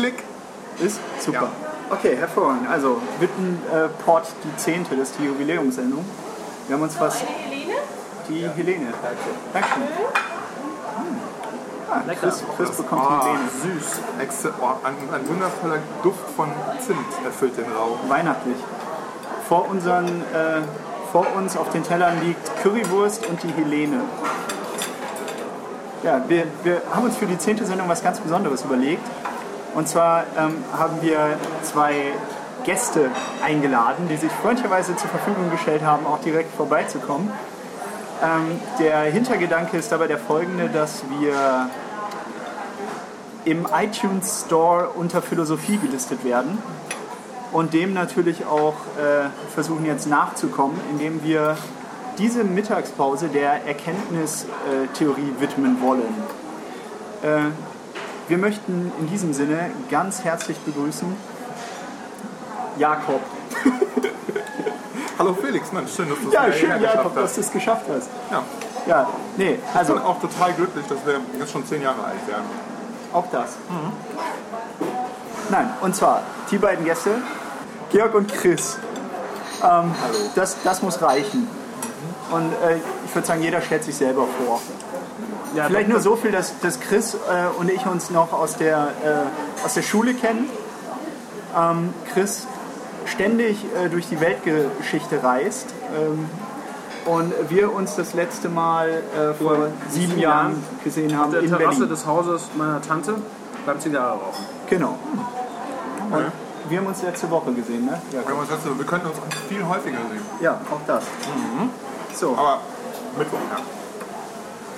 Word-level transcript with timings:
Klick. 0.00 0.24
Ist 0.78 0.98
super. 1.20 1.42
Ja. 1.42 1.94
Okay, 1.94 2.16
hervorragend. 2.16 2.70
Also, 2.70 3.02
Wittenport, 3.18 4.28
die 4.44 4.56
zehnte, 4.56 4.96
das 4.96 5.10
ist 5.10 5.18
die 5.18 5.26
Jubiläumssendung. 5.26 6.04
Wir 6.66 6.76
haben 6.76 6.82
uns 6.82 6.98
was. 6.98 7.20
Helene? 7.20 7.74
Die 8.26 8.48
Helene. 8.48 8.86
Dankeschön. 9.52 9.82
Ah, 11.90 12.00
Chris, 12.18 12.42
Chris 12.56 12.70
bekommt 12.70 13.02
die 13.02 13.26
Helene. 13.26 13.78
süß. 13.80 14.00
Exe 14.20 14.54
oh, 14.62 14.68
ein, 14.84 14.94
ein 15.12 15.28
wundervoller 15.28 15.78
Duft 16.02 16.30
von 16.34 16.48
Zimt 16.78 16.98
erfüllt 17.24 17.58
den 17.58 17.70
Raum. 17.70 17.98
Weihnachtlich. 18.08 18.56
Vor, 19.48 19.68
unseren, 19.68 20.06
äh, 20.06 20.62
vor 21.12 21.26
uns 21.36 21.58
auf 21.58 21.70
den 21.72 21.82
Tellern 21.82 22.22
liegt 22.24 22.62
Currywurst 22.62 23.26
und 23.26 23.42
die 23.42 23.52
Helene. 23.52 24.00
Ja, 26.02 26.22
wir, 26.28 26.46
wir 26.62 26.80
haben 26.94 27.04
uns 27.04 27.16
für 27.16 27.26
die 27.26 27.36
zehnte 27.36 27.66
Sendung 27.66 27.88
was 27.88 28.02
ganz 28.02 28.18
Besonderes 28.20 28.62
überlegt. 28.62 29.02
Und 29.74 29.88
zwar 29.88 30.24
ähm, 30.36 30.64
haben 30.76 31.00
wir 31.00 31.38
zwei 31.62 32.12
Gäste 32.64 33.10
eingeladen, 33.44 34.08
die 34.08 34.16
sich 34.16 34.30
freundlicherweise 34.30 34.96
zur 34.96 35.08
Verfügung 35.10 35.50
gestellt 35.50 35.82
haben, 35.82 36.06
auch 36.06 36.20
direkt 36.20 36.54
vorbeizukommen. 36.54 37.30
Ähm, 38.22 38.60
der 38.78 39.02
Hintergedanke 39.02 39.76
ist 39.76 39.90
dabei 39.92 40.06
der 40.06 40.18
folgende, 40.18 40.68
dass 40.68 41.02
wir 41.18 41.70
im 43.44 43.66
iTunes 43.74 44.44
Store 44.46 44.90
unter 44.90 45.22
Philosophie 45.22 45.78
gelistet 45.78 46.24
werden 46.24 46.58
und 47.52 47.72
dem 47.72 47.94
natürlich 47.94 48.44
auch 48.44 48.74
äh, 48.98 49.28
versuchen 49.54 49.86
jetzt 49.86 50.06
nachzukommen, 50.06 50.78
indem 50.90 51.24
wir 51.24 51.56
diese 52.18 52.44
Mittagspause 52.44 53.28
der 53.28 53.66
Erkenntnistheorie 53.66 55.32
widmen 55.38 55.80
wollen. 55.80 56.14
Äh, 57.22 57.50
wir 58.30 58.38
möchten 58.38 58.92
in 59.00 59.08
diesem 59.08 59.32
Sinne 59.32 59.70
ganz 59.90 60.22
herzlich 60.22 60.56
begrüßen 60.60 61.14
Jakob. 62.78 63.20
Hallo 65.18 65.34
Felix, 65.34 65.72
Mensch, 65.72 65.92
schön, 65.94 66.08
dass 66.08 66.18
du 66.20 66.28
es 66.28 66.32
Ja, 66.34 66.52
schön, 66.52 66.80
Jakob, 66.80 67.14
dass 67.14 67.24
hast. 67.24 67.36
du 67.36 67.40
es 67.40 67.50
geschafft 67.52 67.86
hast. 67.92 68.08
Ja, 68.30 68.42
Ja, 68.86 69.08
nee, 69.36 69.58
ich 69.62 69.76
also 69.76 69.94
bin 69.94 70.02
auch 70.02 70.20
total 70.20 70.52
glücklich, 70.52 70.86
dass 70.86 71.04
wir 71.04 71.20
jetzt 71.38 71.50
schon 71.50 71.66
zehn 71.66 71.82
Jahre 71.82 72.04
alt 72.04 72.26
werden. 72.28 72.44
auch 73.12 73.26
das. 73.32 73.56
Nein, 75.50 75.68
und 75.80 75.96
zwar 75.96 76.22
die 76.52 76.58
beiden 76.58 76.84
Gäste, 76.84 77.16
Georg 77.90 78.14
und 78.14 78.32
Chris. 78.32 78.78
Ähm, 79.62 79.92
das, 80.36 80.56
das 80.62 80.80
muss 80.82 81.02
reichen. 81.02 81.48
Und 82.30 82.52
äh, 82.52 82.76
ich 83.04 83.14
würde 83.14 83.26
sagen, 83.26 83.42
jeder 83.42 83.60
stellt 83.60 83.82
sich 83.82 83.96
selber 83.96 84.24
vor. 84.46 84.60
Ja, 85.54 85.64
Vielleicht 85.66 85.88
nur 85.88 86.00
so 86.00 86.16
viel, 86.16 86.30
dass, 86.32 86.58
dass 86.60 86.80
Chris 86.80 87.14
äh, 87.14 87.58
und 87.58 87.70
ich 87.70 87.84
uns 87.86 88.10
noch 88.10 88.32
aus 88.32 88.56
der, 88.56 88.88
äh, 89.04 89.64
aus 89.64 89.74
der 89.74 89.82
Schule 89.82 90.14
kennen. 90.14 90.48
Ähm, 91.56 91.92
Chris 92.12 92.46
ständig 93.06 93.64
äh, 93.74 93.88
durch 93.88 94.08
die 94.08 94.20
Weltgeschichte 94.20 95.22
reist. 95.22 95.66
Ähm, 95.96 96.28
und 97.06 97.32
wir 97.48 97.72
uns 97.72 97.96
das 97.96 98.14
letzte 98.14 98.48
Mal 98.48 98.88
äh, 98.90 99.32
vor 99.34 99.68
sieben 99.88 100.08
sieben 100.10 100.18
Jahren 100.20 100.50
Jahren 100.52 100.64
gesehen 100.84 101.16
haben 101.18 101.32
der 101.32 101.40
in 101.40 101.48
Terrasse 101.48 101.78
Berlin. 101.78 101.88
des 101.88 102.06
Hauses 102.06 102.48
meiner 102.56 102.80
Tante 102.82 103.14
beim 103.66 103.80
Zigarre 103.80 104.12
rauchen. 104.18 104.44
Genau. 104.68 104.98
Und 106.10 106.24
wir 106.68 106.78
haben 106.78 106.86
uns 106.86 107.02
letzte 107.02 107.30
Woche 107.30 107.52
gesehen, 107.52 107.86
ne? 107.86 108.00
Ja, 108.12 108.20
Wir, 108.22 108.32
haben 108.32 108.40
uns 108.40 108.50
jetzt, 108.50 108.78
wir 108.78 108.86
könnten 108.86 109.06
uns 109.08 109.16
viel 109.48 109.66
häufiger 109.66 109.98
sehen. 110.10 110.20
ja 110.40 110.60
auch 110.70 110.80
das. 110.86 111.04
So, 112.14 112.32
Aber 112.36 112.58
Mittwoch, 113.18 113.38
ja. 113.50 113.62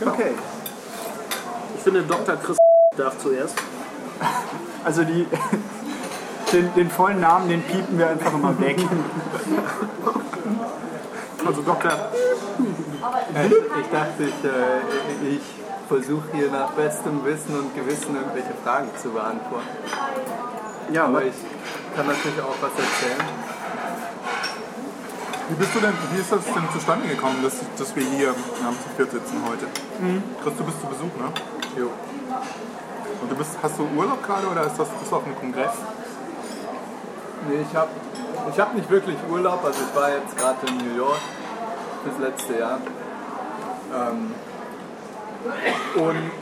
Okay. 0.00 0.34
Ich 1.76 1.82
finde, 1.82 2.02
Dr. 2.02 2.36
Chris 2.36 2.56
darf 2.96 3.18
zuerst. 3.18 3.56
Also 4.84 5.04
die, 5.04 5.28
den, 6.52 6.74
den 6.74 6.90
vollen 6.90 7.20
Namen, 7.20 7.48
den 7.48 7.62
piepen 7.62 7.96
wir 7.96 8.08
einfach 8.08 8.34
immer 8.34 8.58
weg. 8.58 8.76
Also 11.46 11.62
Dr. 11.62 11.92
Ich, 13.46 13.52
ich 13.52 13.90
dachte, 13.92 14.24
ich, 14.24 14.44
äh, 14.44 15.36
ich 15.36 15.42
versuche 15.88 16.24
hier 16.32 16.50
nach 16.50 16.70
bestem 16.72 17.24
Wissen 17.24 17.56
und 17.58 17.74
Gewissen 17.76 18.16
irgendwelche 18.16 18.54
Fragen 18.64 18.88
zu 19.00 19.10
beantworten. 19.10 19.68
Ja, 20.92 21.04
aber 21.04 21.24
ich 21.24 21.34
kann 21.94 22.06
natürlich 22.06 22.40
auch 22.40 22.56
was 22.60 22.72
erzählen. 22.72 23.51
Wie 25.52 25.58
bist 25.58 25.74
du 25.74 25.80
denn, 25.80 25.92
wie 26.14 26.20
ist 26.20 26.32
das 26.32 26.44
denn 26.44 26.64
zustande 26.72 27.06
gekommen, 27.08 27.42
dass, 27.42 27.52
dass 27.76 27.94
wir 27.94 28.04
hier 28.04 28.30
am 28.66 28.72
zu 28.74 28.88
viert 28.96 29.10
sitzen 29.10 29.36
heute? 29.46 29.66
Chris, 30.42 30.54
du 30.56 30.64
bist 30.64 30.80
zu 30.80 30.86
Besuch, 30.86 31.12
ne? 31.20 31.28
Jo. 31.76 31.90
Und 33.20 33.30
du 33.30 33.36
bist, 33.36 33.50
hast 33.62 33.78
du 33.78 33.86
Urlaub 33.94 34.22
gerade 34.24 34.46
oder 34.46 34.62
ist 34.64 34.78
das, 34.78 34.88
bist 34.88 35.12
du 35.12 35.16
auf 35.16 35.26
einem 35.26 35.36
Kongress? 35.38 35.72
Nee, 37.50 37.66
ich 37.68 37.76
habe 37.76 37.90
ich 38.50 38.58
hab 38.58 38.74
nicht 38.74 38.88
wirklich 38.88 39.16
Urlaub, 39.30 39.62
also 39.62 39.78
ich 39.90 39.94
war 40.00 40.08
jetzt 40.10 40.34
gerade 40.38 40.56
in 40.68 40.78
New 40.78 40.96
York 40.96 41.20
das 42.06 42.18
letzte 42.18 42.58
Jahr. 42.58 42.78
Ähm, 43.94 44.32
und 45.96 46.32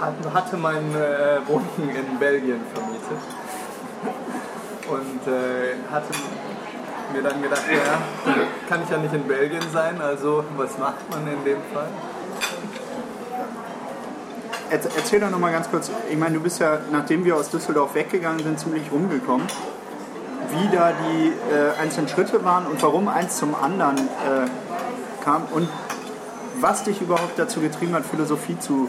hat- 0.00 0.34
hatte 0.34 0.56
meine 0.56 0.98
äh, 1.06 1.46
Wohnung 1.46 1.68
in 1.94 2.18
Belgien 2.18 2.62
vermietet. 2.72 3.20
Und 4.88 5.30
äh, 5.30 5.74
hatte 5.92 6.14
mir 7.12 7.22
dann 7.22 7.40
gedacht, 7.42 7.62
ja, 7.70 8.32
kann 8.68 8.82
ich 8.84 8.90
ja 8.90 8.98
nicht 8.98 9.14
in 9.14 9.24
Belgien 9.28 9.62
sein, 9.72 10.00
also 10.00 10.44
was 10.56 10.78
macht 10.78 11.08
man 11.10 11.20
in 11.26 11.44
dem 11.44 11.58
Fall? 11.72 11.88
Erz- 14.70 14.88
Erzähl 14.96 15.20
doch 15.20 15.30
noch 15.30 15.38
mal 15.38 15.52
ganz 15.52 15.70
kurz, 15.70 15.90
ich 16.10 16.16
meine, 16.16 16.34
du 16.36 16.40
bist 16.40 16.58
ja, 16.60 16.78
nachdem 16.90 17.24
wir 17.24 17.36
aus 17.36 17.50
Düsseldorf 17.50 17.94
weggegangen 17.94 18.42
sind, 18.42 18.58
ziemlich 18.58 18.90
rumgekommen, 18.90 19.46
wie 20.50 20.74
da 20.76 20.92
die 20.92 21.28
äh, 21.54 21.80
einzelnen 21.80 22.08
Schritte 22.08 22.44
waren 22.44 22.66
und 22.66 22.82
warum 22.82 23.08
eins 23.08 23.36
zum 23.36 23.54
anderen 23.54 23.96
äh, 23.98 25.22
kam 25.24 25.44
und 25.52 25.68
was 26.60 26.84
dich 26.84 27.00
überhaupt 27.00 27.38
dazu 27.38 27.60
getrieben 27.60 27.94
hat, 27.94 28.04
Philosophie 28.04 28.58
zu 28.58 28.88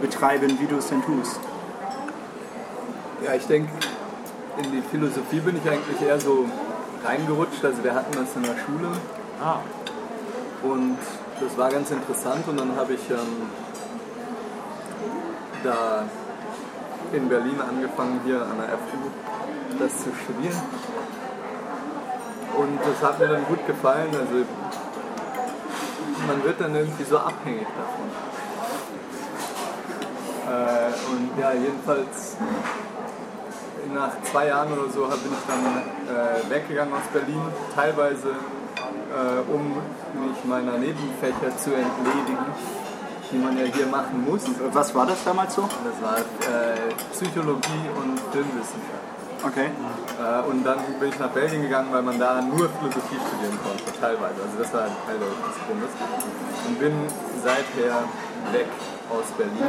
betreiben, 0.00 0.58
wie 0.60 0.66
du 0.66 0.76
es 0.76 0.88
denn 0.88 1.02
tust. 1.04 1.38
Ja, 3.24 3.34
ich 3.34 3.46
denke, 3.46 3.70
in 4.62 4.70
die 4.70 4.82
Philosophie 4.90 5.40
bin 5.40 5.56
ich 5.56 5.70
eigentlich 5.70 6.00
eher 6.06 6.20
so 6.20 6.44
reingerutscht. 7.04 7.64
Also 7.64 7.84
wir 7.84 7.94
hatten 7.94 8.12
das 8.12 8.34
in 8.36 8.42
der 8.42 8.56
Schule. 8.64 8.88
Und 10.62 10.98
das 11.40 11.58
war 11.58 11.70
ganz 11.70 11.90
interessant 11.90 12.48
und 12.48 12.58
dann 12.58 12.74
habe 12.76 12.94
ich 12.94 13.10
ähm, 13.10 13.50
da 15.62 16.04
in 17.12 17.28
Berlin 17.28 17.60
angefangen, 17.60 18.20
hier 18.24 18.40
an 18.40 18.56
der 18.56 18.78
FU 18.78 19.10
das 19.78 19.98
zu 19.98 20.10
studieren. 20.24 20.62
Und 22.56 22.78
das 22.80 23.06
hat 23.06 23.18
mir 23.18 23.28
dann 23.28 23.44
gut 23.46 23.66
gefallen. 23.66 24.08
Also 24.12 24.46
man 26.26 26.44
wird 26.44 26.60
dann 26.60 26.74
irgendwie 26.74 27.04
so 27.04 27.18
abhängig 27.18 27.66
davon. 27.66 28.08
Äh, 30.48 30.92
und 31.10 31.40
ja, 31.40 31.52
jedenfalls 31.52 32.36
nach 33.92 34.12
zwei 34.22 34.48
Jahren 34.48 34.72
oder 34.72 34.90
so 34.90 35.02
bin 35.02 35.32
ich 35.32 35.46
dann 35.46 35.64
äh, 36.08 36.50
weggegangen 36.50 36.94
aus 36.94 37.06
Berlin, 37.12 37.40
teilweise 37.74 38.28
äh, 38.28 39.52
um 39.52 39.76
mich 40.26 40.44
meiner 40.44 40.78
Nebenfächer 40.78 41.56
zu 41.56 41.70
entledigen, 41.74 42.46
die 43.30 43.38
man 43.38 43.58
ja 43.58 43.64
hier 43.64 43.86
machen 43.86 44.24
muss. 44.24 44.42
Was 44.72 44.94
war 44.94 45.06
das 45.06 45.22
damals 45.24 45.54
so? 45.54 45.62
Das 45.62 46.02
war 46.02 46.18
äh, 46.18 46.94
Psychologie 47.12 47.84
und 47.96 48.18
Filmwissenschaft. 48.32 49.04
Okay. 49.46 49.68
Äh, 50.18 50.50
und 50.50 50.64
dann 50.64 50.78
bin 50.98 51.10
ich 51.10 51.18
nach 51.18 51.28
Belgien 51.28 51.62
gegangen, 51.62 51.88
weil 51.92 52.02
man 52.02 52.18
da 52.18 52.40
nur 52.40 52.68
Philosophie 52.80 53.20
studieren 53.28 53.58
konnte, 53.62 54.00
teilweise. 54.00 54.40
Also 54.40 54.58
das 54.58 54.72
war 54.72 54.82
ein 54.84 54.96
Teil 55.06 55.18
des 55.18 55.58
Grundes. 55.66 55.90
Und 56.66 56.78
bin 56.78 56.92
seither 57.42 58.04
weg 58.52 58.68
aus 59.10 59.30
Berlin. 59.36 59.68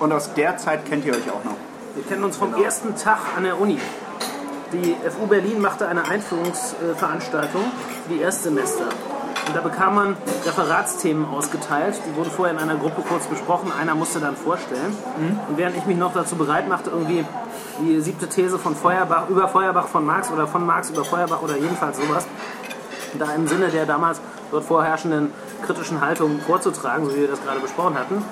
Und 0.00 0.12
aus 0.12 0.32
der 0.34 0.56
Zeit 0.56 0.84
kennt 0.86 1.04
ihr 1.04 1.12
euch 1.12 1.30
auch 1.30 1.44
noch. 1.44 1.56
Wir 1.94 2.02
kennen 2.02 2.24
uns 2.24 2.36
vom 2.36 2.60
ersten 2.60 2.96
Tag 2.96 3.20
an 3.36 3.44
der 3.44 3.60
Uni. 3.60 3.78
Die 4.72 4.96
FU 5.08 5.28
Berlin 5.28 5.60
machte 5.60 5.86
eine 5.86 6.04
Einführungsveranstaltung 6.08 7.62
für 8.02 8.14
die 8.14 8.20
Erstsemester. 8.20 8.86
Und 9.46 9.54
da 9.54 9.60
bekam 9.60 9.94
man 9.94 10.16
Referatsthemen 10.44 11.24
ausgeteilt. 11.24 11.94
Die 12.04 12.16
wurden 12.16 12.32
vorher 12.32 12.52
in 12.52 12.60
einer 12.60 12.74
Gruppe 12.74 13.02
kurz 13.08 13.26
besprochen. 13.26 13.70
Einer 13.70 13.94
musste 13.94 14.18
dann 14.18 14.34
vorstellen. 14.34 14.96
Und 15.48 15.56
während 15.56 15.76
ich 15.76 15.86
mich 15.86 15.96
noch 15.96 16.12
dazu 16.12 16.34
bereit 16.34 16.68
machte, 16.68 16.90
irgendwie 16.90 17.24
die 17.80 18.00
siebte 18.00 18.28
These 18.28 18.58
von 18.58 18.74
Feuerbach, 18.74 19.28
über 19.28 19.46
Feuerbach 19.46 19.86
von 19.86 20.04
Marx 20.04 20.32
oder 20.32 20.48
von 20.48 20.66
Marx 20.66 20.90
über 20.90 21.04
Feuerbach 21.04 21.42
oder 21.42 21.56
jedenfalls 21.56 21.98
sowas, 21.98 22.26
da 23.20 23.32
im 23.34 23.46
Sinne 23.46 23.68
der 23.68 23.86
damals 23.86 24.20
dort 24.50 24.64
vorherrschenden 24.64 25.32
kritischen 25.64 26.00
Haltung 26.00 26.40
vorzutragen, 26.40 27.04
so 27.04 27.14
wie 27.14 27.20
wir 27.20 27.28
das 27.28 27.40
gerade 27.40 27.60
besprochen 27.60 27.96
hatten, 27.96 28.24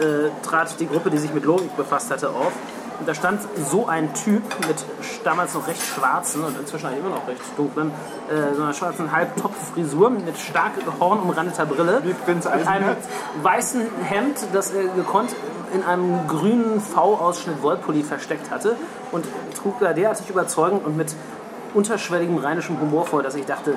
äh, 0.00 0.28
trat 0.46 0.78
die 0.78 0.86
Gruppe, 0.86 1.10
die 1.10 1.16
sich 1.16 1.32
mit 1.32 1.46
Logik 1.46 1.74
befasst 1.78 2.10
hatte, 2.10 2.28
auf. 2.28 2.52
Und 2.98 3.06
da 3.06 3.14
stand 3.14 3.40
so 3.70 3.86
ein 3.86 4.12
Typ 4.14 4.42
mit 4.66 4.76
damals 5.24 5.54
noch 5.54 5.66
recht 5.66 5.82
schwarzen 5.82 6.42
und 6.44 6.58
inzwischen 6.58 6.88
immer 6.98 7.10
noch 7.10 7.26
recht 7.28 7.40
dunklen, 7.56 7.90
äh, 8.30 8.54
so 8.54 8.62
einer 8.62 8.72
schwarzen 8.72 9.12
Halbtopffrisur 9.12 10.10
mit 10.10 10.38
stark 10.38 10.72
hornumrandeter 10.98 11.66
Brille. 11.66 12.00
Wie 12.04 12.14
Prinz 12.14 12.44
Mit 12.44 12.66
einem 12.66 12.96
weißen 13.42 13.82
Hemd, 14.04 14.38
das 14.52 14.70
er 14.70 14.84
gekonnt 14.88 15.34
in 15.74 15.82
einem 15.82 16.26
grünen 16.28 16.80
V-Ausschnitt 16.80 17.62
Wollpulli 17.62 18.02
versteckt 18.02 18.50
hatte 18.50 18.76
und 19.12 19.26
trug 19.60 19.78
da 19.80 19.92
derartig 19.92 20.30
überzeugend 20.30 20.84
und 20.84 20.96
mit 20.96 21.14
unterschwelligem 21.74 22.38
rheinischem 22.38 22.80
Humor 22.80 23.04
vor, 23.04 23.22
dass 23.22 23.34
ich 23.34 23.44
dachte, 23.44 23.76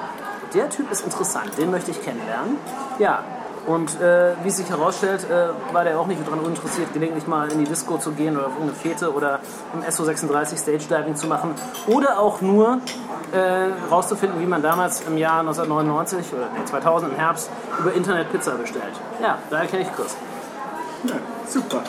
der 0.54 0.70
Typ 0.70 0.92
ist 0.92 1.04
interessant, 1.04 1.58
den 1.58 1.72
möchte 1.72 1.92
ich 1.92 2.02
kennenlernen. 2.02 2.58
Ja, 2.98 3.24
und 3.70 4.02
äh, 4.02 4.34
wie 4.44 4.48
es 4.48 4.58
sich 4.58 4.68
herausstellt, 4.68 5.28
äh, 5.30 5.74
war 5.74 5.84
der 5.84 6.00
auch 6.00 6.08
nicht 6.08 6.26
daran 6.26 6.40
uninteressiert, 6.40 6.92
gelegentlich 6.92 7.28
mal 7.28 7.52
in 7.52 7.60
die 7.60 7.66
Disco 7.66 7.98
zu 8.00 8.12
gehen 8.14 8.36
oder 8.36 8.48
auf 8.48 8.54
irgendeine 8.54 8.80
Fete 8.80 9.14
oder 9.14 9.40
im 9.76 9.82
SO36 9.84 10.58
Stage 10.58 10.86
Diving 10.90 11.16
zu 11.16 11.28
machen 11.28 11.54
oder 11.86 12.18
auch 12.20 12.42
nur 12.42 12.80
äh, 13.32 13.68
rauszufinden, 13.92 14.40
wie 14.42 14.48
man 14.48 14.64
damals 14.64 15.02
im 15.02 15.20
Jahr 15.20 15.42
1999 15.42 16.34
oder 16.34 16.48
nee, 16.58 16.66
2000 16.66 17.12
im 17.14 17.20
Herbst 17.20 17.52
über 17.80 17.94
Internet 17.94 18.32
Pizza 18.32 18.54
bestellt. 18.56 18.94
Ja, 19.22 19.38
daher 19.52 19.68
kenne 19.68 19.84
ich 19.84 19.94
Chris. 19.96 20.16
Ja, 21.04 21.16
super. 21.48 21.82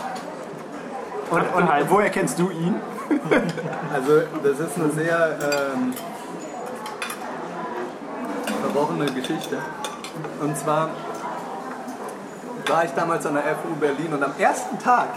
Und, 1.30 1.40
Und 1.40 1.54
und 1.62 1.72
halt- 1.72 1.86
woher 1.88 2.10
kennst 2.10 2.38
du 2.38 2.50
ihn? 2.50 2.74
Also 3.92 4.20
das 4.44 4.60
ist 4.60 4.76
eine 4.78 4.90
sehr 4.92 5.38
ähm, 5.74 5.92
verworrene 8.62 9.06
Geschichte. 9.06 9.58
Und 10.40 10.56
zwar 10.56 10.90
war 12.70 12.84
ich 12.84 12.90
damals 12.92 13.26
an 13.26 13.34
der 13.34 13.42
FU 13.42 13.74
Berlin 13.78 14.12
und 14.12 14.22
am 14.22 14.32
ersten 14.38 14.78
Tag, 14.78 15.08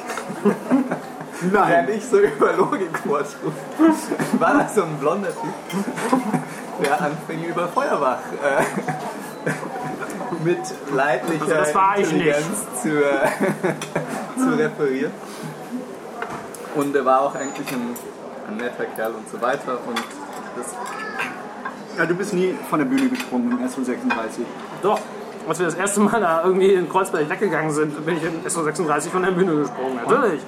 während 1.42 1.90
ich 1.90 2.06
so 2.06 2.20
über 2.20 2.54
Logik 2.54 2.98
vortrug, 3.00 3.54
war 4.40 4.54
da 4.54 4.68
so 4.68 4.84
ein 4.84 4.98
blonder 4.98 5.30
Typ, 5.30 6.24
der 6.84 7.02
anfing 7.02 7.44
über 7.44 7.68
Feuerbach 7.68 8.20
äh, 8.44 9.52
mit 10.44 10.60
leidlicher 10.94 11.60
Also 11.60 11.80
nicht. 11.80 12.12
Intelligenz 12.12 12.66
zu, 12.82 12.90
äh, 12.90 13.28
zu 14.38 14.58
referieren. 14.58 15.12
Und 16.76 16.96
er 16.96 17.06
war 17.06 17.22
auch 17.22 17.36
eigentlich 17.36 17.72
ein, 17.72 17.96
ein 18.50 18.58
netter 18.58 18.86
Kerl 18.86 19.12
und 19.14 19.30
so 19.30 19.40
weiter. 19.42 19.78
Und 19.88 20.02
das, 20.58 20.74
Ja, 21.98 22.06
du 22.06 22.16
bist 22.16 22.34
nie 22.34 22.56
von 22.70 22.80
der 22.80 22.86
Bühne 22.86 23.10
gesprungen 23.10 23.52
im 23.52 23.68
SO36. 23.68 24.42
Doch, 24.82 25.00
als 25.48 25.60
wir 25.60 25.66
das 25.66 25.76
erste 25.76 26.00
Mal 26.00 26.22
da 26.22 26.44
irgendwie 26.44 26.74
in 26.74 26.90
Kreuzberg 26.90 27.30
weggegangen 27.30 27.72
sind, 27.72 28.06
bin 28.06 28.18
ich 28.18 28.24
in 28.24 28.44
SO36 28.46 29.10
von 29.10 29.24
der 29.24 29.32
Bühne 29.32 29.56
gesprungen. 29.56 30.00
Natürlich. 30.06 30.42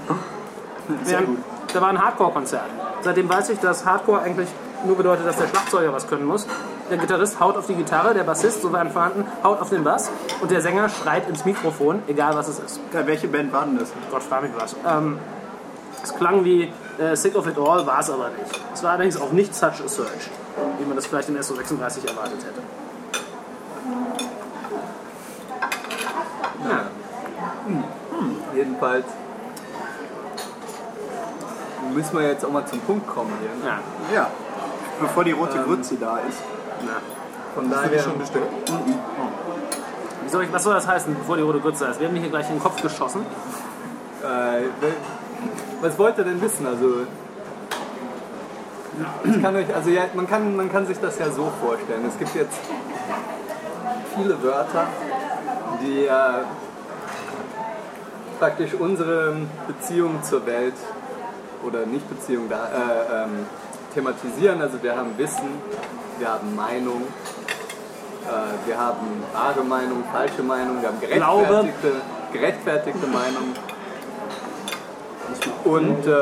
Sehr 1.03 1.21
gut. 1.21 1.37
Da 1.73 1.81
war 1.81 1.89
ein 1.89 2.01
Hardcore-Konzert. 2.01 2.69
Seitdem 3.01 3.27
weiß 3.27 3.49
ich, 3.49 3.59
dass 3.59 3.85
Hardcore 3.85 4.21
eigentlich 4.21 4.47
nur 4.85 4.95
bedeutet, 4.95 5.25
dass 5.25 5.37
der 5.37 5.47
Schlagzeuger 5.47 5.91
was 5.93 6.07
können 6.07 6.25
muss. 6.25 6.47
Der 6.89 6.97
Gitarrist 6.97 7.39
haut 7.39 7.57
auf 7.57 7.65
die 7.65 7.73
Gitarre, 7.73 8.13
der 8.13 8.23
Bassist, 8.23 8.61
soweit 8.61 8.91
vorhanden, 8.91 9.25
haut 9.43 9.59
auf 9.59 9.69
den 9.69 9.83
Bass 9.83 10.11
und 10.41 10.51
der 10.51 10.61
Sänger 10.61 10.87
schreit 10.89 11.27
ins 11.27 11.43
Mikrofon, 11.43 12.03
egal 12.07 12.35
was 12.35 12.47
es 12.47 12.59
ist. 12.59 12.79
Ja, 12.93 13.05
welche 13.07 13.27
Band 13.27 13.51
war 13.51 13.65
denn 13.65 13.79
das? 13.79 13.91
Gott 14.11 14.23
frag 14.23 14.43
mich 14.43 14.51
was. 14.57 14.75
Ähm, 14.87 15.17
es 16.03 16.13
klang 16.13 16.45
wie 16.45 16.71
äh, 16.99 17.15
Sick 17.15 17.35
of 17.35 17.47
It 17.47 17.57
All, 17.57 17.85
war 17.87 17.99
es 17.99 18.09
aber 18.09 18.29
nicht. 18.29 18.61
Es 18.73 18.83
war 18.83 18.91
allerdings 18.91 19.19
auch 19.19 19.31
nicht 19.31 19.55
Such 19.55 19.83
a 19.83 19.87
Search, 19.87 20.29
wie 20.79 20.85
man 20.85 20.95
das 20.95 21.07
vielleicht 21.07 21.29
in 21.29 21.37
SO36 21.37 22.07
erwartet 22.07 22.39
hätte. 22.45 22.61
ja. 26.69 26.85
Hm. 27.67 27.83
Jedenfalls 28.75 29.05
müssen 31.93 32.19
wir 32.19 32.27
jetzt 32.27 32.43
auch 32.43 32.51
mal 32.51 32.65
zum 32.65 32.79
Punkt 32.81 33.07
kommen 33.07 33.31
hier. 33.39 33.69
Ja, 33.69 33.79
Ja, 34.13 34.27
bevor 34.99 35.23
die 35.23 35.31
rote 35.31 35.57
Ähm. 35.59 35.63
Grütze 35.63 35.95
da 35.95 36.17
ist. 36.17 36.39
na. 36.85 36.93
Von 37.55 37.69
daher, 37.69 37.99
schon 38.01 38.19
bestellt? 38.19 38.43
Wie 40.23 40.29
soll 40.29 40.43
ich, 40.43 40.51
was 40.51 40.61
soll 40.63 40.73
das 40.73 40.85
heißen, 40.85 41.15
bevor 41.15 41.37
die 41.37 41.43
rote 41.43 41.61
Grütze 41.61 41.85
ist? 41.85 42.01
Wir 42.01 42.09
haben 42.09 42.15
hier 42.17 42.27
gleich 42.29 42.47
in 42.49 42.55
den 42.55 42.61
Kopf 42.61 42.81
geschossen. 42.81 43.21
äh, 44.21 44.63
was 45.81 45.97
wollt 45.97 46.17
ihr 46.17 46.25
denn 46.25 46.41
wissen? 46.41 46.67
Also, 46.67 47.05
ich 49.23 49.41
kann 49.41 49.55
euch, 49.55 49.73
also 49.73 49.89
ja, 49.89 50.03
man, 50.15 50.27
kann, 50.27 50.53
man 50.57 50.69
kann 50.69 50.85
sich 50.85 50.99
das 50.99 51.17
ja 51.17 51.31
so 51.31 51.49
vorstellen. 51.65 52.03
Es 52.09 52.19
gibt 52.19 52.35
jetzt 52.35 52.59
viele 54.17 54.41
Wörter, 54.43 54.87
die 55.81 56.07
äh, 56.07 56.11
praktisch 58.39 58.73
unsere 58.73 59.35
Beziehung 59.67 60.23
zur 60.23 60.45
Welt 60.45 60.75
oder 61.65 61.85
Nicht-Beziehung 61.85 62.49
da, 62.49 62.65
äh, 62.65 63.23
ähm, 63.23 63.45
thematisieren. 63.93 64.61
Also 64.61 64.81
wir 64.81 64.95
haben 64.95 65.17
Wissen, 65.17 65.49
wir 66.19 66.29
haben 66.29 66.55
Meinung, 66.55 67.03
äh, 68.25 68.67
wir 68.67 68.77
haben 68.77 69.23
wahre 69.33 69.63
Meinung, 69.63 70.03
falsche 70.11 70.43
Meinung, 70.43 70.81
wir 70.81 70.89
haben 70.89 70.99
gerechtfertigte, 70.99 71.91
gerechtfertigte 72.31 73.07
Meinung. 73.07 73.55
Und 75.63 76.05
äh, 76.05 76.21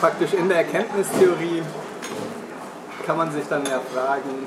praktisch 0.00 0.32
in 0.34 0.48
der 0.48 0.58
Erkenntnistheorie 0.58 1.62
kann 3.04 3.16
man 3.16 3.32
sich 3.32 3.44
dann 3.48 3.64
ja 3.64 3.80
fragen, 3.92 4.46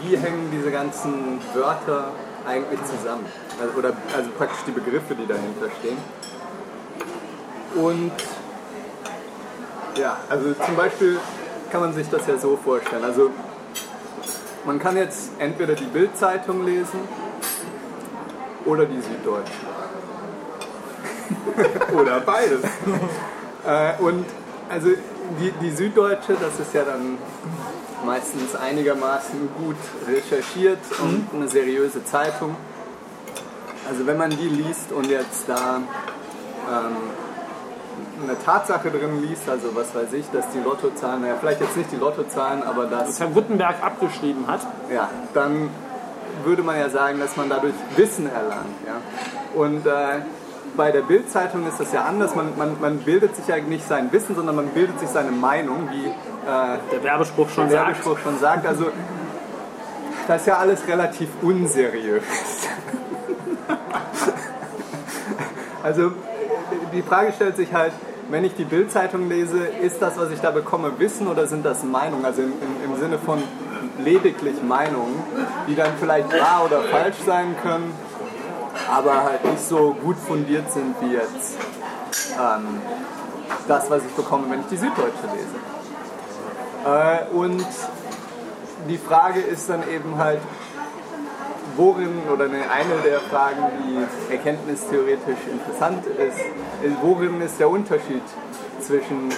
wie 0.00 0.16
hängen 0.16 0.50
diese 0.52 0.70
ganzen 0.70 1.40
Wörter 1.54 2.08
eigentlich 2.46 2.80
zusammen? 2.84 3.26
Also, 3.60 3.78
oder 3.78 3.92
also 4.14 4.30
praktisch 4.36 4.60
die 4.66 4.72
Begriffe, 4.72 5.14
die 5.14 5.26
dahinter 5.26 5.68
stehen. 5.80 5.98
Und 7.74 8.12
ja, 9.98 10.18
also 10.28 10.52
zum 10.52 10.76
Beispiel 10.76 11.18
kann 11.70 11.80
man 11.80 11.94
sich 11.94 12.08
das 12.08 12.26
ja 12.26 12.36
so 12.38 12.56
vorstellen. 12.56 13.04
Also 13.04 13.30
man 14.64 14.78
kann 14.78 14.96
jetzt 14.96 15.30
entweder 15.38 15.74
die 15.74 15.84
Bild-Zeitung 15.84 16.64
lesen 16.64 17.00
oder 18.64 18.84
die 18.84 19.00
Süddeutsche. 19.00 19.52
Oder 21.94 22.20
beides. 22.20 22.60
Äh, 23.66 24.00
und 24.00 24.24
also 24.68 24.90
die, 25.40 25.50
die 25.60 25.70
Süddeutsche, 25.72 26.36
das 26.40 26.60
ist 26.60 26.72
ja 26.72 26.84
dann 26.84 27.18
meistens 28.04 28.54
einigermaßen 28.54 29.48
gut 29.58 29.74
recherchiert 30.06 30.78
und 31.02 31.26
eine 31.34 31.48
seriöse 31.48 32.04
Zeitung. 32.04 32.54
Also 33.88 34.06
wenn 34.06 34.16
man 34.16 34.30
die 34.30 34.48
liest 34.48 34.92
und 34.92 35.06
jetzt 35.06 35.48
da 35.48 35.76
ähm, 36.68 36.96
eine 38.24 38.36
Tatsache 38.44 38.90
drin 38.90 39.22
liest, 39.22 39.48
also 39.48 39.74
was 39.74 39.94
weiß 39.94 40.12
ich, 40.14 40.26
dass 40.30 40.48
die 40.50 40.58
Lottozahlen, 40.58 41.22
naja, 41.22 41.34
vielleicht 41.40 41.60
jetzt 41.60 41.76
nicht 41.76 41.92
die 41.92 41.96
Lottozahlen, 41.96 42.62
aber 42.62 42.86
dass 42.86 43.06
Das 43.06 43.20
Herr 43.20 43.28
Gutenberg 43.28 43.82
abgeschrieben 43.82 44.46
hat. 44.46 44.60
ja, 44.92 45.08
dann 45.34 45.70
würde 46.44 46.62
man 46.62 46.78
ja 46.78 46.90
sagen, 46.90 47.18
dass 47.20 47.36
man 47.36 47.48
dadurch 47.48 47.74
Wissen 47.96 48.28
erlangt. 48.28 48.76
Ja? 48.86 49.00
Und 49.60 49.86
äh, 49.86 50.20
bei 50.76 50.90
der 50.90 51.00
Bildzeitung 51.02 51.66
ist 51.66 51.80
das 51.80 51.92
ja 51.92 52.04
anders. 52.04 52.34
Man, 52.34 52.56
man, 52.58 52.76
man 52.80 52.98
bildet 52.98 53.34
sich 53.36 53.46
ja 53.46 53.56
nicht 53.56 53.86
sein 53.86 54.12
Wissen, 54.12 54.34
sondern 54.36 54.56
man 54.56 54.68
bildet 54.68 55.00
sich 55.00 55.08
seine 55.08 55.30
Meinung, 55.30 55.88
wie 55.90 56.06
äh, 56.06 56.78
Der 56.92 57.02
Werbespruch 57.02 57.48
schon 57.48 57.68
der 57.68 57.78
sagt. 57.78 57.88
Werbespruch 57.88 58.18
schon 58.18 58.38
sagt. 58.38 58.66
Also 58.66 58.86
das 60.28 60.42
ist 60.42 60.46
ja 60.46 60.58
alles 60.58 60.86
relativ 60.86 61.28
unseriös. 61.40 62.22
also 65.82 66.12
die 66.92 67.02
Frage 67.02 67.32
stellt 67.32 67.56
sich 67.56 67.72
halt, 67.72 67.92
wenn 68.30 68.44
ich 68.44 68.54
die 68.54 68.64
Bildzeitung 68.64 69.28
lese, 69.28 69.58
ist 69.58 70.02
das, 70.02 70.18
was 70.18 70.30
ich 70.30 70.40
da 70.40 70.50
bekomme, 70.50 70.98
Wissen 70.98 71.28
oder 71.28 71.46
sind 71.46 71.64
das 71.64 71.84
Meinungen? 71.84 72.24
Also 72.24 72.42
im, 72.42 72.52
im, 72.52 72.92
im 72.92 73.00
Sinne 73.00 73.18
von 73.18 73.42
lediglich 73.98 74.62
Meinungen, 74.62 75.22
die 75.68 75.74
dann 75.74 75.92
vielleicht 75.98 76.30
wahr 76.32 76.64
oder 76.64 76.82
falsch 76.82 77.16
sein 77.24 77.54
können, 77.62 77.92
aber 78.90 79.24
halt 79.24 79.44
nicht 79.44 79.62
so 79.62 79.96
gut 80.02 80.16
fundiert 80.16 80.70
sind 80.72 80.94
wie 81.00 81.14
jetzt 81.14 81.56
ähm, 82.38 82.80
das, 83.68 83.90
was 83.90 84.02
ich 84.04 84.12
bekomme, 84.12 84.50
wenn 84.50 84.60
ich 84.60 84.66
die 84.66 84.76
Süddeutsche 84.76 85.26
lese. 85.34 85.56
Äh, 86.84 87.34
und 87.34 87.66
die 88.88 88.98
Frage 88.98 89.40
ist 89.40 89.68
dann 89.68 89.82
eben 89.88 90.18
halt, 90.18 90.40
worin, 91.76 92.22
oder 92.32 92.44
eine, 92.44 93.02
der 93.04 93.20
Fragen, 93.20 93.62
die 93.84 94.32
erkenntnistheoretisch 94.32 95.46
interessant 95.50 96.04
ist, 96.06 96.38
ist, 96.84 96.96
worin 97.02 97.40
ist 97.40 97.58
der 97.60 97.68
Unterschied 97.68 98.22
zwischen 98.80 99.30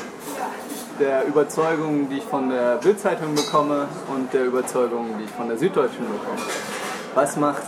der 0.99 1.26
Überzeugung, 1.26 2.09
die 2.09 2.18
ich 2.18 2.25
von 2.25 2.50
der 2.50 2.76
Bildzeitung 2.76 3.35
bekomme 3.35 3.87
und 4.14 4.33
der 4.33 4.47
Überzeugung, 4.47 5.07
die 5.18 5.25
ich 5.25 5.30
von 5.30 5.49
der 5.49 5.59
Süddeutschen 5.59 6.04
bekomme. 6.07 6.40
Was 7.14 7.37
macht 7.37 7.62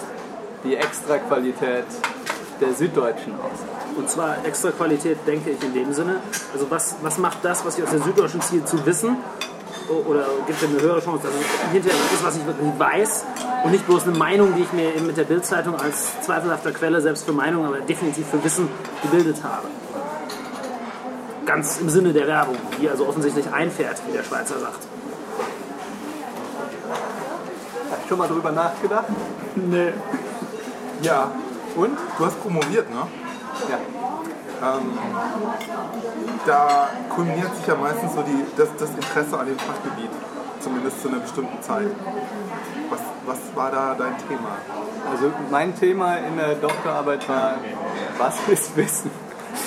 die 0.64 0.76
Extraqualität 0.76 1.84
der 2.60 2.72
Süddeutschen 2.74 3.34
aus? 3.34 3.60
Und 3.96 4.10
zwar 4.10 4.36
extra 4.44 4.70
Qualität, 4.70 5.18
denke 5.26 5.50
ich, 5.50 5.62
in 5.62 5.74
dem 5.74 5.92
Sinne. 5.92 6.16
Also 6.52 6.70
was, 6.70 6.96
was 7.02 7.18
macht 7.18 7.38
das, 7.42 7.64
was 7.64 7.78
ich 7.78 7.84
aus 7.84 7.90
der 7.90 8.00
Süddeutschen 8.02 8.40
ziehe, 8.40 8.64
zu 8.64 8.84
wissen? 8.84 9.16
Oder 9.88 10.24
gibt 10.46 10.62
es 10.62 10.68
eine 10.68 10.80
höhere 10.80 11.00
Chance, 11.00 11.26
dass 11.26 11.34
es 11.34 11.72
hinterher 11.72 11.98
das, 12.12 12.24
was 12.24 12.36
ich 12.36 12.46
wirklich 12.46 12.78
weiß 12.78 13.24
und 13.62 13.72
nicht 13.72 13.86
bloß 13.86 14.04
eine 14.04 14.16
Meinung, 14.16 14.54
die 14.54 14.62
ich 14.62 14.72
mir 14.72 14.94
eben 14.94 15.06
mit 15.06 15.16
der 15.16 15.24
Bildzeitung 15.24 15.76
als 15.76 16.20
zweifelhafter 16.22 16.72
Quelle 16.72 17.00
selbst 17.00 17.24
für 17.24 17.32
Meinung, 17.32 17.66
aber 17.66 17.80
definitiv 17.80 18.26
für 18.28 18.42
Wissen 18.42 18.68
gebildet 19.02 19.42
habe. 19.42 19.68
Ganz 21.44 21.78
im 21.80 21.88
Sinne 21.88 22.12
der 22.12 22.26
Werbung, 22.26 22.56
die 22.80 22.88
also 22.88 23.06
offensichtlich 23.06 23.50
einfährt, 23.52 24.00
wie 24.06 24.12
der 24.12 24.22
Schweizer 24.22 24.58
sagt. 24.58 24.86
Hast 27.90 28.04
du 28.04 28.08
schon 28.08 28.18
mal 28.18 28.28
drüber 28.28 28.52
nachgedacht? 28.52 29.06
Nee. 29.56 29.92
Ja. 31.02 31.30
Und? 31.76 31.98
Du 32.18 32.26
hast 32.26 32.40
promoviert, 32.40 32.90
ne? 32.90 33.06
Ja. 33.68 34.76
ähm, 34.76 34.98
da 36.46 36.88
kulminiert 37.14 37.54
sich 37.56 37.66
ja 37.66 37.74
meistens 37.74 38.14
so 38.14 38.22
die, 38.22 38.44
das, 38.56 38.68
das 38.78 38.90
Interesse 38.90 39.38
an 39.38 39.46
dem 39.46 39.58
Fachgebiet, 39.58 40.10
zumindest 40.60 41.02
zu 41.02 41.08
einer 41.08 41.18
bestimmten 41.18 41.62
Zeit. 41.62 41.90
Was, 43.30 43.38
war 43.54 43.70
da 43.70 43.94
dein 43.96 44.16
Thema? 44.26 44.58
Also 45.08 45.30
mein 45.50 45.78
Thema 45.78 46.16
in 46.16 46.36
der 46.36 46.56
Doktorarbeit 46.56 47.28
war, 47.28 47.54
was 48.18 48.34
ist 48.48 48.76
Wissen? 48.76 49.10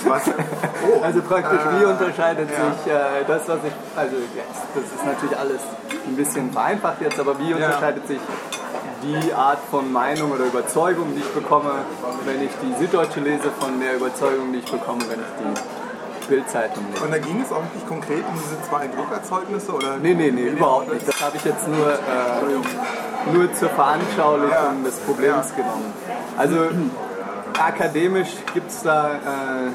Was? 0.06 0.24
Oh, 0.28 1.02
Also 1.04 1.22
praktisch, 1.22 1.62
wie 1.78 1.84
äh, 1.84 1.86
unterscheidet 1.86 2.50
ja. 2.50 2.56
sich 2.58 2.92
äh, 2.92 3.24
das, 3.26 3.48
was 3.48 3.60
ich, 3.66 3.74
also 3.96 4.18
jetzt, 4.36 4.64
das 4.76 4.84
ist 4.84 5.06
natürlich 5.06 5.38
alles 5.38 5.62
ein 6.06 6.16
bisschen 6.18 6.52
vereinfacht 6.52 7.00
jetzt, 7.02 7.18
aber 7.18 7.40
wie 7.40 7.54
unterscheidet 7.54 8.06
sich 8.06 8.20
die 9.02 9.34
Art 9.34 9.60
von 9.72 9.92
Meinung 9.94 10.32
oder 10.32 10.46
Überzeugung, 10.46 11.16
die 11.16 11.22
ich 11.22 11.34
bekomme, 11.34 11.72
wenn 12.26 12.42
ich 12.44 12.52
die 12.62 12.74
Süddeutsche 12.80 13.22
lese, 13.22 13.50
von 13.60 13.80
der 13.80 13.96
Überzeugung, 13.96 14.52
die 14.52 14.60
ich 14.60 14.70
bekomme, 14.72 15.04
wenn 15.08 15.20
ich 15.20 15.34
die 15.40 15.93
Bildzeitung? 16.34 16.84
Und 17.04 17.12
da 17.12 17.18
ging 17.20 17.42
es 17.42 17.52
auch 17.52 17.62
wirklich 17.64 17.88
konkret 17.88 18.24
um 18.28 18.34
diese 18.34 18.58
zwei 18.68 18.88
Druckerzeugnisse? 18.88 19.72
Oder? 19.72 19.98
Nee, 20.02 20.16
nee, 20.16 20.32
nee, 20.32 20.48
überhaupt 20.48 20.92
nicht. 20.92 21.08
Das 21.08 21.22
habe 21.22 21.38
ich 21.38 21.46
jetzt 21.46 21.68
nur, 21.68 21.92
äh, 21.94 23.34
nur 23.34 23.54
zur 23.54 23.70
Veranschaulichung 23.70 24.52
Ja. 24.52 24.74
des 24.90 24.98
Problems 25.00 25.48
Ja. 25.52 25.56
genommen. 25.64 25.94
Also 26.38 26.58
akademisch 27.60 28.30
gibt 28.54 28.72
es 28.72 28.82
da 28.82 29.12
äh, 29.12 29.70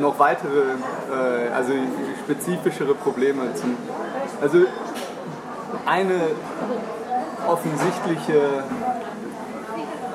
noch 0.00 0.16
weitere, 0.20 0.60
äh, 0.60 1.52
also 1.56 1.72
spezifischere 2.24 2.94
Probleme. 2.94 3.42
Zum, 3.54 3.76
also 4.40 4.58
eine 5.84 6.20
offensichtliche 7.48 8.40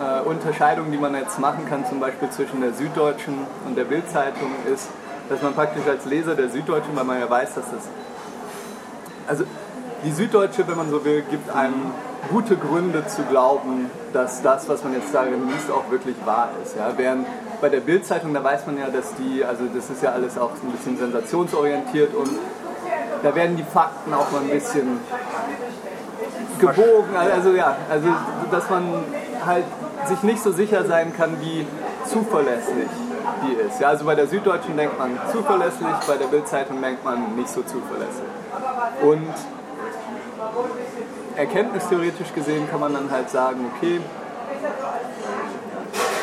äh, 0.04 0.28
Unterscheidung, 0.28 0.92
die 0.92 0.98
man 0.98 1.16
jetzt 1.16 1.40
machen 1.40 1.66
kann, 1.70 1.86
zum 1.86 2.00
Beispiel 2.00 2.30
zwischen 2.30 2.62
der 2.62 2.74
Süddeutschen 2.74 3.36
und 3.66 3.78
der 3.78 3.86
Bildzeitung, 3.86 4.52
ist, 4.72 4.90
dass 5.30 5.42
man 5.42 5.54
praktisch 5.54 5.88
als 5.88 6.06
Leser 6.06 6.36
der 6.36 6.50
Süddeutschen, 6.50 6.96
weil 6.96 7.06
man 7.06 7.20
ja 7.20 7.30
weiß, 7.30 7.56
dass 7.56 7.66
das. 7.66 7.84
Also 9.28 9.46
die 10.04 10.12
Süddeutsche, 10.12 10.68
wenn 10.68 10.76
man 10.76 10.90
so 10.90 11.06
will, 11.06 11.24
gibt 11.30 11.50
einem 11.56 11.92
gute 12.30 12.58
Gründe 12.58 13.06
zu 13.08 13.24
glauben, 13.24 13.90
dass 14.12 14.42
das, 14.42 14.68
was 14.68 14.84
man 14.84 14.94
jetzt 14.94 15.14
darin 15.14 15.48
liest, 15.48 15.72
auch 15.72 15.90
wirklich 15.90 16.16
wahr 16.26 16.50
ist. 16.64 16.76
Ja? 16.76 16.92
Während 16.98 17.26
bei 17.62 17.70
der 17.70 17.80
Bildzeitung, 17.80 18.34
da 18.34 18.44
weiß 18.44 18.66
man 18.66 18.78
ja, 18.78 18.90
dass 18.90 19.14
die, 19.16 19.44
also 19.44 19.64
das 19.74 19.90
ist 19.90 20.04
ja 20.04 20.12
alles 20.12 20.38
auch 20.38 20.52
ein 20.52 20.72
bisschen 20.72 20.98
sensationsorientiert 20.98 22.14
und 22.14 22.30
da 23.24 23.34
werden 23.36 23.56
die 23.56 23.64
Fakten 23.64 24.14
auch 24.14 24.30
mal 24.32 24.42
ein 24.42 24.50
bisschen 24.50 25.00
gebogen. 26.60 27.16
Also 27.16 27.52
ja, 27.52 27.76
also 27.90 28.10
dass 28.52 28.70
man 28.70 28.84
halt 29.46 29.66
sich 30.08 30.24
nicht 30.24 30.42
so 30.44 30.52
sicher 30.52 30.86
sein 30.86 31.14
kann, 31.16 31.40
wie 31.42 31.66
zuverlässig 32.06 32.88
die 33.46 33.54
ist. 33.54 33.80
Ja, 33.80 33.90
also 33.90 34.06
bei 34.06 34.16
der 34.16 34.28
Süddeutschen 34.28 34.76
denkt 34.78 34.98
man 34.98 35.18
zuverlässig, 35.32 35.88
bei 36.08 36.18
der 36.18 36.28
Bildzeitung 36.28 36.82
denkt 36.82 37.04
man 37.04 37.36
nicht 37.36 37.50
so 37.50 37.62
zuverlässig. 37.62 38.24
Und 39.02 39.34
erkenntnistheoretisch 41.36 42.34
gesehen 42.34 42.70
kann 42.70 42.80
man 42.80 42.94
dann 42.94 43.10
halt 43.10 43.30
sagen, 43.30 43.72
okay, 43.76 44.00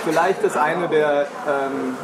vielleicht 0.04 0.42
ist 0.42 0.56
eine 0.56 0.88
der 0.88 1.26
ähm, 1.46 1.96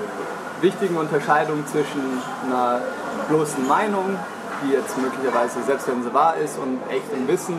wichtigen 0.61 0.97
Unterscheidungen 0.97 1.66
zwischen 1.66 2.23
einer 2.47 2.80
bloßen 3.28 3.66
Meinung, 3.66 4.18
die 4.62 4.73
jetzt 4.73 4.97
möglicherweise, 4.99 5.62
selbst 5.66 5.88
wenn 5.88 6.02
sie 6.02 6.12
wahr 6.14 6.37
ist, 6.37 6.59
und 6.59 6.80
echtem 6.90 7.28
Wissen, 7.28 7.56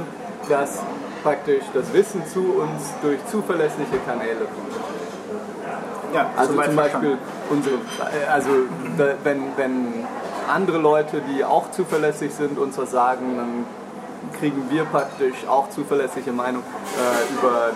dass 0.49 0.79
praktisch 1.27 1.63
das 1.73 1.91
Wissen 1.91 2.25
zu 2.25 2.39
uns 2.39 2.93
durch 3.01 3.19
zuverlässige 3.29 3.97
Kanäle 4.05 4.45
kommt. 4.45 6.15
Ja, 6.15 6.29
Also 6.37 6.53
zum 6.53 6.75
Beispiel 6.75 7.17
unsere, 7.49 7.75
äh, 7.75 8.27
also 8.31 8.49
wenn, 9.23 9.43
wenn 9.57 10.05
andere 10.47 10.77
Leute, 10.77 11.21
die 11.29 11.43
auch 11.43 11.69
zuverlässig 11.71 12.33
sind, 12.33 12.57
uns 12.57 12.77
was 12.77 12.91
sagen, 12.91 13.35
dann 13.35 13.65
kriegen 14.39 14.69
wir 14.69 14.85
praktisch 14.85 15.45
auch 15.49 15.69
zuverlässige 15.69 16.31
Meinung 16.31 16.63
äh, 16.63 17.33
über, 17.33 17.71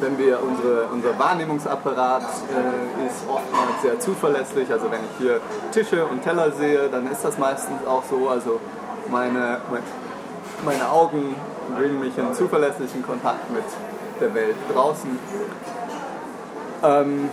wenn 0.00 0.18
wir 0.18 0.40
unsere, 0.42 0.86
unser 0.92 1.16
Wahrnehmungsapparat 1.16 2.22
äh, 2.22 3.06
ist 3.06 3.22
oftmals 3.28 3.82
sehr 3.82 4.00
zuverlässig. 4.00 4.72
Also 4.72 4.90
wenn 4.90 5.00
ich 5.00 5.18
hier 5.18 5.40
Tische 5.70 6.04
und 6.06 6.22
Teller 6.24 6.50
sehe, 6.50 6.88
dann 6.88 7.08
ist 7.08 7.24
das 7.24 7.38
meistens 7.38 7.86
auch 7.86 8.02
so. 8.10 8.28
Also 8.28 8.58
meine, 9.08 9.60
meine 10.64 10.90
Augen 10.90 11.36
bringen 11.74 12.00
mich 12.00 12.16
in 12.18 12.32
zuverlässigen 12.34 13.02
Kontakt 13.02 13.50
mit 13.50 13.64
der 14.20 14.34
Welt 14.34 14.56
draußen. 14.72 15.18
Ähm, 16.82 17.30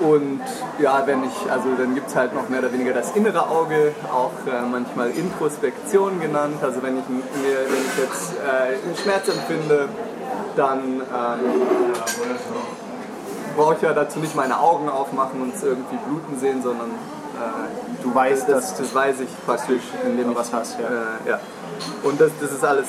und 0.00 0.40
ja, 0.80 1.02
wenn 1.06 1.22
ich, 1.24 1.50
also 1.50 1.68
dann 1.78 1.94
gibt 1.94 2.08
es 2.08 2.16
halt 2.16 2.34
noch 2.34 2.48
mehr 2.48 2.58
oder 2.60 2.72
weniger 2.72 2.92
das 2.92 3.14
innere 3.14 3.48
Auge, 3.48 3.92
auch 4.12 4.32
äh, 4.46 4.62
manchmal 4.70 5.10
Introspektion 5.10 6.20
genannt. 6.20 6.56
Also 6.62 6.82
wenn 6.82 6.98
ich, 6.98 7.08
mir, 7.08 7.22
wenn 7.68 7.80
ich 7.80 7.98
jetzt 7.98 8.34
äh, 8.34 8.84
einen 8.86 8.96
Schmerz 8.96 9.28
empfinde, 9.28 9.88
dann 10.56 10.80
ähm, 11.00 11.02
brauche 13.56 13.74
ich 13.74 13.82
ja 13.82 13.92
dazu 13.92 14.18
nicht 14.18 14.34
meine 14.34 14.58
Augen 14.58 14.88
aufmachen 14.88 15.40
und 15.40 15.54
es 15.54 15.62
irgendwie 15.62 15.96
bluten 16.08 16.38
sehen, 16.40 16.62
sondern 16.62 16.88
äh, 16.90 17.94
Du 18.04 18.14
weißt, 18.14 18.50
das, 18.50 18.68
dass 18.68 18.76
das 18.76 18.94
weiß 18.94 19.20
ich 19.20 19.30
praktisch, 19.46 19.82
indem 20.04 20.30
ich 20.30 20.36
was 20.36 20.52
hast, 20.52 20.78
ja. 20.78 20.84
Äh, 20.84 21.30
ja. 21.30 21.40
Und 22.02 22.20
das, 22.20 22.30
das 22.38 22.52
ist 22.52 22.62
alles 22.62 22.88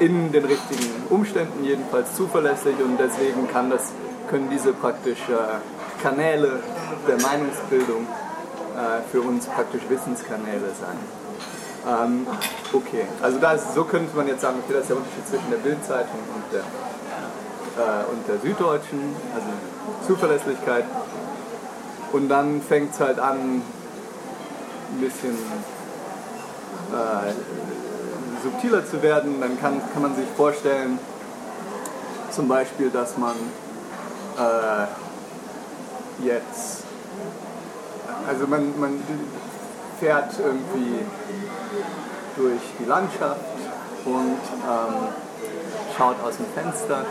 in 0.00 0.32
den 0.32 0.44
richtigen 0.44 1.02
Umständen 1.10 1.64
jedenfalls 1.64 2.14
zuverlässig 2.14 2.74
und 2.84 2.98
deswegen 2.98 3.48
kann 3.48 3.70
das, 3.70 3.92
können 4.30 4.48
diese 4.50 4.72
praktisch 4.72 5.18
äh, 5.28 6.02
Kanäle 6.02 6.60
der 7.06 7.20
Meinungsbildung 7.20 8.06
äh, 8.76 9.02
für 9.10 9.20
uns 9.22 9.46
praktisch 9.46 9.82
Wissenskanäle 9.88 10.70
sein. 10.80 10.98
Ähm, 11.86 12.26
okay, 12.72 13.04
also 13.22 13.38
da 13.38 13.52
ist, 13.52 13.74
so 13.74 13.84
könnte 13.84 14.16
man 14.16 14.28
jetzt 14.28 14.42
sagen, 14.42 14.58
okay, 14.64 14.74
das 14.74 14.82
ist 14.82 14.90
der 14.90 14.96
Unterschied 14.98 15.28
zwischen 15.28 15.50
der 15.50 15.58
Bildzeitung 15.58 16.20
und 16.34 16.44
der, 16.52 16.60
äh, 16.60 18.04
und 18.10 18.28
der 18.28 18.38
Süddeutschen, 18.40 19.00
also 19.34 19.46
Zuverlässigkeit. 20.06 20.84
Und 22.12 22.28
dann 22.28 22.62
fängt 22.62 22.94
es 22.94 23.00
halt 23.00 23.18
an, 23.18 23.62
ein 24.90 25.00
bisschen 25.00 25.36
äh, 26.92 27.87
subtiler 28.48 28.86
zu 28.86 29.02
werden, 29.02 29.40
dann 29.40 29.60
kann, 29.60 29.80
kann 29.92 30.02
man 30.02 30.14
sich 30.14 30.26
vorstellen, 30.36 30.98
zum 32.30 32.48
Beispiel, 32.48 32.90
dass 32.90 33.18
man 33.18 33.34
äh, 34.38 34.86
jetzt, 36.26 36.84
also 38.26 38.46
man, 38.46 38.78
man 38.80 39.02
fährt 40.00 40.32
irgendwie 40.38 41.00
durch 42.36 42.60
die 42.78 42.84
Landschaft 42.84 43.40
und 44.04 44.40
ähm, 44.64 45.08
schaut 45.96 46.16
aus 46.24 46.36
dem 46.36 46.46
Fenster 46.54 47.04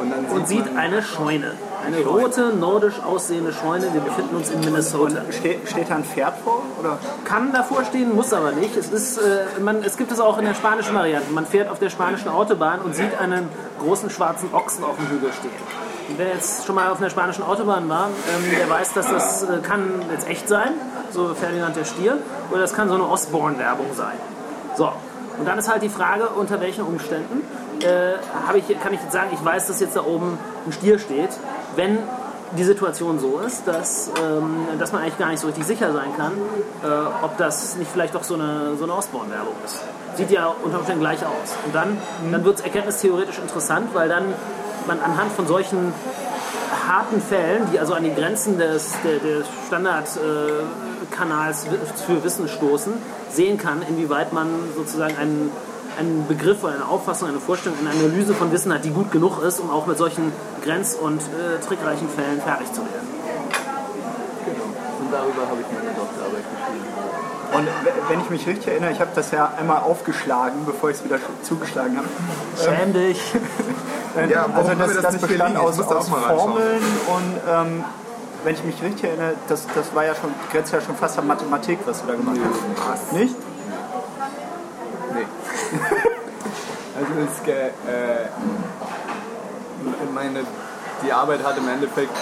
und 0.00 0.10
dann 0.10 0.24
Und 0.26 0.48
sieht 0.48 0.64
eine 0.76 1.02
Scheune. 1.02 1.52
Eine 1.84 2.04
rote, 2.04 2.54
nordisch 2.54 3.00
aussehende 3.02 3.52
Scheune. 3.52 3.92
Wir 3.92 4.00
befinden 4.00 4.36
uns 4.36 4.50
in 4.50 4.60
Minnesota. 4.60 5.22
Steht, 5.30 5.68
steht 5.68 5.90
da 5.90 5.96
ein 5.96 6.04
Pferd 6.04 6.34
vor? 6.44 6.62
Oder? 6.78 6.98
Kann 7.24 7.52
davor 7.52 7.84
stehen, 7.84 8.14
muss 8.14 8.32
aber 8.32 8.52
nicht. 8.52 8.76
Es, 8.76 8.90
ist, 8.90 9.18
äh, 9.18 9.44
man, 9.60 9.82
es 9.82 9.96
gibt 9.96 10.12
es 10.12 10.20
auch 10.20 10.38
in 10.38 10.44
der 10.44 10.54
spanischen 10.54 10.94
Variante. 10.94 11.32
Man 11.32 11.46
fährt 11.46 11.68
auf 11.68 11.78
der 11.78 11.90
spanischen 11.90 12.28
Autobahn 12.28 12.80
und 12.80 12.94
sieht 12.94 13.18
einen 13.18 13.48
großen 13.80 14.10
schwarzen 14.10 14.52
Ochsen 14.52 14.84
auf 14.84 14.96
dem 14.96 15.08
Hügel 15.08 15.32
stehen. 15.32 15.50
Und 16.08 16.18
wer 16.18 16.28
jetzt 16.28 16.66
schon 16.66 16.74
mal 16.74 16.90
auf 16.90 16.98
einer 16.98 17.10
spanischen 17.10 17.42
Autobahn 17.42 17.88
war, 17.88 18.08
ähm, 18.08 18.56
der 18.56 18.68
weiß, 18.68 18.92
dass 18.92 19.08
das 19.08 19.42
äh, 19.44 19.58
kann 19.62 20.02
jetzt 20.12 20.28
echt 20.28 20.48
sein, 20.48 20.72
so 21.10 21.34
Ferdinand 21.34 21.76
der 21.76 21.84
Stier, 21.84 22.18
oder 22.50 22.60
das 22.60 22.74
kann 22.74 22.88
so 22.88 22.94
eine 22.94 23.08
Osborne-Werbung 23.08 23.86
sein. 23.94 24.16
So, 24.76 24.92
und 25.38 25.46
dann 25.46 25.58
ist 25.58 25.70
halt 25.70 25.82
die 25.82 25.88
Frage, 25.88 26.28
unter 26.28 26.60
welchen 26.60 26.84
Umständen 26.84 27.42
äh, 27.84 28.14
ich, 28.56 28.80
kann 28.80 28.92
ich 28.94 29.00
jetzt 29.00 29.12
sagen, 29.12 29.30
ich 29.32 29.44
weiß, 29.44 29.66
dass 29.66 29.80
jetzt 29.80 29.96
da 29.96 30.04
oben 30.04 30.38
ein 30.66 30.72
Stier 30.72 30.98
steht, 30.98 31.30
wenn 31.76 31.98
die 32.56 32.64
Situation 32.64 33.18
so 33.18 33.38
ist, 33.38 33.66
dass, 33.66 34.10
ähm, 34.22 34.66
dass 34.78 34.92
man 34.92 35.02
eigentlich 35.02 35.18
gar 35.18 35.28
nicht 35.28 35.40
so 35.40 35.46
richtig 35.46 35.64
sicher 35.64 35.92
sein 35.92 36.14
kann, 36.16 36.32
äh, 36.84 37.24
ob 37.24 37.36
das 37.38 37.76
nicht 37.76 37.90
vielleicht 37.90 38.14
doch 38.14 38.24
so 38.24 38.34
eine, 38.34 38.76
so 38.76 38.84
eine 38.84 38.94
Osborne-Werbung 38.94 39.54
ist. 39.64 39.82
Sieht 40.16 40.30
ja 40.30 40.52
unter 40.62 40.78
Umständen 40.78 41.00
gleich 41.00 41.20
aus. 41.24 41.56
Und 41.64 41.74
dann, 41.74 41.96
dann 42.30 42.44
wird 42.44 42.58
es 42.58 42.64
erkenntnistheoretisch 42.64 43.38
interessant, 43.38 43.94
weil 43.94 44.10
dann 44.10 44.34
man 44.86 45.00
anhand 45.00 45.32
von 45.32 45.46
solchen 45.46 45.94
harten 46.86 47.20
Fällen, 47.20 47.62
die 47.72 47.78
also 47.78 47.94
an 47.94 48.04
die 48.04 48.14
Grenzen 48.14 48.58
des, 48.58 48.92
der, 49.04 49.18
des 49.18 49.46
Standardkanals 49.68 51.66
für 52.06 52.22
Wissen 52.24 52.48
stoßen, 52.48 52.92
sehen 53.30 53.56
kann, 53.56 53.82
inwieweit 53.88 54.32
man 54.32 54.48
sozusagen 54.76 55.16
einen, 55.16 55.50
einen 55.98 56.26
Begriff 56.28 56.62
oder 56.64 56.74
eine 56.74 56.86
Auffassung, 56.88 57.28
eine 57.28 57.40
Vorstellung, 57.40 57.78
eine 57.80 57.90
Analyse 57.90 58.34
von 58.34 58.50
Wissen 58.52 58.72
hat, 58.72 58.84
die 58.84 58.90
gut 58.90 59.10
genug 59.12 59.42
ist, 59.42 59.60
um 59.60 59.70
auch 59.70 59.86
mit 59.86 59.98
solchen 59.98 60.32
grenz- 60.64 60.94
und 60.94 61.20
äh, 61.20 61.58
trickreichen 61.66 62.08
Fällen 62.08 62.40
fertig 62.40 62.72
zu 62.72 62.80
werden. 62.80 63.08
genau, 64.44 64.64
und 65.00 65.12
darüber 65.12 65.42
habe 65.48 65.60
ich 65.60 65.66
meine 65.72 65.94
Doktorarbeit 65.94 66.44
geschrieben. 66.50 66.86
Und 67.54 67.68
wenn 68.08 68.20
ich 68.20 68.30
mich 68.30 68.46
richtig 68.46 68.68
erinnere, 68.68 68.92
ich 68.92 69.00
habe 69.00 69.10
das 69.14 69.30
ja 69.30 69.52
einmal 69.58 69.80
aufgeschlagen, 69.82 70.60
bevor 70.64 70.88
ich 70.90 70.96
es 70.96 71.04
wieder 71.04 71.16
sch- 71.16 71.42
zugeschlagen 71.42 71.98
habe. 71.98 72.08
Schäm 72.62 72.92
dich! 72.92 73.20
Äh, 73.34 73.38
Ja, 74.30 74.44
also 74.54 74.72
das, 74.74 74.92
das 74.94 75.02
das 75.04 75.12
nicht 75.14 75.26
bestand 75.26 75.56
aus, 75.56 75.78
aus 75.80 75.86
auch 75.90 76.08
mal 76.08 76.16
reinschauen. 76.20 76.38
Formeln 76.52 76.82
und 77.08 77.40
ähm, 77.50 77.84
wenn 78.44 78.54
ich 78.54 78.62
mich 78.64 78.82
richtig 78.82 79.04
erinnere, 79.04 79.32
das, 79.48 79.66
das 79.74 79.94
war 79.94 80.04
ja 80.04 80.14
schon, 80.14 80.30
grenzt 80.50 80.70
ja 80.72 80.80
schon 80.82 80.96
fast 80.96 81.18
an 81.18 81.26
Mathematik, 81.26 81.78
was 81.86 82.02
du 82.02 82.08
da 82.08 82.14
gemacht 82.14 82.36
hast. 82.90 83.12
Nicht? 83.14 83.34
Also 86.94 87.14
es, 87.24 87.48
äh, 87.48 88.28
meine, 90.12 90.40
die 91.04 91.12
Arbeit 91.12 91.42
hat 91.42 91.56
im 91.56 91.68
Endeffekt 91.68 92.12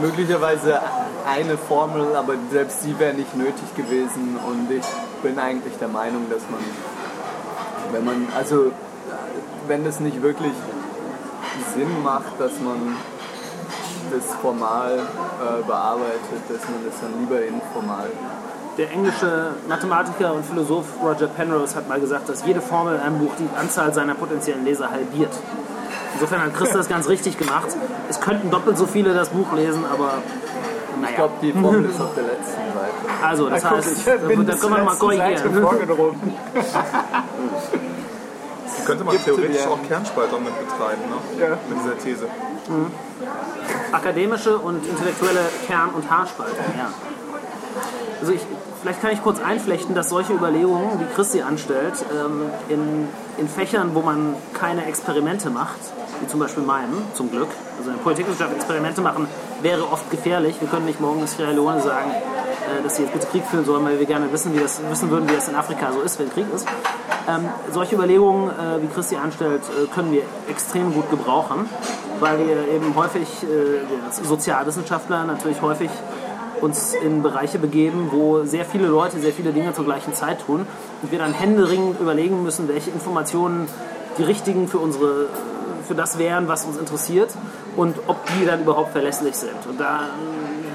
möglicherweise 0.00 0.80
eine 1.26 1.56
Formel, 1.56 2.16
aber 2.16 2.34
selbst 2.50 2.84
die 2.84 2.98
wäre 2.98 3.14
nicht 3.14 3.36
nötig 3.36 3.74
gewesen. 3.76 4.38
Und 4.46 4.70
ich 4.70 4.84
bin 5.22 5.38
eigentlich 5.38 5.76
der 5.78 5.88
Meinung, 5.88 6.26
dass 6.30 6.42
man, 6.50 6.60
wenn 7.92 8.04
man, 8.04 8.28
also 8.36 8.72
wenn 9.66 9.84
es 9.86 10.00
nicht 10.00 10.22
wirklich 10.22 10.52
Sinn 11.74 12.02
macht, 12.02 12.40
dass 12.40 12.58
man 12.60 12.96
das 14.10 14.34
formal 14.40 14.98
äh, 14.98 15.62
bearbeitet, 15.66 16.42
dass 16.48 16.64
man 16.64 16.84
das 16.86 16.98
dann 17.00 17.20
lieber 17.20 17.44
informal 17.44 18.10
Der 18.78 18.90
englische 18.92 19.50
Mathematiker 19.68 20.32
und 20.34 20.46
Philosoph 20.46 20.86
Roger 21.02 21.26
Penrose 21.26 21.74
hat 21.74 21.88
mal 21.88 21.98
gesagt, 22.00 22.28
dass 22.28 22.44
jede 22.46 22.60
Formel 22.60 22.94
in 22.94 23.00
einem 23.00 23.18
Buch 23.18 23.32
die 23.38 23.48
Anzahl 23.58 23.92
seiner 23.92 24.14
potenziellen 24.14 24.64
Leser 24.64 24.88
halbiert. 24.90 25.32
Insofern 26.14 26.42
hat 26.42 26.54
Chris 26.54 26.70
das 26.72 26.88
ganz 26.88 27.08
richtig 27.08 27.36
gemacht. 27.38 27.66
Es 28.08 28.20
könnten 28.20 28.50
doppelt 28.50 28.78
so 28.78 28.86
viele 28.86 29.12
das 29.14 29.30
Buch 29.30 29.52
lesen, 29.52 29.84
aber 29.92 30.14
Ich 30.94 31.02
naja. 31.02 31.16
glaube, 31.16 31.34
die 31.42 31.52
Formel 31.52 31.84
ist 31.86 32.00
auf 32.00 32.14
der 32.14 32.24
letzten 32.24 32.52
Seite. 32.52 33.26
Also, 33.26 33.48
das 33.50 33.62
Guck, 33.62 33.70
heißt, 33.72 33.98
ich 33.98 34.04
da 34.04 34.16
können 34.16 34.46
wir 34.76 34.84
mal 34.84 34.94
korrigieren. 34.96 35.62
vorgedrungen. 35.62 36.34
Könnte 38.86 39.04
man 39.04 39.16
theoretisch 39.22 39.66
auch 39.66 39.78
Kernspaltung 39.86 40.44
mit 40.44 40.54
betreiben, 40.58 41.02
ne? 41.10 41.42
Ja. 41.44 41.48
Mit 41.68 41.78
dieser 41.84 41.98
These. 41.98 42.26
akademische 43.92 44.56
und 44.56 44.86
intellektuelle 44.86 45.40
Kern- 45.66 45.90
und 45.90 46.08
Haarspaltung. 46.08 46.56
Ja. 46.76 46.90
Also 48.20 48.32
ich, 48.32 48.40
vielleicht 48.82 49.00
kann 49.00 49.12
ich 49.12 49.22
kurz 49.22 49.40
einflechten, 49.40 49.94
dass 49.94 50.08
solche 50.08 50.32
Überlegungen, 50.32 51.00
wie 51.00 51.14
Christi 51.14 51.42
anstellt, 51.42 51.94
ähm, 52.12 52.42
in, 52.68 53.08
in 53.38 53.48
Fächern, 53.48 53.90
wo 53.94 54.00
man 54.00 54.34
keine 54.54 54.86
Experimente 54.86 55.50
macht, 55.50 55.78
wie 56.20 56.26
zum 56.26 56.40
Beispiel 56.40 56.64
meinem, 56.64 56.94
zum 57.14 57.30
Glück, 57.30 57.48
also 57.78 57.90
in 57.90 57.96
der 57.96 58.02
Politikwissenschaft 58.02 58.54
Experimente 58.56 59.00
machen, 59.00 59.28
wäre 59.62 59.84
oft 59.90 60.10
gefährlich. 60.10 60.56
Wir 60.60 60.68
können 60.68 60.86
nicht 60.86 61.00
morgen 61.00 61.20
in 61.20 61.26
Sierra 61.26 61.50
Leone 61.50 61.80
sagen, 61.80 62.10
äh, 62.10 62.82
dass 62.82 62.96
sie 62.96 63.02
jetzt 63.02 63.12
bitte 63.12 63.26
Krieg 63.28 63.44
führen 63.44 63.64
sollen, 63.64 63.84
weil 63.84 63.98
wir 63.98 64.06
gerne 64.06 64.32
wissen, 64.32 64.52
wie 64.54 64.60
das, 64.60 64.80
wissen 64.90 65.10
würden, 65.10 65.28
wie 65.28 65.34
das 65.34 65.48
in 65.48 65.54
Afrika 65.54 65.92
so 65.92 66.00
ist, 66.00 66.18
wenn 66.18 66.30
Krieg 66.30 66.46
ist. 66.54 66.66
Ähm, 67.28 67.48
solche 67.72 67.94
Überlegungen, 67.94 68.48
äh, 68.48 68.82
wie 68.82 68.86
Christi 68.88 69.16
anstellt, 69.16 69.62
äh, 69.62 69.86
können 69.94 70.10
wir 70.12 70.22
extrem 70.48 70.92
gut 70.92 71.10
gebrauchen, 71.10 71.68
weil 72.20 72.38
wir 72.38 72.68
eben 72.68 72.94
häufig, 72.96 73.28
äh, 73.42 73.46
wir 73.46 74.04
als 74.06 74.16
Sozialwissenschaftler 74.16 75.24
natürlich 75.24 75.60
häufig 75.60 75.90
uns 76.60 76.94
in 76.94 77.22
Bereiche 77.22 77.58
begeben, 77.58 78.08
wo 78.10 78.44
sehr 78.44 78.64
viele 78.64 78.86
Leute 78.86 79.18
sehr 79.18 79.32
viele 79.32 79.52
Dinge 79.52 79.72
zur 79.72 79.84
gleichen 79.84 80.14
Zeit 80.14 80.44
tun 80.46 80.66
und 81.02 81.12
wir 81.12 81.18
dann 81.18 81.32
händeringend 81.32 82.00
überlegen 82.00 82.42
müssen, 82.42 82.68
welche 82.68 82.90
Informationen 82.90 83.68
die 84.18 84.24
richtigen 84.24 84.68
für 84.68 84.78
unsere 84.78 85.26
für 85.86 85.94
das 85.94 86.18
wären, 86.18 86.48
was 86.48 86.66
uns 86.66 86.76
interessiert 86.76 87.30
und 87.74 87.96
ob 88.06 88.18
die 88.26 88.44
dann 88.44 88.60
überhaupt 88.60 88.92
verlässlich 88.92 89.34
sind. 89.34 89.56
Und 89.68 89.80
da, 89.80 90.00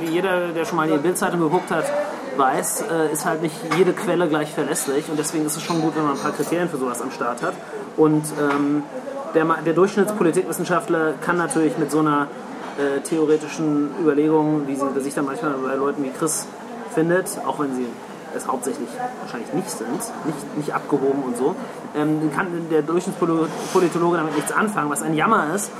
wie 0.02 0.10
jeder, 0.10 0.48
der 0.48 0.66
schon 0.66 0.78
mal 0.78 0.90
die 0.90 0.98
Bildzeitung 0.98 1.40
geguckt 1.40 1.70
hat, 1.70 1.86
weiß, 2.36 2.86
äh, 2.92 3.14
ist 3.14 3.26
halt 3.26 3.44
nicht 3.44 3.56
jede 3.78 3.94
Quelle 3.94 4.28
gleich 4.28 4.52
verlässlich 4.52 5.06
und 5.10 5.20
deswegen 5.20 5.46
ist 5.46 5.56
es 5.56 5.62
schon 5.62 5.82
gut, 5.82 5.96
wenn 5.96 6.04
man 6.04 6.14
ein 6.14 6.20
paar 6.20 6.32
Kriterien 6.32 6.68
für 6.68 6.78
sowas 6.78 7.00
am 7.02 7.12
Start 7.12 7.44
hat. 7.44 7.54
Und 7.96 8.24
ähm, 8.42 8.84
der, 9.36 9.46
der 9.66 9.74
Durchschnittspolitikwissenschaftler 9.74 11.14
kann 11.22 11.38
natürlich 11.38 11.78
mit 11.78 11.92
so 11.92 12.00
einer 12.00 12.28
äh, 12.78 13.02
theoretischen 13.02 13.92
Überlegung, 14.02 14.68
wie 14.68 14.76
sie 14.76 15.02
sich 15.02 15.14
dann 15.14 15.26
manchmal 15.26 15.54
bei 15.54 15.76
Leuten 15.76 16.04
wie 16.04 16.10
Chris 16.10 16.48
findet, 16.94 17.40
auch 17.46 17.60
wenn 17.60 17.76
sie 17.76 17.88
es 18.36 18.48
hauptsächlich 18.48 18.90
wahrscheinlich 19.22 19.54
nicht 19.54 19.70
sind, 19.70 19.92
nicht, 19.92 20.58
nicht 20.58 20.74
abgehoben 20.74 21.24
und 21.24 21.38
so, 21.38 21.56
ähm, 21.96 22.32
kann 22.36 22.48
der 22.72 22.82
Durchschnittspolitologe 22.82 24.18
damit 24.18 24.36
nichts 24.36 24.52
anfangen, 24.52 24.90
was 24.90 25.02
ein 25.02 25.14
Jammer 25.14 25.54
ist, 25.54 25.72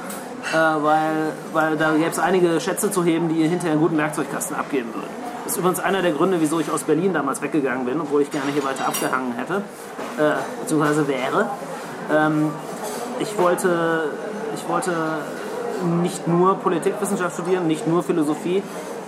äh, 0.52 0.56
weil, 0.56 1.34
weil 1.52 1.78
da 1.78 1.94
gäbe 1.94 2.10
es 2.10 2.20
einige 2.20 2.60
Schätze 2.60 2.92
zu 2.92 3.04
heben, 3.04 3.30
die 3.30 3.48
hinterher 3.48 3.72
einen 3.72 3.82
guten 3.82 3.98
Werkzeugkasten 3.98 4.56
abgeben 4.56 4.94
würden. 4.94 5.10
Das 5.44 5.54
ist 5.54 5.58
übrigens 5.58 5.80
einer 5.80 6.02
der 6.02 6.12
Gründe, 6.12 6.40
wieso 6.40 6.60
ich 6.60 6.72
aus 6.72 6.84
Berlin 6.84 7.14
damals 7.14 7.42
weggegangen 7.42 7.86
bin, 7.86 8.00
obwohl 8.00 8.22
ich 8.22 8.32
gerne 8.32 8.52
hier 8.52 8.64
weiter 8.64 8.88
abgehangen 8.88 9.34
hätte, 9.34 9.64
äh, 10.18 10.36
beziehungsweise 10.62 11.08
wäre. 11.08 11.50
Ähm, 12.14 12.50
ich 13.20 13.38
wollte, 13.38 14.10
ich 14.56 14.68
wollte 14.70 14.92
nicht 16.02 16.28
nur 16.28 16.56
Politikwissenschaft 16.56 17.36
studieren, 17.36 17.68
nicht 17.68 17.88
nur 17.88 18.04
Philosophie 18.04 18.64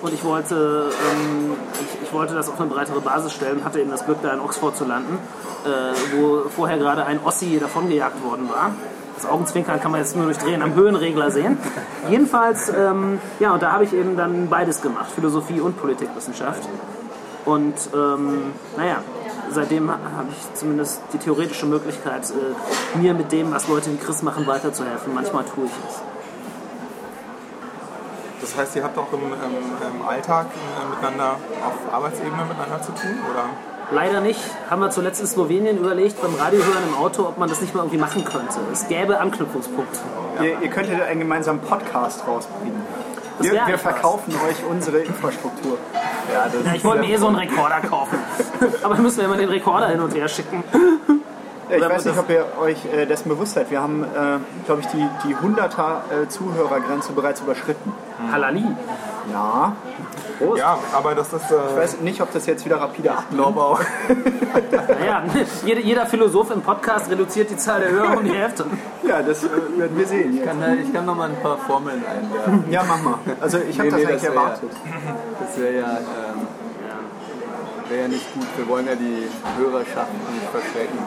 und 0.06 0.14
ich 0.14 0.24
wollte, 0.24 0.92
ähm, 1.12 1.54
ich, 1.74 2.04
ich 2.04 2.14
wollte 2.14 2.36
das 2.36 2.48
auf 2.50 2.60
eine 2.60 2.70
breitere 2.70 3.02
Basis 3.02 3.34
stellen, 3.34 3.64
hatte 3.64 3.80
eben 3.80 3.90
das 3.90 4.06
Glück, 4.06 4.18
da 4.22 4.34
in 4.34 4.40
Oxford 4.40 4.76
zu 4.78 4.86
landen, 4.86 5.18
äh, 5.66 5.70
wo 6.16 6.48
vorher 6.50 6.78
gerade 6.78 7.06
ein 7.06 7.20
Ossi 7.24 7.58
davongejagt 7.60 8.24
worden 8.24 8.48
war. 8.50 8.72
Das 9.16 9.26
Augenzwinkern 9.26 9.80
kann 9.80 9.92
man 9.92 10.02
jetzt 10.02 10.16
nur 10.16 10.26
durchdrehen 10.26 10.62
am 10.62 10.76
Höhenregler 10.76 11.32
sehen. 11.32 11.58
Jedenfalls, 12.10 12.70
ähm, 12.70 13.20
ja, 13.40 13.54
und 13.54 13.64
da 13.64 13.72
habe 13.72 13.86
ich 13.86 13.94
eben 13.94 14.16
dann 14.16 14.48
beides 14.48 14.82
gemacht, 14.82 15.10
Philosophie 15.10 15.60
und 15.60 15.80
Politikwissenschaft. 15.80 16.68
Und 17.46 17.76
ähm, 17.96 18.54
naja, 18.78 18.98
seitdem 19.52 19.90
habe 19.90 20.28
ich 20.32 20.54
zumindest 20.54 21.02
die 21.14 21.18
theoretische 21.18 21.66
Möglichkeit, 21.66 22.30
äh, 22.30 22.98
mir 22.98 23.14
mit 23.14 23.32
dem, 23.32 23.52
was 23.52 23.68
Leute 23.68 23.92
wie 23.92 23.98
Chris 23.98 24.22
machen, 24.22 24.46
weiterzuhelfen. 24.46 25.16
Manchmal 25.16 25.46
tue 25.46 25.66
ich 25.66 25.72
es. 25.90 26.02
Das 28.46 28.56
heißt, 28.56 28.76
ihr 28.76 28.84
habt 28.84 28.96
auch 29.00 29.12
im, 29.12 29.22
im, 29.22 30.00
im 30.00 30.08
Alltag 30.08 30.46
äh, 30.46 30.90
miteinander 30.90 31.32
auf 31.66 31.94
Arbeitsebene 31.94 32.46
miteinander 32.46 32.80
zu 32.80 32.92
tun? 32.92 33.18
Oder? 33.32 33.46
Leider 33.92 34.22
nicht. 34.22 34.40
Haben 34.70 34.82
wir 34.84 34.92
zuletzt 34.92 35.20
in 35.20 35.26
Slowenien 35.26 35.80
überlegt, 35.80 36.22
beim 36.22 36.36
Radiohören 36.36 36.84
im 36.88 36.96
Auto, 36.96 37.24
ob 37.24 37.40
man 37.40 37.50
das 37.50 37.62
nicht 37.62 37.74
mal 37.74 37.82
irgendwie 37.82 37.98
machen 37.98 38.24
könnte. 38.24 38.60
Es 38.72 38.88
gäbe 38.88 39.20
Anknüpfungspunkte. 39.20 40.00
Ihr, 40.42 40.62
ihr 40.62 40.70
könntet 40.70 41.02
einen 41.02 41.22
gemeinsamen 41.22 41.60
Podcast 41.60 42.28
rausbringen. 42.28 42.84
Wir, 43.40 43.52
wir 43.52 43.64
eigentlich 43.64 43.84
was. 43.84 43.94
verkaufen 43.94 44.36
euch 44.48 44.64
unsere 44.70 45.00
Infrastruktur. 45.00 45.80
Ja, 46.32 46.46
das 46.46 46.66
Ja, 46.66 46.74
ich 46.76 46.84
wollte 46.84 47.02
mir 47.02 47.16
eh 47.16 47.18
so 47.18 47.28
einen 47.28 47.38
Rekorder 47.38 47.82
kaufen. 47.82 48.20
Aber 48.84 48.94
dann 48.94 49.04
müssen 49.04 49.18
wir 49.18 49.26
immer 49.26 49.38
den 49.38 49.50
Rekorder 49.50 49.88
hin 49.88 50.02
und 50.02 50.14
her 50.14 50.28
schicken. 50.28 50.64
Ja, 51.70 51.76
ich 51.78 51.82
Oder 51.84 51.90
weiß 51.96 52.06
nicht, 52.06 52.18
ob 52.20 52.30
ihr 52.30 52.46
euch 52.62 52.78
äh, 52.94 53.06
dessen 53.06 53.30
bewusst 53.30 53.54
seid. 53.56 53.72
Wir 53.72 53.82
haben, 53.82 54.04
äh, 54.04 54.38
glaube 54.66 54.82
ich, 54.82 54.88
die, 54.88 55.08
die 55.28 55.36
100er 55.36 56.24
äh, 56.24 56.28
Zuhörergrenze 56.28 57.12
bereits 57.14 57.42
überschritten. 57.42 57.92
Halali. 58.32 58.64
Ja. 59.32 59.74
Prost. 60.38 60.60
Ja, 60.60 60.78
aber 60.94 61.16
das 61.16 61.32
ist. 61.34 61.46
Ich 61.46 61.52
Äh, 61.52 61.78
weiß 61.82 62.02
nicht, 62.02 62.22
ob 62.22 62.32
das 62.34 62.46
jetzt 62.46 62.66
wieder 62.66 62.80
rapide 62.80 63.12
abnimmt. 63.12 63.32
glaube 63.42 63.60
auch. 63.62 63.80
Naja, 65.00 65.24
jeder, 65.66 65.80
jeder 65.82 66.06
Philosoph 66.06 66.52
im 66.52 66.62
Podcast 66.62 67.10
reduziert 67.10 67.50
die 67.50 67.58
Zahl 67.58 67.80
der 67.82 67.92
Hörer 67.92 68.18
um 68.18 68.24
die 68.26 68.34
Hälfte. 68.34 68.66
Ja, 69.08 69.22
das 69.22 69.44
äh, 69.44 69.48
werden 69.78 69.98
wir 69.98 70.06
sehen. 70.06 70.32
Ich 70.32 70.36
Jetzt. 70.40 70.48
kann, 70.48 70.62
äh, 70.62 70.76
ich 70.76 70.94
kann 70.94 71.06
noch 71.06 71.16
mal 71.16 71.30
ein 71.30 71.38
paar 71.42 71.58
Formeln 71.58 72.04
einwerfen. 72.06 72.66
Ja, 72.70 72.84
mach 72.88 73.02
mal. 73.02 73.16
Also 73.42 73.58
ich 73.60 73.80
habe 73.80 73.90
Nee, 73.90 73.92
das 73.92 74.00
nee, 74.02 74.06
eigentlich 74.08 74.22
das 74.22 74.24
wär- 74.24 74.30
erwartet. 74.42 74.70
Das 75.40 75.58
wäre 75.62 75.74
ja, 75.76 75.98
ähm, 77.86 77.90
wär 77.90 78.02
ja 78.04 78.08
nicht 78.08 78.34
gut. 78.34 78.48
Wir 78.58 78.68
wollen 78.68 78.88
ja 78.88 78.96
die 78.96 79.28
Hörerschaft 79.58 80.12
nicht 80.34 80.50
verschrecken. 80.52 80.98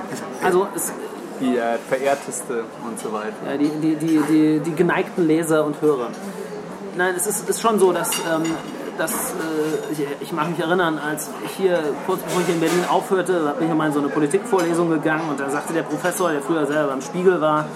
Also 0.43 0.69
es, 0.75 0.93
Die 1.41 1.57
äh, 1.57 1.79
verehrteste 1.89 2.65
und 2.87 2.99
so 2.99 3.13
weiter. 3.13 3.37
Ja, 3.47 3.57
die, 3.57 3.69
die, 3.69 3.95
die, 3.97 4.21
die, 4.29 4.61
die 4.61 4.75
geneigten 4.75 5.27
Leser 5.27 5.65
und 5.65 5.81
Hörer. 5.81 6.09
Nein, 6.97 7.15
es 7.17 7.27
ist, 7.27 7.49
ist 7.49 7.61
schon 7.61 7.79
so, 7.79 7.93
dass, 7.93 8.11
ähm, 8.19 8.43
dass 8.97 9.13
äh, 9.13 9.93
ich, 9.93 10.01
ich 10.21 10.33
mag 10.33 10.51
mich 10.51 10.59
erinnern, 10.59 10.99
als 10.99 11.31
ich 11.45 11.53
hier, 11.53 11.79
kurz 12.07 12.21
bevor 12.23 12.43
ich 12.43 12.49
in 12.49 12.59
Berlin 12.59 12.85
aufhörte, 12.89 13.55
bin 13.59 13.69
ich 13.69 13.75
mal 13.75 13.87
in 13.87 13.93
so 13.93 14.01
eine 14.01 14.09
Politikvorlesung 14.09 14.91
gegangen 14.91 15.29
und 15.31 15.39
da 15.39 15.49
sagte 15.49 15.73
der 15.75 15.85
Professor, 15.85 16.33
der 16.33 16.43
früher 16.43 16.67
selber 16.67 16.89
beim 16.89 17.03
Spiegel 17.03 17.41
war, 17.41 17.67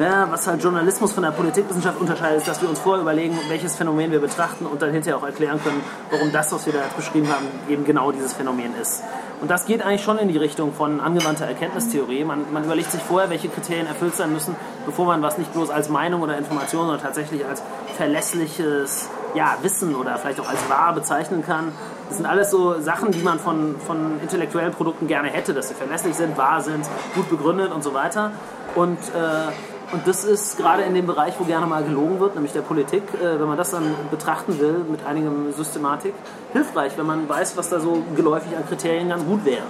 ja, 0.00 0.30
was 0.30 0.46
halt 0.46 0.62
Journalismus 0.62 1.12
von 1.12 1.22
der 1.22 1.30
Politikwissenschaft 1.30 2.00
unterscheidet, 2.00 2.38
ist, 2.38 2.48
dass 2.48 2.62
wir 2.62 2.68
uns 2.68 2.78
vorher 2.78 3.02
überlegen, 3.02 3.38
welches 3.48 3.76
Phänomen 3.76 4.10
wir 4.10 4.20
betrachten 4.20 4.66
und 4.66 4.80
dann 4.82 4.92
hinterher 4.92 5.18
auch 5.18 5.24
erklären 5.24 5.60
können, 5.62 5.82
warum 6.10 6.32
das, 6.32 6.52
was 6.52 6.66
wir 6.66 6.72
da 6.72 6.80
jetzt 6.80 6.96
beschrieben 6.96 7.28
haben, 7.28 7.46
eben 7.68 7.84
genau 7.84 8.12
dieses 8.12 8.32
Phänomen 8.32 8.74
ist. 8.80 9.02
Und 9.40 9.50
das 9.50 9.64
geht 9.64 9.82
eigentlich 9.82 10.02
schon 10.02 10.18
in 10.18 10.28
die 10.28 10.36
Richtung 10.36 10.72
von 10.74 11.00
angewandter 11.00 11.46
Erkenntnistheorie. 11.46 12.24
Man, 12.24 12.52
man 12.52 12.64
überlegt 12.64 12.92
sich 12.92 13.02
vorher, 13.02 13.30
welche 13.30 13.48
Kriterien 13.48 13.86
erfüllt 13.86 14.14
sein 14.14 14.32
müssen, 14.32 14.54
bevor 14.84 15.06
man 15.06 15.22
was 15.22 15.38
nicht 15.38 15.52
bloß 15.52 15.70
als 15.70 15.88
Meinung 15.88 16.20
oder 16.20 16.36
Information, 16.36 16.82
sondern 16.82 17.00
tatsächlich 17.00 17.46
als 17.46 17.62
verlässliches 17.96 19.08
ja, 19.34 19.56
Wissen 19.62 19.94
oder 19.94 20.18
vielleicht 20.18 20.40
auch 20.40 20.48
als 20.48 20.68
wahr 20.68 20.92
bezeichnen 20.92 21.42
kann. 21.44 21.72
Das 22.08 22.18
sind 22.18 22.26
alles 22.26 22.50
so 22.50 22.80
Sachen, 22.80 23.12
die 23.12 23.22
man 23.22 23.38
von, 23.38 23.76
von 23.86 24.20
intellektuellen 24.20 24.72
Produkten 24.72 25.06
gerne 25.06 25.28
hätte, 25.28 25.54
dass 25.54 25.68
sie 25.68 25.74
verlässlich 25.74 26.16
sind, 26.16 26.36
wahr 26.36 26.60
sind, 26.60 26.84
gut 27.14 27.30
begründet 27.30 27.72
und 27.72 27.82
so 27.82 27.94
weiter. 27.94 28.32
Und, 28.74 28.98
äh, 28.98 29.52
und 29.92 30.06
das 30.06 30.24
ist 30.24 30.56
gerade 30.56 30.82
in 30.82 30.94
dem 30.94 31.06
Bereich, 31.06 31.34
wo 31.38 31.44
gerne 31.44 31.66
mal 31.66 31.82
gelogen 31.82 32.20
wird, 32.20 32.34
nämlich 32.34 32.52
der 32.52 32.60
Politik, 32.60 33.02
äh, 33.14 33.40
wenn 33.40 33.48
man 33.48 33.58
das 33.58 33.70
dann 33.70 33.94
betrachten 34.10 34.58
will 34.60 34.84
mit 34.88 35.04
einigem 35.04 35.52
Systematik, 35.52 36.14
hilfreich, 36.52 36.96
wenn 36.96 37.06
man 37.06 37.28
weiß, 37.28 37.56
was 37.56 37.70
da 37.70 37.80
so 37.80 38.02
geläufig 38.14 38.56
an 38.56 38.66
Kriterien 38.66 39.08
ganz 39.08 39.24
gut 39.24 39.44
wäre. 39.44 39.64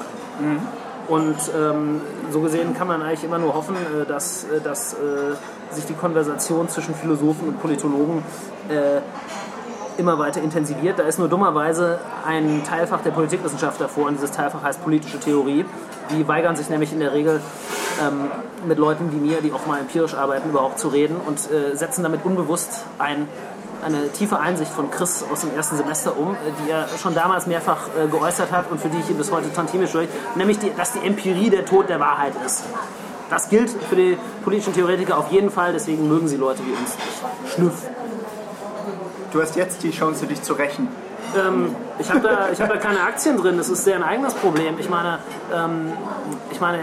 Und 1.09 1.37
ähm, 1.59 2.01
so 2.31 2.41
gesehen 2.41 2.75
kann 2.75 2.87
man 2.87 3.03
eigentlich 3.03 3.25
immer 3.25 3.39
nur 3.39 3.55
hoffen, 3.55 3.75
äh, 3.75 4.07
dass, 4.07 4.45
äh, 4.45 4.61
dass 4.61 4.95
äh, 4.95 5.35
sich 5.71 5.87
die 5.87 5.95
Konversation 5.95 6.69
zwischen 6.69 6.95
Philosophen 6.95 7.49
und 7.49 7.61
Politologen 7.61 8.23
äh, 8.69 9.01
immer 9.99 10.19
weiter 10.19 10.41
intensiviert. 10.41 10.99
Da 10.99 11.03
ist 11.03 11.19
nur 11.19 11.29
dummerweise 11.29 11.99
ein 12.25 12.63
Teilfach 12.65 13.03
der 13.03 13.11
Politikwissenschaft 13.11 13.81
davor 13.81 14.07
und 14.07 14.15
dieses 14.15 14.31
Teilfach 14.31 14.63
heißt 14.63 14.83
politische 14.85 15.19
Theorie. 15.19 15.65
Die 16.11 16.27
weigern 16.29 16.57
sich 16.57 16.71
nämlich 16.71 16.93
in 16.93 17.01
der 17.01 17.13
Regel 17.13 17.41
ähm, 18.01 18.31
mit 18.67 18.79
Leuten 18.79 19.13
wie 19.13 19.17
mir, 19.17 19.41
die 19.41 19.53
auch 19.53 19.67
mal 19.67 19.81
empirisch 19.81 20.15
arbeiten, 20.15 20.51
überhaupt 20.51 20.79
zu 20.79 20.89
reden 20.89 21.17
und 21.27 21.39
äh, 21.51 21.77
setzen 21.77 22.03
damit 22.03 22.25
unbewusst 22.25 22.85
ein, 22.99 23.29
eine 23.85 24.11
tiefe 24.11 24.39
Einsicht 24.39 24.71
von 24.73 24.91
Chris 24.91 25.25
aus 25.31 25.41
dem 25.41 25.55
ersten 25.55 25.77
Semester 25.77 26.17
um, 26.19 26.35
äh, 26.35 26.37
die 26.65 26.71
er 26.71 26.89
schon 27.01 27.15
damals 27.15 27.47
mehrfach 27.47 27.89
äh, 27.99 28.09
geäußert 28.09 28.53
hat 28.53 28.71
und 28.71 28.81
für 28.81 28.89
die 28.89 28.99
ich 28.99 29.11
ihn 29.11 29.17
bis 29.17 29.31
heute 29.31 29.53
tantimisch 29.53 29.93
durch, 29.93 30.09
nämlich 30.35 30.59
die, 30.59 30.73
dass 30.75 30.93
die 30.93 31.01
Empirie 31.01 31.51
der 31.51 31.65
Tod 31.65 31.89
der 31.89 32.01
Wahrheit 32.01 32.33
ist. 32.45 32.65
Das 33.29 33.49
gilt 33.49 33.71
für 33.71 33.97
die 33.97 34.19
politischen 34.43 34.75
Theoretiker 34.75 35.17
auf 35.17 35.31
jeden 35.31 35.51
Fall, 35.51 35.73
deswegen 35.73 36.09
mögen 36.09 36.27
sie 36.27 36.37
Leute 36.37 36.63
wie 36.67 36.73
uns 36.73 36.97
nicht. 36.97 37.55
Schnüff. 37.55 37.87
Du 39.33 39.41
hast 39.41 39.55
jetzt 39.55 39.85
die 39.85 39.93
Chance, 39.93 40.27
dich 40.27 40.43
zu 40.43 40.55
rächen. 40.55 40.89
Ähm, 41.37 41.75
ich 41.99 42.11
habe 42.11 42.21
da, 42.21 42.49
ich 42.51 42.61
hab 42.61 42.69
da 42.69 42.77
keine 42.77 43.03
Aktien 43.03 43.37
drin, 43.37 43.57
das 43.57 43.69
ist 43.69 43.87
deren 43.87 44.03
eigenes 44.03 44.35
Problem. 44.35 44.79
Ich 44.79 44.89
meine, 44.89 45.19
ähm, 45.55 45.93
ich 46.51 46.61
meine, 46.61 46.79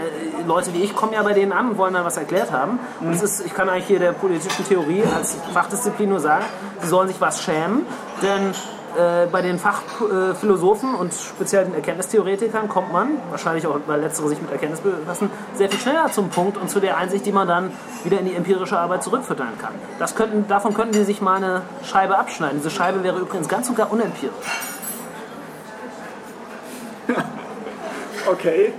Leute 0.46 0.72
wie 0.74 0.82
ich 0.82 0.94
kommen 0.94 1.12
ja 1.12 1.22
bei 1.22 1.32
denen 1.32 1.52
an 1.52 1.70
und 1.70 1.78
wollen 1.78 1.94
dann 1.94 2.04
was 2.04 2.16
erklärt 2.16 2.52
haben. 2.52 2.78
Und 3.00 3.12
es 3.12 3.22
ist, 3.22 3.44
ich 3.44 3.54
kann 3.54 3.68
eigentlich 3.68 3.86
hier 3.86 3.98
der 3.98 4.12
politischen 4.12 4.66
Theorie 4.66 5.02
als 5.16 5.36
Fachdisziplin 5.52 6.08
nur 6.08 6.20
sagen, 6.20 6.44
sie 6.80 6.88
sollen 6.88 7.08
sich 7.08 7.20
was 7.20 7.42
schämen, 7.42 7.86
denn 8.22 8.54
äh, 8.98 9.26
bei 9.30 9.42
den 9.42 9.58
Fachphilosophen 9.58 10.94
und 10.94 11.14
speziell 11.14 11.66
den 11.66 11.74
Erkenntnistheoretikern 11.74 12.68
kommt 12.68 12.92
man, 12.92 13.10
wahrscheinlich 13.30 13.66
auch 13.66 13.78
weil 13.86 14.00
letztere 14.00 14.28
sich 14.28 14.40
mit 14.40 14.50
Erkenntnis 14.50 14.80
befassen, 14.80 15.30
sehr 15.54 15.68
viel 15.70 15.78
schneller 15.78 16.10
zum 16.10 16.30
Punkt 16.30 16.56
und 16.56 16.68
zu 16.68 16.80
der 16.80 16.96
Einsicht, 16.96 17.24
die 17.24 17.30
man 17.30 17.46
dann 17.46 17.72
wieder 18.02 18.18
in 18.18 18.26
die 18.26 18.34
empirische 18.34 18.76
Arbeit 18.76 19.04
zurückfüttern 19.04 19.56
kann. 19.60 19.74
Das 20.00 20.16
könnten, 20.16 20.48
davon 20.48 20.74
könnten 20.74 20.94
die 20.94 21.04
sich 21.04 21.20
mal 21.20 21.36
eine 21.36 21.62
Scheibe 21.84 22.18
abschneiden. 22.18 22.58
Diese 22.58 22.70
Scheibe 22.70 23.04
wäre 23.04 23.18
übrigens 23.18 23.48
ganz 23.48 23.68
und 23.68 23.76
gar 23.76 23.92
unempirisch. 23.92 24.34
Okay. 28.30 28.74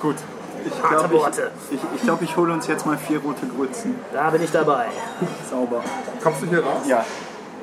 Gut. 0.00 0.16
Ich 0.64 0.82
glaube, 0.82 1.14
Worte. 1.14 1.50
ich, 1.70 1.76
ich, 1.76 1.80
ich, 1.96 2.02
glaub, 2.02 2.22
ich 2.22 2.34
hole 2.34 2.52
uns 2.52 2.66
jetzt 2.66 2.86
mal 2.86 2.96
vier 2.96 3.20
rote 3.20 3.46
Grützen. 3.46 3.94
Da 4.12 4.30
bin 4.30 4.42
ich 4.42 4.50
dabei. 4.50 4.86
Sauber. 5.50 5.82
Kommst 6.22 6.42
du 6.42 6.46
hier 6.46 6.64
raus? 6.64 6.80
Ja. 6.86 7.04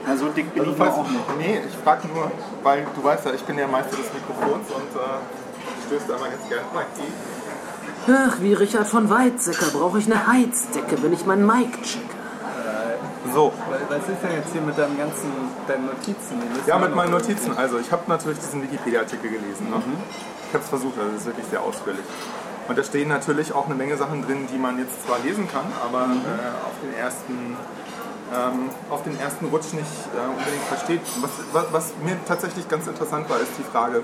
Na, 0.05 0.17
so 0.17 0.27
dick 0.29 0.53
bin 0.53 0.61
Also 0.61 0.71
ich 0.71 0.77
falls, 0.77 0.93
auch 0.95 1.07
nicht. 1.09 1.37
nee, 1.37 1.61
ich 1.67 1.75
frage 1.83 2.07
nur, 2.07 2.31
weil 2.63 2.85
du 2.95 3.03
weißt 3.03 3.25
ja, 3.25 3.33
ich 3.33 3.43
bin 3.43 3.57
der 3.57 3.67
Meister 3.67 3.95
des 3.95 4.07
Mikrofons 4.13 4.69
und 4.69 4.99
äh, 4.99 5.87
stößt 5.87 6.11
einmal 6.11 6.29
ganz 6.29 6.47
gerne 6.49 6.65
mal 6.73 6.85
die. 6.97 8.11
Ach, 8.11 8.35
wie 8.41 8.53
Richard 8.53 8.87
von 8.87 9.09
Weizsäcker 9.09 9.67
brauche 9.71 9.97
ich 9.99 10.05
eine 10.11 10.27
Heizdecke, 10.27 11.01
wenn 11.01 11.13
ich 11.13 11.25
meinen 11.25 11.45
Mic 11.45 11.81
checke. 11.83 12.03
So, 13.33 13.51
Was 13.89 13.97
ist 13.99 14.21
denn 14.21 14.33
jetzt 14.35 14.51
hier 14.51 14.61
mit 14.61 14.77
deinen 14.77 14.97
ganzen 14.97 15.31
deinen 15.67 15.85
Notizen? 15.87 16.37
Ja, 16.67 16.77
mit 16.77 16.93
meinen. 16.93 17.09
Notizen. 17.11 17.57
Also 17.57 17.79
ich 17.79 17.89
habe 17.91 18.03
natürlich 18.07 18.37
diesen 18.37 18.61
Wikipedia-Artikel 18.61 19.31
gelesen. 19.31 19.69
Ne? 19.71 19.81
Ich 20.49 20.53
habe 20.53 20.63
es 20.63 20.69
versucht, 20.69 20.99
also 20.99 21.09
es 21.15 21.21
ist 21.21 21.25
wirklich 21.27 21.45
sehr 21.47 21.61
ausführlich. 21.61 22.03
Und 22.67 22.77
da 22.77 22.83
stehen 22.83 23.07
natürlich 23.07 23.53
auch 23.53 23.65
eine 23.65 23.75
Menge 23.75 23.95
Sachen 23.97 24.25
drin, 24.25 24.45
die 24.53 24.57
man 24.59 24.77
jetzt 24.77 25.05
zwar 25.07 25.19
lesen 25.19 25.47
kann, 25.49 25.65
aber 25.83 26.01
äh, 26.03 26.67
auf 26.67 26.75
den 26.83 26.93
ersten 26.93 27.55
ähm, 28.31 28.69
auf 28.89 29.03
den 29.03 29.19
ersten 29.19 29.45
Rutsch 29.47 29.73
nicht 29.73 29.91
äh, 30.13 30.29
unbedingt 30.29 30.63
versteht. 30.67 31.01
Was, 31.21 31.31
was, 31.51 31.73
was 31.73 31.93
mir 32.03 32.17
tatsächlich 32.25 32.67
ganz 32.67 32.87
interessant 32.87 33.29
war, 33.29 33.39
ist 33.39 33.51
die 33.57 33.63
Frage, 33.63 34.03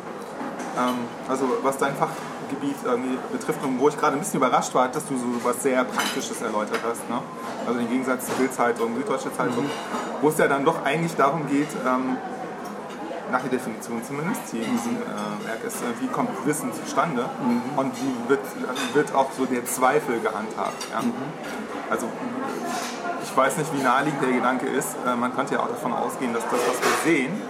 ähm, 0.77 0.95
also 1.27 1.45
was 1.63 1.77
dein 1.77 1.95
Fachgebiet 1.95 2.75
irgendwie 2.83 3.17
betrifft 3.31 3.63
und 3.63 3.79
wo 3.79 3.89
ich 3.89 3.97
gerade 3.97 4.13
ein 4.15 4.19
bisschen 4.19 4.37
überrascht 4.37 4.73
war, 4.73 4.87
dass 4.87 5.05
du 5.05 5.17
so 5.17 5.25
was 5.43 5.61
sehr 5.63 5.83
Praktisches 5.83 6.41
erläutert 6.41 6.81
hast. 6.87 7.07
Ne? 7.09 7.19
Also 7.67 7.79
im 7.79 7.89
Gegensatz 7.89 8.25
zur 8.25 8.35
Bildzeitung, 8.35 8.95
Süddeutsche 8.95 9.33
Zeitung, 9.33 9.69
wo 10.21 10.29
es 10.29 10.37
ja 10.37 10.47
dann 10.47 10.65
doch 10.65 10.83
eigentlich 10.83 11.15
darum 11.15 11.47
geht, 11.47 11.69
ähm, 11.85 12.17
nach 13.31 13.41
der 13.41 13.51
Definition 13.51 14.01
zumindest, 14.03 14.41
die 14.51 14.57
in 14.59 14.71
diesem 14.71 14.97
äh, 14.97 15.47
Werk 15.47 15.63
ist, 15.65 15.77
äh, 15.77 16.01
wie 16.01 16.07
kommt 16.07 16.29
Wissen 16.45 16.71
zustande 16.73 17.25
und 17.75 17.91
wie 17.95 18.29
wird, 18.29 18.41
wird 18.93 19.13
auch 19.13 19.31
so 19.31 19.45
der 19.45 19.65
Zweifel 19.65 20.19
gehandhabt. 20.19 20.87
Ja? 20.91 21.01
Also 21.89 22.07
ich 23.23 23.37
weiß 23.37 23.57
nicht, 23.57 23.73
wie 23.73 23.83
naheliegend 23.83 24.21
der 24.21 24.31
Gedanke 24.31 24.67
ist. 24.67 24.95
Äh, 25.05 25.15
man 25.15 25.35
könnte 25.35 25.55
ja 25.55 25.61
auch 25.61 25.69
davon 25.69 25.93
ausgehen, 25.93 26.33
dass 26.33 26.43
das, 26.43 26.59
was 26.59 26.81
wir 26.81 27.11
sehen 27.11 27.41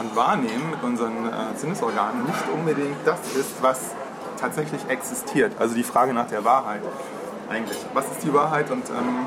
und 0.00 0.16
wahrnehmen 0.16 0.70
mit 0.70 0.82
unseren 0.82 1.26
äh, 1.26 1.56
Sinnesorganen, 1.56 2.24
nicht 2.24 2.44
unbedingt 2.52 2.96
das 3.04 3.20
ist, 3.34 3.62
was 3.62 3.92
tatsächlich 4.40 4.80
existiert. 4.88 5.52
Also 5.58 5.74
die 5.74 5.84
Frage 5.84 6.12
nach 6.12 6.26
der 6.26 6.44
Wahrheit 6.44 6.82
eigentlich. 7.48 7.78
Was 7.94 8.06
ist 8.06 8.24
die 8.24 8.34
Wahrheit? 8.34 8.70
Und 8.70 8.88
ähm, 8.90 9.26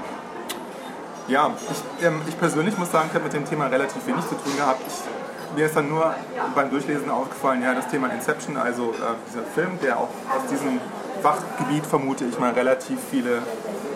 ja, 1.28 1.52
ich, 1.72 2.06
ähm, 2.06 2.22
ich 2.28 2.38
persönlich 2.38 2.78
muss 2.78 2.92
sagen, 2.92 3.08
ich 3.10 3.16
habe 3.16 3.24
mit 3.24 3.34
dem 3.34 3.46
Thema 3.46 3.68
relativ 3.68 4.06
wenig 4.06 4.22
zu 4.28 4.36
tun 4.36 4.56
gehabt. 4.58 4.82
Ich, 4.88 5.25
mir 5.56 5.66
ist 5.66 5.76
dann 5.76 5.90
nur 5.90 6.14
beim 6.54 6.70
Durchlesen 6.70 7.10
aufgefallen, 7.10 7.64
ja, 7.64 7.74
das 7.74 7.88
Thema 7.88 8.08
Inception, 8.10 8.58
also 8.58 8.92
äh, 8.92 9.16
dieser 9.30 9.44
Film, 9.44 9.80
der 9.82 9.98
auch 9.98 10.10
aus 10.30 10.50
diesem 10.50 10.80
Fachgebiet, 11.22 11.86
vermute 11.86 12.26
ich 12.26 12.38
mal, 12.40 12.52
relativ 12.52 13.00
viele 13.10 13.42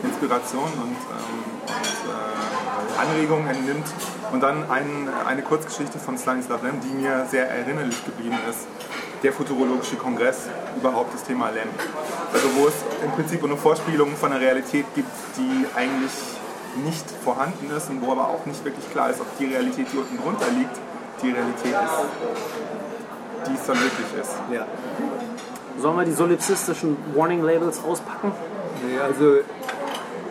Inspirationen 0.03 0.73
und, 0.73 0.97
ähm, 1.11 1.43
und 1.67 1.99
äh, 2.09 2.99
Anregungen 2.99 3.47
entnimmt. 3.47 3.85
Und 4.31 4.41
dann 4.41 4.69
ein, 4.69 5.09
eine 5.27 5.41
Kurzgeschichte 5.41 5.99
von 5.99 6.17
Stanislav 6.17 6.63
Lem, 6.63 6.79
die 6.81 7.01
mir 7.01 7.25
sehr 7.29 7.49
erinnerlich 7.49 8.03
geblieben 8.05 8.37
ist. 8.49 8.67
Der 9.23 9.33
Futurologische 9.33 9.95
Kongress, 9.97 10.47
überhaupt 10.77 11.13
das 11.13 11.23
Thema 11.23 11.49
Lem. 11.49 11.67
Also 12.31 12.47
wo 12.55 12.67
es 12.67 12.75
im 13.03 13.11
Prinzip 13.11 13.43
eine 13.43 13.57
Vorspielung 13.57 14.15
von 14.15 14.31
einer 14.31 14.39
Realität 14.39 14.85
gibt, 14.95 15.09
die 15.35 15.65
eigentlich 15.75 16.11
nicht 16.85 17.05
vorhanden 17.23 17.69
ist 17.75 17.89
und 17.89 18.01
wo 18.01 18.11
aber 18.11 18.27
auch 18.27 18.45
nicht 18.45 18.63
wirklich 18.63 18.89
klar 18.91 19.09
ist, 19.09 19.19
ob 19.19 19.27
die 19.39 19.45
Realität, 19.45 19.87
die 19.91 19.97
unten 19.97 20.17
drunter 20.17 20.45
liegt, 20.51 20.77
die 21.21 21.31
Realität 21.31 21.65
ist, 21.65 23.47
die 23.47 23.53
es 23.55 23.65
dann 23.65 23.77
wirklich 23.77 24.21
ist. 24.21 24.35
Ja. 24.51 24.65
Sollen 25.79 25.97
wir 25.97 26.05
die 26.05 26.13
solipsistischen 26.13 26.97
Warning 27.15 27.43
Labels 27.43 27.81
auspacken? 27.83 28.31
Nee, 28.85 28.99
also, 28.99 29.39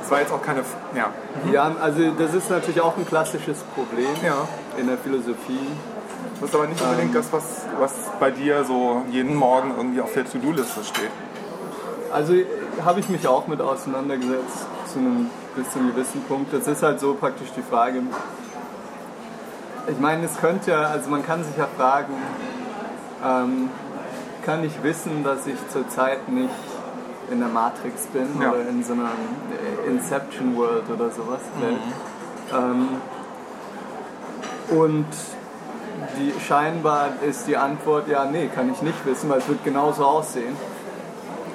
Es 0.03 0.11
war 0.11 0.21
jetzt 0.21 0.33
auch 0.33 0.43
keine... 0.43 0.63
Ja. 0.95 1.11
ja, 1.53 1.77
also 1.81 2.01
das 2.19 2.35
ist 2.35 2.51
natürlich 2.51 2.81
auch 2.81 2.97
ein 2.97 3.07
klassisches 3.07 3.59
Problem 3.75 4.15
ja. 4.23 4.49
in 4.79 4.87
der 4.87 4.97
Philosophie. 4.99 5.67
Das 6.41 6.49
ist 6.51 6.55
aber 6.55 6.67
nicht 6.67 6.81
unbedingt 6.81 7.15
das, 7.15 7.33
was, 7.33 7.67
was 7.79 7.93
bei 8.19 8.31
dir 8.31 8.65
so 8.65 9.03
jeden 9.11 9.35
Morgen 9.35 9.75
irgendwie 9.77 10.01
auf 10.01 10.13
der 10.13 10.25
To-Do-Liste 10.25 10.85
steht. 10.85 11.11
Also 12.13 12.35
habe 12.85 13.01
ich 13.01 13.09
mich 13.09 13.27
auch 13.27 13.47
mit 13.49 13.61
auseinandergesetzt 13.61 14.67
zu 14.93 14.99
einem 14.99 15.31
bis 15.57 15.71
zu 15.71 15.79
einem 15.79 15.95
gewissen 15.95 16.23
Punkt. 16.23 16.53
Das 16.53 16.67
ist 16.67 16.83
halt 16.83 17.01
so 17.01 17.15
praktisch 17.15 17.49
die 17.57 17.63
Frage. 17.63 18.03
Ich 19.91 19.99
meine, 19.99 20.25
es 20.27 20.37
könnte 20.39 20.71
ja, 20.73 20.83
also 20.83 21.09
man 21.11 21.25
kann 21.25 21.43
sich 21.45 21.57
ja 21.57 21.67
fragen, 21.77 22.13
ähm, 23.25 23.71
kann 24.45 24.63
ich 24.65 24.83
wissen, 24.83 25.25
dass 25.25 25.47
ich 25.47 25.57
zurzeit 25.71 26.29
nicht 26.29 26.51
in 27.31 27.41
der 27.41 27.49
Matrix 27.49 28.07
bin 28.07 28.27
Ja. 28.41 28.51
oder 28.51 28.69
in 28.69 28.83
so 28.85 28.93
einer 28.95 29.11
äh, 29.85 29.89
Inception 29.91 30.57
World 30.57 30.85
oder 30.91 31.11
sowas. 31.11 31.41
Ähm, 32.53 32.89
und 34.71 35.07
die, 36.19 36.33
scheinbar 36.41 37.09
ist 37.27 37.47
die 37.47 37.57
Antwort, 37.57 38.09
ja, 38.09 38.25
nee, 38.25 38.49
kann 38.55 38.71
ich 38.73 38.81
nicht 38.83 39.05
wissen, 39.07 39.29
weil 39.31 39.39
es 39.39 39.49
wird 39.49 39.65
genauso 39.65 40.05
aussehen 40.05 40.57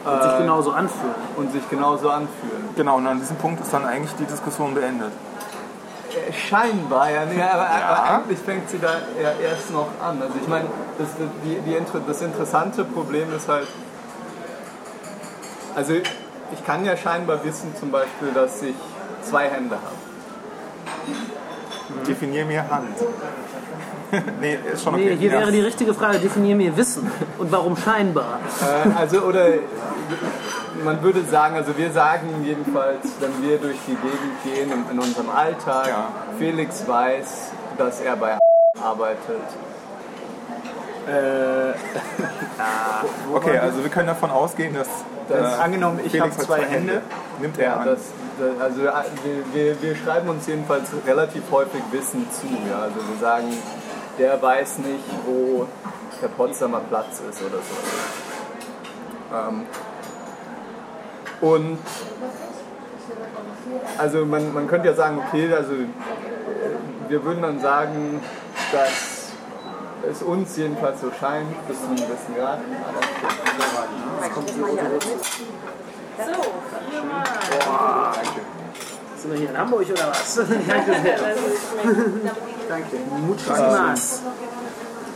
Und 0.05 0.23
sich 0.23 0.37
genauso 0.37 0.71
anfühlen. 0.71 1.15
und 1.37 1.51
sich 1.51 1.69
genauso 1.69 2.09
anfühlen. 2.09 2.69
Genau, 2.75 2.97
und 2.97 3.07
an 3.07 3.19
diesem 3.19 3.37
Punkt 3.37 3.61
ist 3.61 3.73
dann 3.73 3.85
eigentlich 3.85 4.13
die 4.15 4.25
Diskussion 4.25 4.73
beendet. 4.73 5.11
Scheinbar, 6.47 7.11
ja, 7.11 7.25
nee, 7.25 7.41
aber, 7.41 7.67
aber 7.69 8.03
eigentlich 8.15 8.39
fängt 8.39 8.69
sie 8.69 8.79
da 8.79 8.99
ja 9.21 9.31
erst 9.43 9.71
noch 9.71 9.87
an. 10.01 10.21
Also 10.21 10.35
ich 10.41 10.47
meine, 10.47 10.65
das, 10.97 11.07
die, 11.43 11.59
die, 11.59 11.77
das 12.07 12.21
interessante 12.21 12.83
Problem 12.83 13.33
ist 13.35 13.47
halt, 13.47 13.67
also 15.75 15.93
ich 15.93 16.65
kann 16.65 16.85
ja 16.85 16.95
scheinbar 16.95 17.43
wissen 17.43 17.73
zum 17.79 17.91
Beispiel, 17.91 18.31
dass 18.33 18.61
ich 18.61 18.75
zwei 19.23 19.49
Hände 19.49 19.75
habe. 19.75 19.95
Definier 22.07 22.45
mir 22.45 22.69
Hand. 22.69 22.95
nee, 24.39 24.57
ist 24.71 24.83
schon 24.83 24.93
okay. 24.93 25.09
Nee, 25.11 25.15
hier 25.17 25.31
Ja. 25.31 25.39
wäre 25.39 25.51
die 25.51 25.61
richtige 25.61 25.93
Frage, 25.93 26.19
definier 26.19 26.55
mir 26.55 26.75
Wissen. 26.77 27.09
Und 27.37 27.51
warum 27.51 27.75
scheinbar? 27.75 28.39
Äh, 28.61 28.89
also, 28.99 29.21
oder 29.21 29.47
man 30.83 31.01
würde 31.01 31.23
sagen, 31.23 31.55
also 31.55 31.77
wir 31.77 31.91
sagen 31.91 32.43
jedenfalls, 32.43 33.05
wenn 33.19 33.41
wir 33.41 33.57
durch 33.57 33.77
die 33.87 33.95
Gegend 33.95 34.43
gehen 34.43 34.85
in, 34.91 34.99
unserem 34.99 35.29
Alltag, 35.29 35.87
Ja. 35.87 36.07
Felix 36.37 36.87
weiß, 36.87 37.51
dass 37.77 38.01
er 38.01 38.15
bei 38.15 38.37
arbeitet. 38.81 39.41
Okay, 43.33 43.57
also 43.57 43.83
wir 43.83 43.89
können 43.89 44.07
davon 44.07 44.31
ausgehen, 44.31 44.73
dass. 44.73 44.87
Das- 45.27 45.59
angenommen, 45.59 45.99
ich 46.03 46.11
Felix 46.11 46.35
habe 46.35 46.45
zwei 46.45 46.61
Hände. 46.63 47.01
Nimmt 47.39 47.57
er 47.57 47.65
Ja, 47.65 47.75
an. 47.77 47.85
das, 47.87 47.99
das, 48.39 48.61
also 48.61 48.81
äh, 48.81 48.91
wir, 49.23 49.53
wir, 49.53 49.81
wir 49.81 49.95
schreiben 49.95 50.29
uns 50.29 50.47
jedenfalls 50.47 50.89
relativ 51.05 51.43
häufig 51.51 51.81
Wissen 51.91 52.25
zu. 52.31 52.47
Ja? 52.69 52.83
Also 52.83 52.95
wir 52.95 53.19
sagen, 53.19 53.47
der 54.17 54.41
weiß 54.41 54.79
nicht, 54.79 55.03
wo 55.25 55.67
der 56.21 56.27
Potsdamer 56.29 56.81
Platz 56.89 57.21
ist 57.29 57.41
oder 57.41 57.57
so. 57.57 57.75
Ähm, 59.35 59.65
und 61.43 61.77
also 63.97 64.25
man, 64.25 64.53
man 64.53 64.65
könnte 64.67 64.87
ja 64.87 64.93
sagen, 64.93 65.21
okay, 65.27 65.53
also 65.53 65.73
wir 67.09 67.23
würden 67.25 67.41
dann 67.41 67.59
sagen, 67.59 68.21
dass 68.71 69.33
es 70.09 70.23
uns 70.23 70.55
jedenfalls 70.55 71.01
so 71.01 71.11
scheint, 71.19 71.67
bis 71.67 71.81
zu 71.81 71.87
einem 71.87 71.95
gewissen 71.97 72.35
Grad. 72.37 72.59
Sind 79.17 79.31
wir 79.31 79.37
hier 79.37 79.49
in 79.49 79.57
Hamburg 79.57 79.85
oder 79.89 80.07
was? 80.07 80.35
Danke 80.67 81.01
sehr. 81.01 81.17
Danke. 82.69 82.97
Muchas 83.27 84.21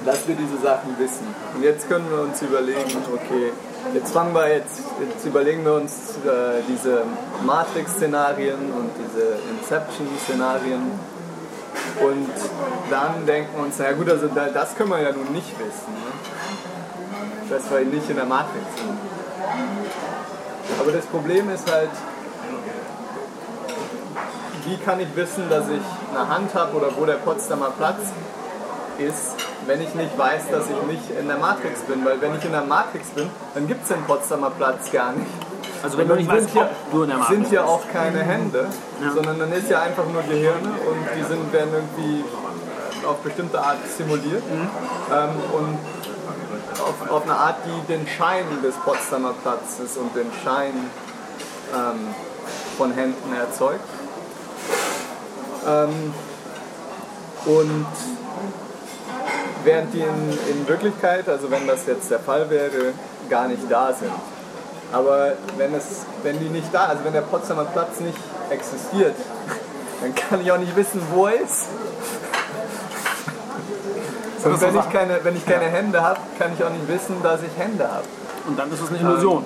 dass 0.06 0.26
wir 0.26 0.36
diese 0.36 0.58
Sachen 0.64 0.98
wissen. 0.98 1.28
Und 1.54 1.64
jetzt 1.64 1.90
können 1.90 2.10
wir 2.10 2.22
uns 2.22 2.42
überlegen, 2.42 2.98
okay, 3.14 3.52
jetzt 3.94 4.12
fangen 4.14 4.34
wir 4.34 4.48
jetzt, 4.54 4.82
jetzt 5.00 5.26
überlegen 5.26 5.64
wir 5.66 5.74
uns 5.76 5.94
äh, 6.26 6.62
diese 6.68 7.04
Matrix-Szenarien 7.46 8.56
und 8.72 8.90
diese 9.00 9.38
Inception-Szenarien 9.60 10.92
und 12.02 12.30
dann 12.90 13.26
denken 13.26 13.50
wir 13.56 13.64
uns, 13.64 13.76
na 13.80 13.92
gut, 13.94 14.10
also 14.10 14.28
da- 14.28 14.50
das 14.54 14.76
können 14.76 14.90
wir 14.90 15.02
ja 15.02 15.12
nun 15.12 15.32
nicht 15.34 15.52
wissen, 15.60 15.94
ne? 15.94 17.50
dass 17.50 17.70
wir 17.72 17.80
nicht 17.82 18.10
in 18.10 18.16
der 18.18 18.26
Matrix 18.26 18.66
sind. 18.76 18.98
Aber 20.80 20.92
das 20.92 21.06
Problem 21.06 21.50
ist 21.50 21.72
halt, 21.72 21.90
wie 24.66 24.78
kann 24.78 25.00
ich 25.00 25.16
wissen, 25.16 25.50
dass 25.50 25.64
ich 25.70 25.82
eine 26.16 26.28
Hand 26.28 26.54
habe 26.54 26.76
oder 26.78 26.88
wo 26.98 27.06
der 27.06 27.14
Potsdamer 27.16 27.72
Platz 27.78 28.00
ist, 29.00 29.36
wenn 29.66 29.82
ich 29.82 29.94
nicht 29.96 30.18
weiß, 30.18 30.44
dass 30.52 30.66
ich 30.66 30.82
nicht 30.88 31.10
in 31.20 31.28
der 31.28 31.38
Matrix 31.38 31.82
bin. 31.82 32.06
Weil 32.06 32.22
wenn 32.22 32.36
ich 32.36 32.46
in 32.46 32.52
der 32.52 32.64
Matrix 32.64 33.08
bin, 33.10 33.30
dann 33.54 33.68
gibt 33.68 33.84
es 33.84 33.90
den 33.90 34.04
Potsdamer 34.04 34.52
Platz 34.52 34.92
gar 34.92 35.12
nicht. 35.12 35.28
Also 35.84 35.98
wenn 35.98 36.08
du 36.08 36.16
nicht 36.16 36.30
weißt, 36.30 36.50
ob 36.56 36.70
du 36.92 37.04
in 37.04 37.10
der 37.10 37.18
hier, 37.18 37.24
Matrix 37.24 37.40
sind 37.40 37.50
hier 37.50 37.66
auch 37.68 37.82
keine 37.92 38.20
Hände, 38.24 38.68
Ja. 39.02 39.12
sondern 39.14 39.40
dann 39.40 39.52
ist 39.52 39.70
ja 39.70 39.82
einfach 39.82 40.06
nur 40.12 40.24
Gehirne 40.24 40.70
und 40.70 40.98
die 41.16 41.24
sind, 41.24 41.52
werden 41.54 41.70
irgendwie 41.74 42.24
auf 43.06 43.18
bestimmte 43.18 43.60
Art 43.60 43.78
simuliert 43.96 44.44
Mhm. 44.52 44.70
ähm, 45.14 45.30
und 45.54 45.80
auf, 46.82 47.12
auf 47.12 47.24
eine 47.24 47.36
Art, 47.36 47.58
die 47.66 47.94
den 47.94 48.08
Schein 48.08 48.46
des 48.64 48.76
Potsdamer 48.76 49.34
Platzes 49.44 49.98
und 49.98 50.16
den 50.16 50.30
Schein 50.44 50.74
ähm, 51.76 52.16
von 52.78 52.92
Händen 52.94 53.34
erzeugt. 53.36 53.82
Ähm, 55.68 56.14
und 57.46 57.86
während 59.68 59.94
die 59.94 60.00
in, 60.00 60.38
in 60.50 60.68
Wirklichkeit, 60.68 61.28
also 61.30 61.52
wenn 61.52 61.68
das 61.68 61.86
jetzt 61.86 62.10
der 62.10 62.20
Fall 62.20 62.50
wäre, 62.50 62.94
gar 63.30 63.48
nicht 63.48 63.70
da 63.70 63.94
sind. 63.94 64.12
Aber 64.94 65.34
wenn, 65.58 65.76
es, 65.76 66.06
wenn 66.24 66.40
die 66.40 66.50
nicht 66.50 66.74
da, 66.74 66.86
also 66.86 67.04
wenn 67.04 67.12
der 67.14 67.22
Potsdamer 67.22 67.66
Platz 67.66 68.00
nicht 68.00 68.18
existiert, 68.50 69.16
dann 70.02 70.16
kann 70.16 70.42
ich 70.42 70.52
auch 70.52 70.58
nicht 70.58 70.76
wissen, 70.76 71.02
wo 71.14 71.28
er 71.28 71.42
ist. 71.42 71.66
Und 74.46 74.62
wenn 74.62 74.78
ich 74.78 74.90
keine, 74.90 75.20
wenn 75.24 75.36
ich 75.36 75.46
keine 75.46 75.66
Hände 75.66 76.02
habe, 76.02 76.20
kann 76.40 76.54
ich 76.58 76.64
auch 76.64 76.70
nicht 76.70 76.88
wissen, 76.88 77.18
dass 77.22 77.42
ich 77.42 77.52
Hände 77.58 77.84
habe. 77.92 78.06
Und 78.48 78.58
dann 78.58 78.72
ist 78.72 78.82
es 78.82 78.90
eine 78.90 79.00
Illusion. 79.00 79.44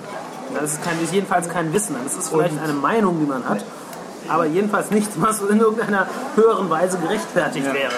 Dann 0.54 0.64
ist 0.64 0.84
kein, 0.84 1.02
ist 1.02 1.14
jedenfalls 1.14 1.50
kein 1.50 1.74
Wissen. 1.74 1.96
Dann 1.96 2.06
ist 2.06 2.30
vielleicht 2.30 2.60
eine 2.62 2.74
Meinung, 2.74 3.20
die 3.20 3.26
man 3.26 3.50
hat, 3.50 3.64
aber 4.28 4.46
jedenfalls 4.46 4.92
nichts, 4.92 5.14
was 5.16 5.42
in 5.42 5.60
irgendeiner 5.60 6.06
höheren 6.36 6.70
Weise 6.70 7.00
gerechtfertigt 7.00 7.74
wäre. 7.74 7.94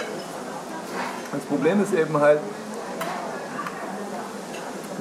Das 1.33 1.41
Problem 1.45 1.81
ist 1.81 1.93
eben 1.93 2.19
halt, 2.19 2.39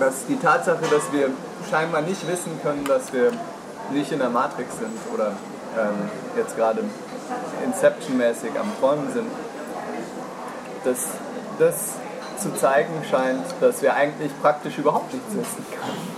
dass 0.00 0.26
die 0.26 0.38
Tatsache, 0.38 0.80
dass 0.90 1.12
wir 1.12 1.28
scheinbar 1.70 2.00
nicht 2.00 2.26
wissen 2.26 2.58
können, 2.62 2.84
dass 2.86 3.12
wir 3.12 3.32
nicht 3.92 4.10
in 4.12 4.18
der 4.18 4.30
Matrix 4.30 4.78
sind 4.78 4.98
oder 5.12 5.32
ähm, 5.78 6.10
jetzt 6.36 6.56
gerade 6.56 6.82
Inception-mäßig 7.64 8.58
am 8.58 8.72
Träumen 8.80 9.12
sind, 9.12 9.30
dass 10.84 10.98
das 11.58 11.74
zu 12.38 12.54
zeigen 12.54 13.04
scheint, 13.08 13.44
dass 13.60 13.82
wir 13.82 13.94
eigentlich 13.94 14.32
praktisch 14.40 14.78
überhaupt 14.78 15.12
nichts 15.12 15.34
wissen 15.34 15.66
können. 15.70 16.12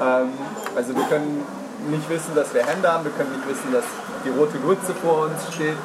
Ähm, 0.00 0.32
also 0.74 0.96
wir 0.96 1.04
können 1.04 1.44
nicht 1.90 2.08
wissen, 2.08 2.34
dass 2.34 2.54
wir 2.54 2.64
Hände 2.64 2.90
haben, 2.90 3.04
wir 3.04 3.12
können 3.12 3.32
nicht 3.32 3.48
wissen, 3.48 3.70
dass 3.70 3.84
die 4.24 4.30
rote 4.30 4.58
Grütze 4.58 4.94
vor 4.94 5.26
uns 5.26 5.54
steht 5.54 5.76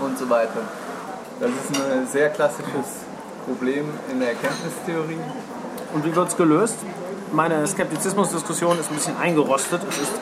und 0.00 0.18
so 0.18 0.28
weiter. 0.28 0.60
Das 1.38 1.50
ist 1.50 1.82
ein 1.82 2.06
sehr 2.06 2.30
klassisches 2.30 3.04
Problem 3.44 3.84
in 4.10 4.20
der 4.20 4.30
Erkenntnistheorie. 4.30 5.20
Und 5.92 6.04
wie 6.04 6.16
wird 6.16 6.28
es 6.28 6.36
gelöst? 6.36 6.76
Meine 7.30 7.66
Skeptizismusdiskussion 7.66 8.78
ist 8.78 8.90
ein 8.90 8.94
bisschen 8.94 9.16
eingerostet. 9.18 9.82
Es 9.86 9.98
ist 9.98 10.12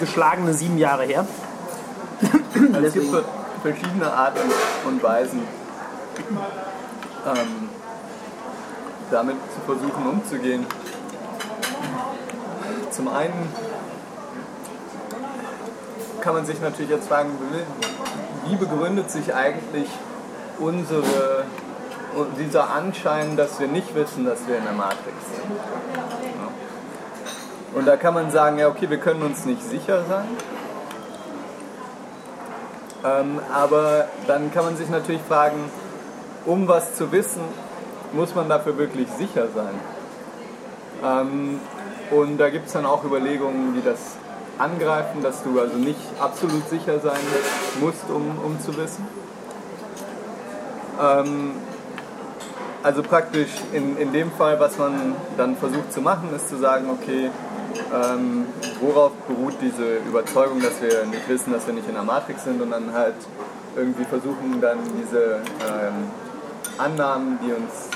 geschlagene 0.00 0.52
sieben 0.52 0.76
Jahre 0.76 1.04
her. 1.04 1.26
Also 2.72 2.86
es 2.86 2.92
gibt 2.92 3.24
verschiedene 3.62 4.12
Arten 4.12 4.40
und 4.86 5.02
Weisen, 5.02 5.40
ähm, 7.26 7.68
damit 9.10 9.36
zu 9.54 9.60
versuchen 9.64 10.06
umzugehen. 10.06 10.66
Zum 12.90 13.08
einen 13.08 13.48
kann 16.20 16.34
man 16.34 16.44
sich 16.44 16.60
natürlich 16.60 16.90
jetzt 16.90 17.08
fragen, 17.08 17.30
wie 18.46 18.56
begründet 18.56 19.10
sich 19.10 19.34
eigentlich 19.34 19.88
unsere, 20.58 21.44
dieser 22.38 22.70
Anschein, 22.70 23.36
dass 23.36 23.60
wir 23.60 23.68
nicht 23.68 23.94
wissen, 23.94 24.24
dass 24.24 24.46
wir 24.46 24.58
in 24.58 24.64
der 24.64 24.72
Matrix 24.72 25.16
sind. 25.34 25.58
Und 27.74 27.86
da 27.86 27.96
kann 27.96 28.14
man 28.14 28.30
sagen, 28.30 28.58
ja 28.58 28.68
okay, 28.68 28.88
wir 28.88 28.98
können 28.98 29.22
uns 29.22 29.44
nicht 29.44 29.62
sicher 29.62 30.04
sein. 30.08 30.28
Ähm, 33.04 33.40
aber 33.52 34.06
dann 34.26 34.52
kann 34.52 34.64
man 34.64 34.76
sich 34.76 34.88
natürlich 34.88 35.22
fragen, 35.22 35.58
um 36.46 36.68
was 36.68 36.94
zu 36.94 37.12
wissen, 37.12 37.42
muss 38.12 38.34
man 38.34 38.48
dafür 38.48 38.78
wirklich 38.78 39.08
sicher 39.18 39.48
sein. 39.54 39.74
Ähm, 41.04 41.60
und 42.10 42.38
da 42.38 42.48
gibt 42.48 42.66
es 42.66 42.72
dann 42.72 42.86
auch 42.86 43.04
Überlegungen, 43.04 43.74
die 43.74 43.82
das 43.82 43.98
angreifen, 44.58 45.22
dass 45.22 45.42
du 45.42 45.58
also 45.60 45.76
nicht 45.76 45.98
absolut 46.20 46.68
sicher 46.68 47.00
sein 47.00 47.20
musst, 47.80 48.08
um, 48.08 48.38
um 48.44 48.60
zu 48.60 48.76
wissen. 48.76 49.06
Ähm, 51.00 51.52
also 52.82 53.02
praktisch 53.02 53.50
in, 53.72 53.96
in 53.96 54.12
dem 54.12 54.30
Fall, 54.32 54.60
was 54.60 54.76
man 54.78 55.16
dann 55.36 55.56
versucht 55.56 55.92
zu 55.92 56.00
machen, 56.00 56.28
ist 56.36 56.48
zu 56.50 56.58
sagen, 56.58 56.90
okay, 56.90 57.30
ähm, 57.92 58.46
worauf 58.80 59.12
beruht 59.26 59.54
diese 59.60 59.96
Überzeugung, 60.06 60.60
dass 60.60 60.80
wir 60.82 61.06
nicht 61.06 61.28
wissen, 61.28 61.52
dass 61.52 61.66
wir 61.66 61.74
nicht 61.74 61.88
in 61.88 61.94
der 61.94 62.04
Matrix 62.04 62.44
sind 62.44 62.60
und 62.60 62.70
dann 62.70 62.92
halt 62.92 63.14
irgendwie 63.76 64.04
versuchen 64.04 64.60
dann 64.60 64.78
diese 65.00 65.40
ähm, 65.60 66.10
Annahmen, 66.78 67.38
die 67.42 67.52
uns 67.52 67.88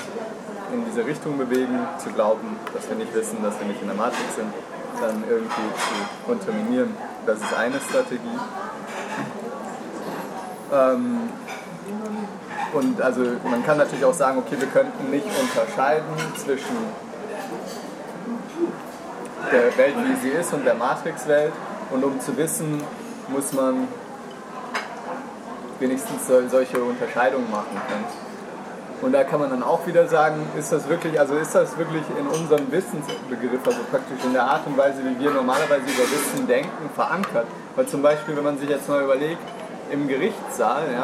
in 0.73 0.85
diese 0.85 1.05
Richtung 1.05 1.37
bewegen, 1.37 1.79
zu 1.97 2.09
glauben, 2.09 2.57
dass 2.73 2.89
wir 2.89 2.95
nicht 2.95 3.13
wissen, 3.13 3.37
dass 3.43 3.59
wir 3.59 3.67
nicht 3.67 3.81
in 3.81 3.87
der 3.87 3.95
Matrix 3.95 4.35
sind, 4.35 4.51
dann 4.99 5.23
irgendwie 5.29 5.49
zu 5.49 6.25
kontaminieren. 6.25 6.95
Das 7.25 7.37
ist 7.37 7.53
eine 7.53 7.79
Strategie. 7.79 8.39
Ähm, 10.71 11.29
und 12.73 13.01
also 13.01 13.21
man 13.49 13.65
kann 13.65 13.77
natürlich 13.77 14.05
auch 14.05 14.13
sagen, 14.13 14.37
okay, 14.39 14.55
wir 14.59 14.67
könnten 14.67 15.09
nicht 15.11 15.25
unterscheiden 15.25 16.05
zwischen 16.37 16.75
der 19.51 19.77
Welt, 19.77 19.95
wie 20.05 20.15
sie 20.21 20.29
ist, 20.29 20.53
und 20.53 20.65
der 20.65 20.75
Matrix-Welt. 20.75 21.53
Und 21.91 22.03
um 22.03 22.19
zu 22.19 22.37
wissen, 22.37 22.83
muss 23.29 23.51
man 23.53 23.87
wenigstens 25.79 26.27
sol- 26.27 26.47
solche 26.49 26.83
Unterscheidungen 26.83 27.49
machen 27.49 27.81
können. 27.87 28.05
Und 29.01 29.13
da 29.13 29.23
kann 29.23 29.39
man 29.39 29.49
dann 29.49 29.63
auch 29.63 29.87
wieder 29.87 30.07
sagen, 30.07 30.45
ist 30.57 30.73
das 30.73 30.89
wirklich, 30.89 31.17
also 31.17 31.35
ist 31.35 31.55
das 31.55 31.77
wirklich 31.77 32.03
in 32.19 32.27
unserem 32.27 32.69
Wissensbegriff, 32.69 33.65
also 33.65 33.79
praktisch 33.89 34.23
in 34.25 34.33
der 34.33 34.43
Art 34.43 34.67
und 34.67 34.77
Weise, 34.77 34.97
wie 35.05 35.17
wir 35.23 35.31
normalerweise 35.31 35.83
über 35.83 36.03
Wissen 36.03 36.45
denken, 36.45 36.89
verankert. 36.93 37.47
Weil 37.77 37.87
zum 37.87 38.01
Beispiel, 38.01 38.35
wenn 38.35 38.43
man 38.43 38.57
sich 38.59 38.69
jetzt 38.69 38.89
mal 38.89 39.01
überlegt, 39.01 39.41
im 39.89 40.07
Gerichtssaal, 40.07 40.83
ja, 40.91 41.03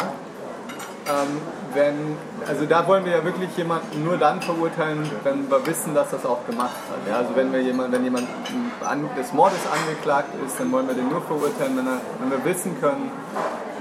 ähm, 1.07 1.41
wenn, 1.73 2.17
also 2.47 2.65
da 2.65 2.87
wollen 2.87 3.05
wir 3.05 3.11
ja 3.17 3.23
wirklich 3.23 3.55
jemanden 3.57 4.03
nur 4.03 4.17
dann 4.17 4.41
verurteilen, 4.41 5.09
wenn 5.23 5.49
wir 5.49 5.65
wissen, 5.67 5.93
dass 5.93 6.09
das 6.11 6.25
auch 6.25 6.45
gemacht 6.47 6.71
hat. 6.89 7.07
Ja? 7.11 7.17
Also 7.17 7.35
wenn 7.35 7.51
wir 7.51 7.61
jemand, 7.61 7.91
wenn 7.91 8.03
jemand 8.03 8.27
an, 8.83 9.09
des 9.17 9.33
Mordes 9.33 9.59
angeklagt 9.71 10.29
ist, 10.45 10.59
dann 10.59 10.71
wollen 10.71 10.87
wir 10.87 10.95
den 10.95 11.09
nur 11.09 11.21
verurteilen, 11.21 11.77
wenn, 11.77 11.87
er, 11.87 12.01
wenn 12.19 12.31
wir 12.31 12.43
wissen 12.45 12.79
können, 12.79 13.11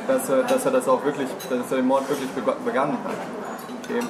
dass 0.06 0.28
er, 0.28 0.42
dass 0.42 0.64
er 0.66 0.72
das 0.72 0.86
auch 0.88 1.04
wirklich, 1.04 1.28
dass 1.48 1.70
er 1.70 1.76
den 1.78 1.86
Mord 1.86 2.08
wirklich 2.08 2.28
beg- 2.30 2.64
begangen 2.64 2.98
hat. 3.04 3.14
Okay. 3.84 4.00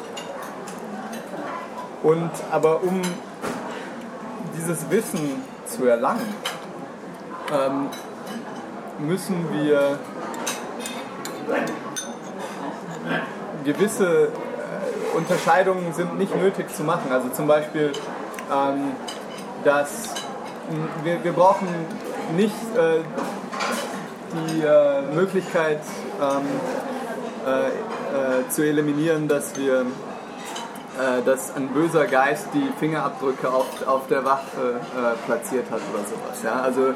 Und 2.03 2.31
aber 2.51 2.83
um 2.83 3.01
dieses 4.57 4.91
Wissen 4.91 5.43
zu 5.67 5.87
erlangen, 5.87 6.35
ähm, 7.53 7.89
müssen 8.99 9.47
wir 9.53 9.99
gewisse 13.65 14.29
äh, 14.29 15.17
Unterscheidungen 15.17 15.93
sind 15.93 16.19
nicht 16.19 16.35
nötig 16.37 16.75
zu 16.75 16.85
machen. 16.85 17.13
Also 17.13 17.29
zum 17.31 17.47
Beispiel 17.47 17.93
ähm, 18.53 18.93
dass 19.65 20.15
wir, 21.03 21.23
wir 21.23 21.33
brauchen 21.33 21.69
nicht 22.37 22.55
äh, 22.77 23.01
die 24.35 24.61
äh, 24.63 25.03
Möglichkeit 25.15 25.81
ähm, 26.21 26.43
äh, 27.47 27.69
äh, 27.69 28.49
zu 28.49 28.63
eliminieren, 28.63 29.29
dass 29.29 29.57
wir 29.57 29.87
dass 31.27 31.53
ein 31.57 31.71
böser 31.71 32.07
Geist 32.07 32.47
die 32.55 32.71
Fingerabdrücke 32.79 33.53
auf, 33.53 33.67
auf 33.85 34.07
der 34.07 34.25
Waffe 34.25 34.79
platziert 35.27 35.69
hat 35.69 35.81
oder 35.93 36.05
sowas. 36.05 36.41
Ja? 36.45 36.63
Also 36.63 36.95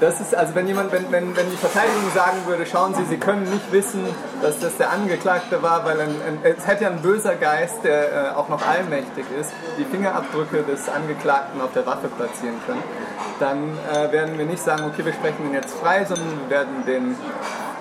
das 0.00 0.20
ist, 0.20 0.34
also 0.34 0.54
wenn 0.54 0.66
jemand, 0.66 0.92
wenn, 0.92 1.10
wenn, 1.10 1.36
wenn 1.36 1.50
die 1.50 1.56
Verteidigung 1.56 2.10
sagen 2.14 2.38
würde, 2.46 2.66
schauen 2.66 2.94
Sie, 2.94 3.04
Sie 3.04 3.18
können 3.18 3.48
nicht 3.50 3.72
wissen, 3.72 4.04
dass 4.42 4.58
das 4.58 4.76
der 4.76 4.90
Angeklagte 4.90 5.62
war, 5.62 5.84
weil 5.84 6.00
ein, 6.00 6.14
ein, 6.26 6.38
es 6.56 6.66
hätte 6.66 6.84
ja 6.84 6.90
ein 6.90 7.02
böser 7.02 7.36
Geist, 7.36 7.84
der 7.84 8.30
äh, 8.32 8.34
auch 8.34 8.48
noch 8.48 8.66
allmächtig 8.66 9.24
ist, 9.38 9.52
die 9.78 9.84
Fingerabdrücke 9.84 10.62
des 10.62 10.88
Angeklagten 10.88 11.60
auf 11.60 11.72
der 11.72 11.86
Waffe 11.86 12.08
platzieren 12.08 12.56
können, 12.66 12.82
dann 13.38 13.78
äh, 13.92 14.12
werden 14.12 14.38
wir 14.38 14.46
nicht 14.46 14.62
sagen, 14.62 14.84
okay, 14.84 15.04
wir 15.04 15.12
sprechen 15.12 15.46
ihn 15.46 15.54
jetzt 15.54 15.74
frei, 15.74 16.04
sondern 16.04 16.40
wir 16.40 16.50
werden 16.50 16.86
den 16.86 17.16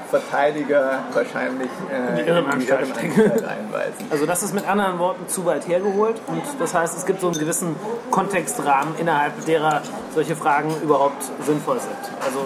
Verteidiger 0.10 1.00
wahrscheinlich 1.14 1.70
äh, 1.92 2.16
die 2.16 2.28
Irrenanstalt 2.28 2.88
in 3.02 3.12
die 3.12 3.20
Irrenanstalt 3.20 3.46
einweisen. 3.46 4.06
Also 4.10 4.26
das 4.26 4.44
ist 4.44 4.54
mit 4.54 4.68
anderen 4.68 5.00
Worten 5.00 5.28
zu 5.28 5.46
weit 5.46 5.68
hergeholt 5.68 6.20
und 6.28 6.42
das 6.60 6.74
heißt, 6.74 6.98
es 6.98 7.06
gibt 7.06 7.22
so 7.22 7.28
einen 7.28 7.38
gewissen 7.40 7.76
Kontextrahmen, 8.12 8.96
innerhalb 9.00 9.46
derer 9.46 9.82
solche 10.14 10.36
Fragen 10.36 10.74
überhaupt 10.82 11.24
sinnvoll 11.46 11.80
sind. 11.80 11.92
Also 12.26 12.40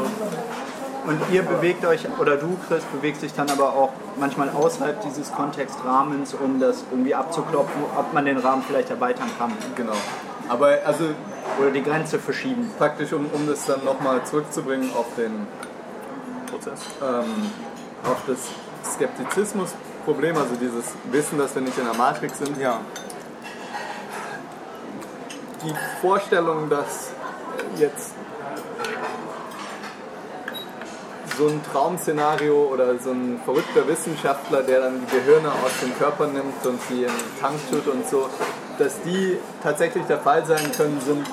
Und 1.06 1.20
ihr 1.32 1.42
bewegt 1.44 1.86
euch, 1.86 2.08
oder 2.18 2.38
du, 2.38 2.58
Chris, 2.68 2.84
bewegst 2.94 3.24
dich 3.24 3.34
dann 3.34 3.50
aber 3.50 3.74
auch 3.74 3.90
manchmal 4.18 4.50
außerhalb 4.50 5.02
dieses 5.02 5.32
Kontextrahmens, 5.34 6.34
um 6.34 6.60
das 6.62 6.84
irgendwie 6.92 7.14
abzuklopfen, 7.14 7.82
ob 7.98 8.14
man 8.14 8.26
den 8.26 8.38
Rahmen 8.38 8.64
vielleicht 8.66 8.90
erweitern 8.90 9.30
kann. 9.38 9.52
Genau. 9.76 9.98
Aber 10.48 10.78
also 10.86 11.06
Oder 11.60 11.72
die 11.72 11.84
Grenze 11.84 12.20
verschieben. 12.20 12.72
praktisch, 12.78 13.12
um, 13.14 13.26
um 13.34 13.48
das 13.48 13.66
dann 13.66 13.84
nochmal 13.84 14.24
zurückzubringen 14.24 14.92
auf 14.96 15.08
den 15.18 15.46
Prozess. 16.64 16.80
ähm, 17.02 17.52
auf 18.04 18.18
das 18.28 18.94
Skeptizismus-Problem, 18.94 20.38
also 20.38 20.56
dieses 20.56 20.86
Wissen, 21.12 21.38
dass 21.38 21.56
wir 21.56 21.62
nicht 21.62 21.78
in 21.78 21.86
der 21.86 21.94
Matrix 21.94 22.40
sind. 22.40 22.58
Ja. 22.60 22.82
Die 25.64 25.74
Vorstellung, 26.02 26.70
dass 26.70 27.12
jetzt 27.78 28.14
so 31.38 31.48
ein 31.48 31.62
Traumszenario 31.72 32.68
oder 32.72 33.00
so 33.00 33.12
ein 33.12 33.40
verrückter 33.44 33.88
Wissenschaftler, 33.88 34.62
der 34.62 34.82
dann 34.82 35.02
die 35.02 35.16
Gehirne 35.16 35.50
aus 35.50 35.72
dem 35.82 35.98
Körper 35.98 36.28
nimmt 36.28 36.64
und 36.66 36.80
sie 36.84 37.04
in 37.04 37.10
den 37.10 37.40
Tank 37.42 37.56
tut 37.72 37.88
und 37.88 38.08
so, 38.08 38.30
dass 38.78 39.02
die 39.02 39.38
tatsächlich 39.64 40.06
der 40.06 40.20
Fall 40.20 40.46
sein 40.46 40.72
können, 40.76 41.00
sind 41.02 41.26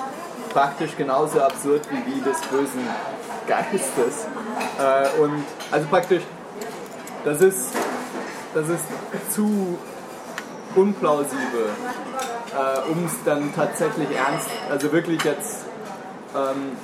praktisch 0.53 0.95
genauso 0.97 1.41
absurd 1.41 1.81
wie 1.91 2.11
die 2.11 2.21
des 2.21 2.41
bösen 2.41 2.87
Geistes. 3.47 4.27
Äh, 4.79 5.21
und 5.21 5.43
also 5.71 5.87
praktisch, 5.87 6.23
das 7.23 7.41
ist, 7.41 7.71
das 8.53 8.67
ist 8.69 8.83
zu 9.33 9.77
unplausibel, 10.75 11.69
äh, 12.53 12.91
um 12.91 13.05
es 13.05 13.13
dann 13.25 13.53
tatsächlich 13.55 14.07
ernst, 14.15 14.49
also 14.69 14.91
wirklich 14.91 15.23
jetzt, 15.23 15.65
ähm, 16.35 16.77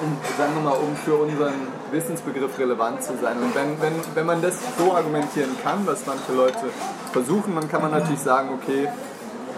um, 0.00 0.16
sagen 0.38 0.54
wir 0.54 0.62
mal, 0.70 0.76
um 0.76 0.96
für 0.96 1.16
unseren 1.16 1.68
Wissensbegriff 1.90 2.58
relevant 2.58 3.02
zu 3.02 3.16
sein. 3.20 3.36
Und 3.38 3.54
wenn, 3.54 3.80
wenn, 3.80 3.94
wenn 4.14 4.26
man 4.26 4.40
das 4.40 4.54
so 4.78 4.94
argumentieren 4.94 5.56
kann, 5.62 5.86
was 5.86 6.06
manche 6.06 6.32
Leute 6.32 6.70
versuchen, 7.12 7.54
dann 7.54 7.68
kann 7.68 7.82
man 7.82 7.90
natürlich 7.90 8.20
sagen, 8.20 8.50
okay, 8.54 8.88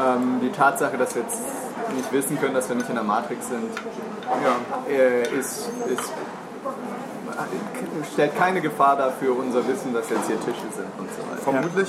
ähm, 0.00 0.40
die 0.42 0.50
Tatsache, 0.50 0.96
dass 0.96 1.14
jetzt 1.14 1.38
nicht 1.94 2.12
wissen 2.12 2.40
können, 2.40 2.54
dass 2.54 2.68
wir 2.68 2.76
nicht 2.76 2.88
in 2.88 2.94
der 2.94 3.04
Matrix 3.04 3.48
sind, 3.48 3.70
ja. 4.26 4.92
äh, 4.92 5.22
ist, 5.22 5.68
ist, 5.88 6.12
stellt 8.12 8.36
keine 8.36 8.60
Gefahr 8.60 8.96
dafür 8.96 9.36
unser 9.36 9.66
Wissen, 9.66 9.94
dass 9.94 10.10
jetzt 10.10 10.26
hier 10.26 10.40
Tische 10.40 10.68
sind 10.74 10.88
und 10.98 11.08
so 11.10 11.30
weiter. 11.30 11.42
Vermutlich, 11.42 11.88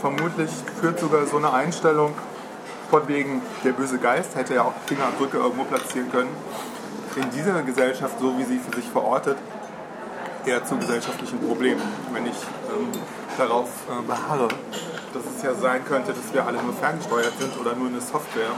vermutlich 0.00 0.50
führt 0.80 0.98
sogar 1.00 1.26
so 1.26 1.36
eine 1.36 1.52
Einstellung 1.52 2.14
von 2.90 3.08
wegen, 3.08 3.40
der 3.64 3.72
böse 3.72 3.98
Geist 3.98 4.36
hätte 4.36 4.54
ja 4.54 4.62
auch 4.64 4.74
Fingerabdrücke 4.86 5.38
irgendwo 5.38 5.64
platzieren 5.64 6.12
können, 6.12 6.28
in 7.16 7.30
dieser 7.30 7.62
Gesellschaft, 7.62 8.20
so 8.20 8.36
wie 8.38 8.44
sie 8.44 8.58
für 8.58 8.76
sich 8.76 8.88
verortet, 8.90 9.38
eher 10.44 10.64
zu 10.64 10.76
gesellschaftlichen 10.76 11.38
Problemen. 11.40 11.80
Wenn 12.12 12.26
ich 12.26 12.36
ähm, 12.68 12.88
darauf 13.38 13.68
äh, 13.88 14.02
beharre, 14.02 14.48
dass 15.14 15.22
es 15.36 15.42
ja 15.42 15.54
sein 15.54 15.84
könnte, 15.84 16.12
dass 16.12 16.32
wir 16.32 16.46
alle 16.46 16.62
nur 16.62 16.72
ferngesteuert 16.74 17.32
sind 17.38 17.58
oder 17.60 17.74
nur 17.74 17.88
eine 17.88 18.00
Software, 18.00 18.50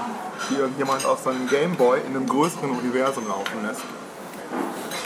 die 0.50 0.54
irgendjemand 0.56 1.04
auf 1.06 1.22
seinem 1.22 1.48
Gameboy 1.48 2.00
in 2.06 2.16
einem 2.16 2.26
größeren 2.26 2.70
Universum 2.70 3.26
laufen 3.28 3.66
lässt. 3.66 3.82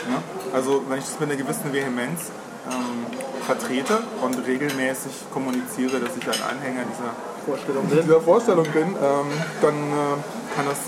Ja? 0.09 0.23
Also 0.53 0.83
wenn 0.89 0.99
ich 0.99 1.05
das 1.05 1.21
mit 1.21 1.31
einer 1.31 1.39
gewissen 1.39 1.73
Vehemenz 1.73 2.31
ähm, 2.71 3.07
vertrete 3.47 4.03
und 4.23 4.47
regelmäßig 4.47 5.13
kommuniziere, 5.33 6.01
dass 6.01 6.17
ich 6.17 6.25
ein 6.25 6.57
Anhänger 6.57 6.83
dieser 6.85 7.15
Vorstellung 7.47 7.89
dieser 7.89 8.21
Vorstellung 8.21 8.67
bin, 8.73 8.89
ähm, 8.89 9.27
dann 9.63 9.75
äh, 9.75 10.55
kann 10.55 10.67
das 10.67 10.79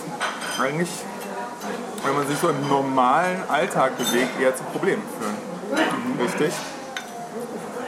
eigentlich, 0.61 0.91
wenn 2.05 2.15
man 2.15 2.27
sich 2.27 2.39
so 2.39 2.49
im 2.49 2.69
normalen 2.69 3.43
Alltag 3.49 3.97
bewegt, 3.97 4.41
eher 4.41 4.55
zu 4.55 4.65
Problemen 4.65 5.03
führen. 5.19 6.27
Richtig? 6.27 6.53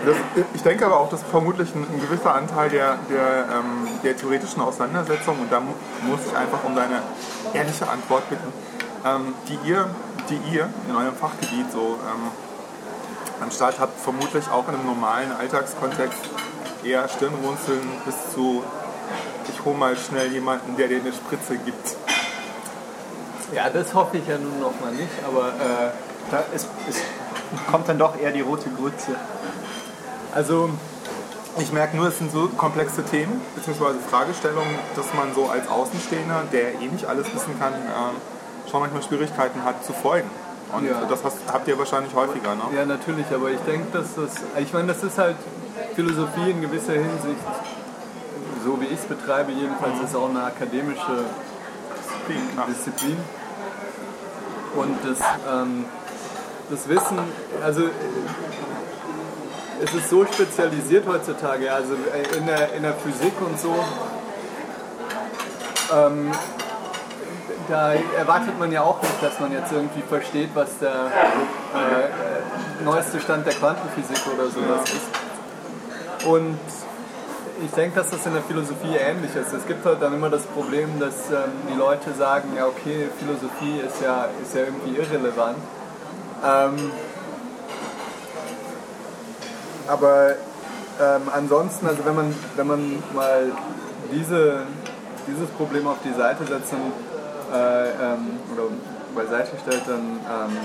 Das, 0.04 0.16
ich 0.54 0.62
denke 0.62 0.86
aber 0.86 0.98
auch, 0.98 1.08
dass 1.08 1.22
vermutlich 1.22 1.74
ein, 1.74 1.86
ein 1.92 2.00
gewisser 2.00 2.34
Anteil 2.34 2.70
der, 2.70 2.98
der, 3.08 3.46
ähm, 3.52 3.88
der 4.02 4.16
theoretischen 4.16 4.62
Auseinandersetzung, 4.62 5.38
und 5.40 5.52
da 5.52 5.60
mu 5.60 5.72
muss 6.02 6.20
ich 6.26 6.36
einfach 6.36 6.64
um 6.64 6.74
deine 6.74 7.02
ehrliche 7.52 7.88
Antwort 7.88 8.28
bitten, 8.28 8.52
ähm, 9.04 9.34
die, 9.48 9.68
ihr, 9.68 9.88
die 10.28 10.38
ihr 10.52 10.68
in 10.88 10.96
eurem 10.96 11.14
Fachgebiet 11.14 11.70
so 11.72 11.98
ähm, 12.02 12.30
am 13.40 13.50
habt, 13.78 14.00
vermutlich 14.00 14.48
auch 14.50 14.68
in 14.68 14.74
einem 14.74 14.86
normalen 14.86 15.32
Alltagskontext 15.32 16.20
eher 16.84 17.08
Stirnrunzeln 17.08 17.88
bis 18.04 18.32
zu 18.34 18.62
ich 19.48 19.64
hole 19.64 19.76
mal 19.76 19.96
schnell 19.96 20.32
jemanden, 20.32 20.76
der 20.76 20.88
dir 20.88 21.00
eine 21.00 21.12
Spritze 21.12 21.56
gibt. 21.56 21.96
Ja, 23.52 23.68
das 23.68 23.92
hoffe 23.92 24.16
ich 24.18 24.26
ja 24.26 24.38
nun 24.38 24.60
noch 24.60 24.72
mal 24.80 24.92
nicht, 24.92 25.10
aber 25.26 25.48
äh, 25.48 25.90
Da 26.30 26.44
ist, 26.54 26.68
ist, 26.88 27.02
kommt 27.70 27.88
dann 27.88 27.98
doch 27.98 28.18
eher 28.18 28.32
die 28.32 28.40
rote 28.40 28.70
Grütze. 28.70 29.14
Also 30.32 30.70
Ich 31.58 31.70
merke 31.70 31.96
nur, 31.98 32.08
es 32.08 32.16
sind 32.16 32.32
so 32.32 32.48
komplexe 32.56 33.02
Themen 33.04 33.38
bzw. 33.54 33.92
Fragestellungen, 34.10 34.74
dass 34.96 35.12
man 35.12 35.34
so 35.34 35.50
als 35.50 35.68
Außenstehender, 35.68 36.44
der 36.50 36.80
eh 36.80 36.86
nicht 36.90 37.04
alles 37.04 37.26
wissen 37.34 37.58
kann, 37.60 37.74
äh, 37.74 38.70
schon 38.70 38.80
manchmal 38.80 39.02
Schwierigkeiten 39.02 39.62
hat 39.62 39.84
zu 39.84 39.92
folgen. 39.92 40.30
Und 40.74 40.86
Ja. 40.88 41.02
das 41.06 41.22
hast, 41.22 41.36
habt 41.52 41.68
ihr 41.68 41.78
wahrscheinlich 41.78 42.14
häufiger, 42.14 42.54
ne? 42.54 42.62
Ja, 42.74 42.86
natürlich, 42.86 43.26
aber 43.34 43.50
ich 43.50 43.60
denke, 43.66 43.86
dass 43.92 44.14
das, 44.14 44.42
ich 44.58 44.72
meine, 44.72 44.88
das 44.88 45.02
ist 45.04 45.18
halt 45.18 45.36
Philosophie 45.94 46.50
in 46.52 46.62
gewisser 46.62 46.94
Hinsicht, 46.94 47.44
so 48.64 48.80
wie 48.80 48.86
ich 48.86 48.98
es 49.00 49.04
betreibe, 49.04 49.52
jedenfalls 49.52 50.00
ist 50.02 50.16
auch 50.16 50.30
eine 50.30 50.44
akademische 50.44 51.24
Ja. 52.56 52.64
Disziplin. 52.66 53.18
Und 54.74 54.96
das, 55.04 55.18
ähm, 55.52 55.84
das 56.70 56.88
Wissen, 56.88 57.18
also 57.62 57.82
es 59.82 59.94
ist 59.94 60.10
so 60.10 60.24
spezialisiert 60.24 61.06
heutzutage, 61.06 61.72
also 61.72 61.94
äh, 61.94 62.36
in 62.36 62.46
der, 62.46 62.72
in 62.74 62.82
der 62.82 62.94
Physik 62.94 63.32
und 63.40 63.58
so, 63.58 63.74
ähm, 65.92 66.30
da 67.68 67.92
erwartet 67.92 68.58
man 68.58 68.70
ja 68.70 68.82
auch 68.82 69.02
nicht, 69.02 69.22
dass 69.22 69.40
man 69.40 69.52
jetzt 69.52 69.72
irgendwie 69.72 70.02
versteht, 70.02 70.50
was 70.54 70.78
der 70.78 70.90
äh, 70.90 72.84
neueste 72.84 73.20
Stand 73.20 73.46
der 73.46 73.54
Quantenphysik 73.54 74.18
oder 74.34 74.48
sowas 74.48 74.90
ist. 74.90 76.26
Und 76.26 76.58
ich 77.64 77.70
denke, 77.72 77.96
dass 78.00 78.10
das 78.10 78.26
in 78.26 78.32
der 78.32 78.42
Philosophie 78.42 78.96
ähnlich 78.96 79.34
ist. 79.36 79.52
Es 79.52 79.66
gibt 79.66 79.84
halt 79.84 80.02
dann 80.02 80.12
immer 80.12 80.30
das 80.30 80.42
Problem, 80.42 80.98
dass 80.98 81.30
ähm, 81.30 81.52
die 81.72 81.78
Leute 81.78 82.12
sagen, 82.14 82.50
ja 82.56 82.66
okay, 82.66 83.08
Philosophie 83.18 83.80
ist 83.86 84.02
ja, 84.02 84.28
ist 84.42 84.54
ja 84.54 84.62
irgendwie 84.62 84.96
irrelevant. 84.96 85.58
Ähm, 86.44 86.90
aber 89.92 90.36
ähm, 91.00 91.22
ansonsten, 91.34 91.86
also 91.86 92.04
wenn 92.06 92.14
man, 92.14 92.34
wenn 92.56 92.66
man 92.66 93.02
mal 93.14 93.52
diese, 94.10 94.62
dieses 95.26 95.48
Problem 95.50 95.86
auf 95.86 95.98
die 96.02 96.14
Seite 96.14 96.44
setzt 96.46 96.72
und, 96.72 96.92
äh, 97.54 97.90
ähm, 97.90 98.38
oder 98.54 98.68
beiseite 99.14 99.52
stellt, 99.60 99.82
dann 99.86 100.00
ähm, 100.00 100.56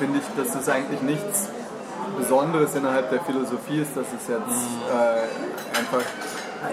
finde 0.00 0.18
ich, 0.18 0.24
dass 0.36 0.54
das 0.54 0.68
eigentlich 0.68 1.00
nichts 1.02 1.48
Besonderes 2.18 2.74
innerhalb 2.74 3.10
der 3.10 3.20
Philosophie 3.20 3.82
ist, 3.82 3.96
dass 3.96 4.06
es 4.06 4.26
jetzt 4.26 4.40
äh, 4.90 5.78
einfach 5.78 6.02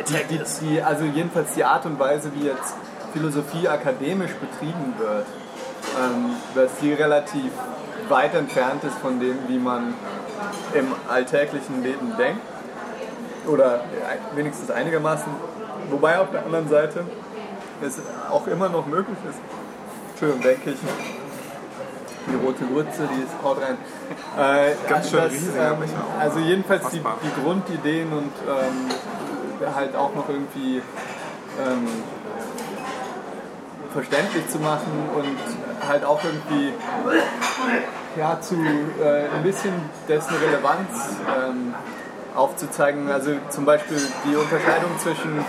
die, 0.08 0.38
die, 0.38 0.42
die, 0.62 0.82
also 0.82 1.04
jedenfalls 1.04 1.54
die 1.54 1.64
Art 1.64 1.86
und 1.86 2.00
Weise, 2.00 2.32
wie 2.34 2.48
jetzt 2.48 2.74
Philosophie 3.14 3.68
akademisch 3.68 4.32
betrieben 4.34 4.96
wird, 4.98 5.28
ähm, 6.00 6.36
dass 6.56 6.72
die 6.82 6.94
relativ 6.94 7.52
weit 8.10 8.34
entfernt 8.34 8.84
ist 8.84 8.98
von 8.98 9.20
dem, 9.20 9.38
wie 9.48 9.58
man 9.58 9.94
im 10.76 10.88
alltäglichen 11.10 11.84
Leben 11.84 12.14
denkt. 12.18 12.42
Oder 13.48 13.82
wenigstens 14.36 14.72
einigermaßen. 14.72 15.32
Wobei 15.90 16.20
auf 16.20 16.32
der 16.32 16.46
anderen 16.46 16.68
Seite 16.68 17.04
es 17.82 18.00
auch 18.30 18.48
immer 18.48 18.70
noch 18.70 18.86
möglich 18.88 19.18
ist. 19.30 19.40
Entschuldigung, 20.12 20.42
denke 20.42 20.72
ich. 20.72 20.78
Die 22.28 22.44
rote 22.44 22.66
Grütze, 22.66 23.08
die 23.16 23.22
ist 23.22 23.32
haut 23.44 23.58
rein. 23.62 23.78
Äh, 24.38 24.74
Ganz 24.90 25.10
schön 25.10 25.20
dass, 25.20 25.32
riesiger 25.32 25.74
ähm. 25.74 25.90
Also 26.20 26.40
jedenfalls 26.40 26.90
die, 26.90 27.00
die 27.00 27.42
Grundideen 27.44 28.12
und 28.12 28.32
ähm, 28.48 29.76
halt 29.76 29.96
auch 29.96 30.16
noch 30.16 30.28
irgendwie 30.28 30.78
ähm, 30.78 31.88
verständlich 33.94 34.50
zu 34.50 34.60
machen 34.60 35.10
und 35.16 35.88
halt 35.88 36.04
auch 36.04 36.20
irgendwie 36.24 36.74
ja, 38.18 38.40
zu 38.40 38.56
äh, 38.56 39.28
ein 39.36 39.44
bisschen 39.44 39.74
dessen 40.08 40.36
Relevanz 40.36 41.18
ähm, 41.28 41.74
aufzuzeigen. 42.36 43.10
Also 43.12 43.32
zum 43.50 43.66
Beispiel 43.66 43.98
die 44.26 44.36
Unterscheidung 44.36 44.92
zwischen 45.00 45.44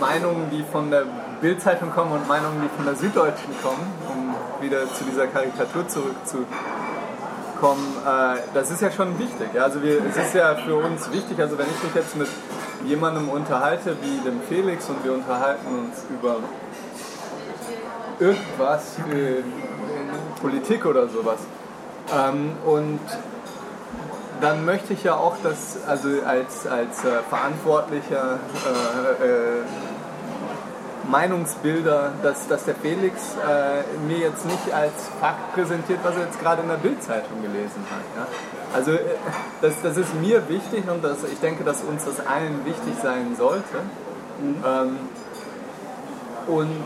Meinungen, 0.00 0.50
die 0.50 0.64
von 0.70 0.90
der 0.90 1.04
Bildzeitung 1.40 1.90
kommen 1.90 2.12
und 2.12 2.28
Meinungen, 2.28 2.62
die 2.62 2.68
von 2.76 2.84
der 2.84 2.94
Süddeutschen 2.94 3.54
kommen, 3.62 3.92
um 4.08 4.34
wieder 4.62 4.92
zu 4.92 5.04
dieser 5.04 5.26
Karikatur 5.28 5.86
zurückzukommen, 5.88 6.46
äh, 8.04 8.38
das 8.54 8.70
ist 8.70 8.82
ja 8.82 8.90
schon 8.90 9.18
wichtig. 9.18 9.48
Ja? 9.54 9.64
Also 9.64 9.82
wir, 9.82 10.04
es 10.04 10.16
ist 10.16 10.34
ja 10.34 10.54
für 10.56 10.76
uns 10.76 11.10
wichtig, 11.12 11.38
also 11.40 11.58
wenn 11.58 11.66
ich 11.66 11.82
mich 11.82 11.94
jetzt 11.94 12.16
mit 12.16 12.28
jemandem 12.84 13.28
unterhalte 13.28 13.96
wie 14.02 14.18
dem 14.28 14.40
Felix 14.48 14.88
und 14.88 15.04
wir 15.04 15.12
unterhalten 15.12 15.66
uns 15.66 16.04
über 16.10 16.36
irgendwas, 18.20 18.98
äh, 19.12 19.42
Politik 20.40 20.86
oder 20.86 21.08
sowas. 21.08 21.38
Ähm, 22.12 22.52
und 22.64 23.00
dann 24.40 24.64
möchte 24.64 24.92
ich 24.92 25.04
ja 25.04 25.16
auch, 25.16 25.36
dass 25.42 25.78
also 25.86 26.08
als, 26.24 26.66
als 26.66 27.04
äh, 27.04 27.22
verantwortlicher 27.28 28.38
äh, 29.20 29.24
äh, 29.24 29.62
Meinungsbilder, 31.10 32.12
dass, 32.22 32.48
dass 32.48 32.64
der 32.64 32.74
Felix 32.74 33.34
äh, 33.34 33.82
mir 34.06 34.18
jetzt 34.18 34.44
nicht 34.44 34.72
als 34.72 34.92
Fakt 35.20 35.54
präsentiert, 35.54 36.00
was 36.02 36.16
er 36.16 36.24
jetzt 36.24 36.38
gerade 36.40 36.62
in 36.62 36.68
der 36.68 36.76
Bildzeitung 36.76 37.42
gelesen 37.42 37.84
hat. 37.90 38.02
Ja? 38.16 38.26
Also 38.74 38.92
äh, 38.92 39.00
das, 39.60 39.80
das 39.82 39.96
ist 39.96 40.14
mir 40.20 40.48
wichtig 40.48 40.88
und 40.88 41.02
das, 41.02 41.24
ich 41.24 41.40
denke, 41.40 41.64
dass 41.64 41.82
uns 41.82 42.04
das 42.04 42.24
allen 42.26 42.64
wichtig 42.64 42.94
sein 43.02 43.34
sollte. 43.36 43.78
Ähm, 44.40 44.98
und 46.46 46.80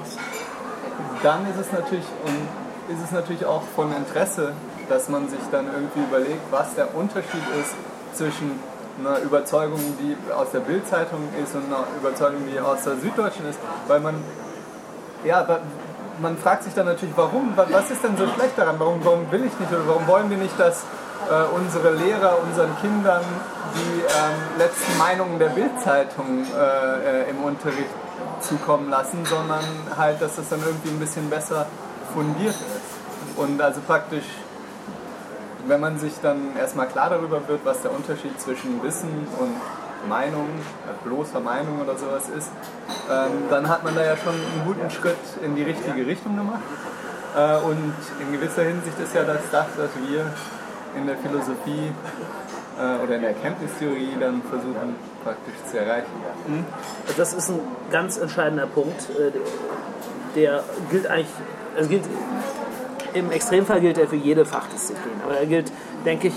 dann 1.23 1.47
ist 1.47 1.59
es 1.61 1.73
natürlich 1.73 2.07
und 2.25 2.62
ist 2.89 3.03
es 3.05 3.11
natürlich 3.13 3.45
auch 3.47 3.63
von 3.77 3.95
Interesse, 3.95 4.53
dass 4.89 5.09
man 5.09 5.29
sich 5.29 5.41
dann 5.51 5.67
irgendwie 5.67 6.01
überlegt, 6.01 6.41
was 6.51 6.75
der 6.75 6.95
Unterschied 6.95 7.43
ist 7.61 7.75
zwischen 8.19 8.59
einer 9.01 9.19
Überzeugung, 9.21 9.81
die 10.01 10.17
aus 10.33 10.51
der 10.53 10.61
Bildzeitung 10.61 11.29
ist 11.43 11.55
und 11.55 11.65
einer 11.67 11.85
Überzeugung, 12.01 12.43
die 12.53 12.61
aus 12.61 12.83
der 12.85 12.97
Süddeutschen 12.97 13.49
ist, 13.49 13.59
weil 13.89 14.01
man 14.01 14.17
ja, 15.25 15.47
man 16.21 16.37
fragt 16.37 16.65
sich 16.65 16.75
dann 16.75 16.87
natürlich, 16.87 17.17
warum, 17.17 17.57
wa- 17.57 17.67
was 17.71 17.91
ist 17.91 18.03
denn 18.03 18.17
so 18.17 18.27
schlecht 18.35 18.59
daran, 18.59 18.75
warum, 18.79 19.01
warum 19.05 19.31
will 19.31 19.45
ich 19.45 19.59
nicht 19.59 19.71
oder 19.73 19.87
warum 19.87 20.07
wollen 20.09 20.29
wir 20.31 20.37
nicht, 20.37 20.59
dass 20.59 20.83
äh, 21.31 21.45
unsere 21.57 21.93
Lehrer 21.95 22.39
unseren 22.43 22.77
Kindern 22.81 23.23
die 23.75 24.01
ähm, 24.01 24.59
letzten 24.59 24.99
Meinungen 24.99 25.39
der 25.39 25.49
Bildzeitung 25.51 26.45
äh, 26.55 27.23
äh, 27.23 27.31
im 27.31 27.43
Unterricht 27.45 27.89
zukommen 28.41 28.91
lassen, 28.91 29.25
sondern 29.25 29.65
halt, 29.97 30.21
dass 30.21 30.37
das 30.37 30.49
dann 30.49 30.61
irgendwie 30.67 30.91
ein 30.91 30.99
bisschen 30.99 31.31
besser 31.31 31.67
fundiert 32.15 32.55
ist. 32.55 33.39
Und 33.39 33.61
also 33.61 33.81
praktisch, 33.87 34.25
wenn 35.67 35.81
man 35.81 35.99
sich 35.99 36.13
dann 36.23 36.57
erstmal 36.57 36.89
klar 36.89 37.11
darüber 37.11 37.47
wird, 37.49 37.61
was 37.65 37.83
der 37.83 37.93
Unterschied 37.93 38.41
zwischen 38.41 38.83
Wissen 38.83 39.27
und 39.39 39.55
Meinung, 40.09 40.49
äh, 40.89 41.09
bloßer 41.09 41.41
Meinung 41.41 41.81
oder 41.81 41.97
sowas 41.97 42.25
ist, 42.37 42.51
ähm, 43.11 43.45
dann 43.51 43.69
hat 43.69 43.85
man 43.85 43.95
da 43.95 44.05
ja 44.05 44.17
schon 44.17 44.35
einen 44.35 44.63
guten 44.67 44.91
Schritt 44.91 45.17
in 45.45 45.55
die 45.55 45.63
richtige 45.63 46.05
Richtung 46.07 46.37
gemacht. 46.37 46.63
Äh, 47.37 47.57
und 47.59 47.95
in 48.21 48.33
gewisser 48.33 48.63
Hinsicht 48.65 48.99
ist 48.99 49.15
ja 49.15 49.23
das 49.25 49.41
das, 49.51 49.67
was 49.77 49.91
wir 50.09 50.27
in 50.97 51.07
der 51.07 51.17
Philosophie 51.17 51.93
äh, 52.79 53.03
oder 53.03 53.15
in 53.15 53.23
der 53.23 53.31
Erkenntnistheorie 53.31 54.17
dann 54.19 54.43
versuchen 54.43 54.97
praktisch 55.25 55.55
zu 55.71 55.79
erreichen. 55.79 56.11
Das 57.17 57.33
ist 57.33 57.49
ein 57.51 57.61
ganz 57.91 58.19
entscheidender 58.19 58.67
Punkt. 58.67 59.09
äh, 59.11 59.31
Der 60.35 60.65
gilt 60.91 61.07
eigentlich, 61.07 61.29
also 61.77 61.89
gilt, 61.89 62.05
im 63.15 63.31
Extremfall 63.31 63.81
gilt 63.81 63.99
er 63.99 64.09
für 64.09 64.17
jede 64.17 64.45
Fachdisziplin. 64.45 65.15
Aber 65.25 65.37
er 65.37 65.47
gilt, 65.47 65.73
denke 66.05 66.29
ich, 66.29 66.35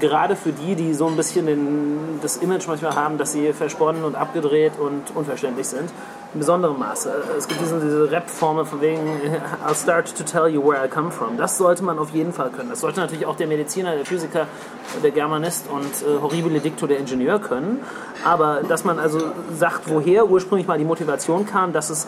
gerade 0.00 0.36
für 0.36 0.52
die, 0.52 0.74
die 0.74 0.94
so 0.94 1.06
ein 1.06 1.16
bisschen 1.16 1.46
den, 1.46 2.18
das 2.22 2.36
Image 2.38 2.66
manchmal 2.66 2.94
haben, 2.94 3.18
dass 3.18 3.32
sie 3.32 3.52
versponnen 3.52 4.04
und 4.04 4.14
abgedreht 4.14 4.72
und 4.78 5.02
unverständlich 5.14 5.66
sind, 5.66 5.90
in 6.34 6.40
besonderem 6.40 6.78
Maße. 6.78 7.12
Es 7.38 7.48
gibt 7.48 7.60
diese, 7.60 7.80
diese 7.80 8.10
Rap-Formel 8.10 8.64
von 8.64 8.80
wegen 8.80 9.00
I'll 9.66 9.74
start 9.74 10.14
to 10.16 10.24
tell 10.24 10.48
you 10.48 10.62
where 10.62 10.84
I 10.84 10.88
come 10.88 11.10
from. 11.10 11.36
Das 11.36 11.56
sollte 11.56 11.82
man 11.82 11.98
auf 11.98 12.10
jeden 12.10 12.32
Fall 12.32 12.50
können. 12.50 12.70
Das 12.70 12.80
sollte 12.80 13.00
natürlich 13.00 13.26
auch 13.26 13.36
der 13.36 13.46
Mediziner, 13.46 13.94
der 13.94 14.04
Physiker, 14.04 14.46
der 15.02 15.10
Germanist 15.10 15.66
und 15.70 15.84
äh, 15.84 16.20
horribile 16.20 16.60
Dicto 16.60 16.86
der 16.86 16.98
Ingenieur 16.98 17.38
können. 17.38 17.80
Aber 18.24 18.62
dass 18.68 18.84
man 18.84 18.98
also 18.98 19.20
sagt, 19.56 19.82
woher 19.86 20.28
ursprünglich 20.28 20.66
mal 20.66 20.78
die 20.78 20.84
Motivation 20.84 21.46
kam, 21.46 21.72
dass 21.72 21.90
es 21.90 22.06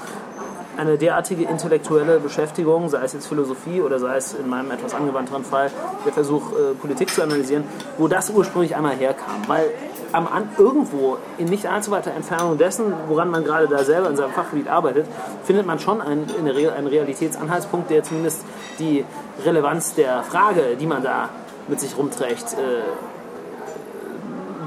eine 0.79 0.97
derartige 0.97 1.45
intellektuelle 1.45 2.21
Beschäftigung, 2.21 2.89
sei 2.89 3.03
es 3.03 3.13
jetzt 3.13 3.27
Philosophie 3.27 3.81
oder 3.81 3.99
sei 3.99 4.17
es 4.17 4.35
in 4.35 4.49
meinem 4.49 4.71
etwas 4.71 4.95
angewandteren 4.95 5.45
Fall 5.45 5.71
der 6.07 6.13
Versuch, 6.13 6.53
äh, 6.53 6.75
Politik 6.75 7.11
zu 7.11 7.23
analysieren, 7.23 7.65
wo 7.99 8.07
das 8.07 8.31
ursprünglich 8.31 8.77
einmal 8.77 8.95
herkam. 8.95 9.43
Weil 9.49 9.71
am, 10.13 10.29
an, 10.29 10.49
irgendwo 10.57 11.19
in 11.37 11.47
nicht 11.47 11.67
allzu 11.67 11.91
weiter 11.91 12.13
Entfernung 12.13 12.59
dessen, 12.59 12.93
woran 13.09 13.29
man 13.29 13.45
gerade 13.45 13.67
da 13.67 13.83
selber 13.83 14.09
in 14.09 14.17
seinem 14.17 14.31
Fachgebiet 14.31 14.69
arbeitet, 14.69 15.07
findet 15.43 15.67
man 15.67 15.81
schon 15.81 16.01
einen, 16.01 16.27
in 16.39 16.45
der 16.45 16.55
Re 16.55 16.73
einen 16.73 16.87
Realitätsanhaltspunkt, 16.87 17.91
der 17.91 18.05
zumindest 18.05 18.45
die 18.79 19.05
Relevanz 19.45 19.95
der 19.95 20.23
Frage, 20.23 20.77
die 20.79 20.87
man 20.87 21.03
da 21.03 21.29
mit 21.67 21.81
sich 21.81 21.99
rumträgt, 21.99 22.55
äh, 22.55 22.83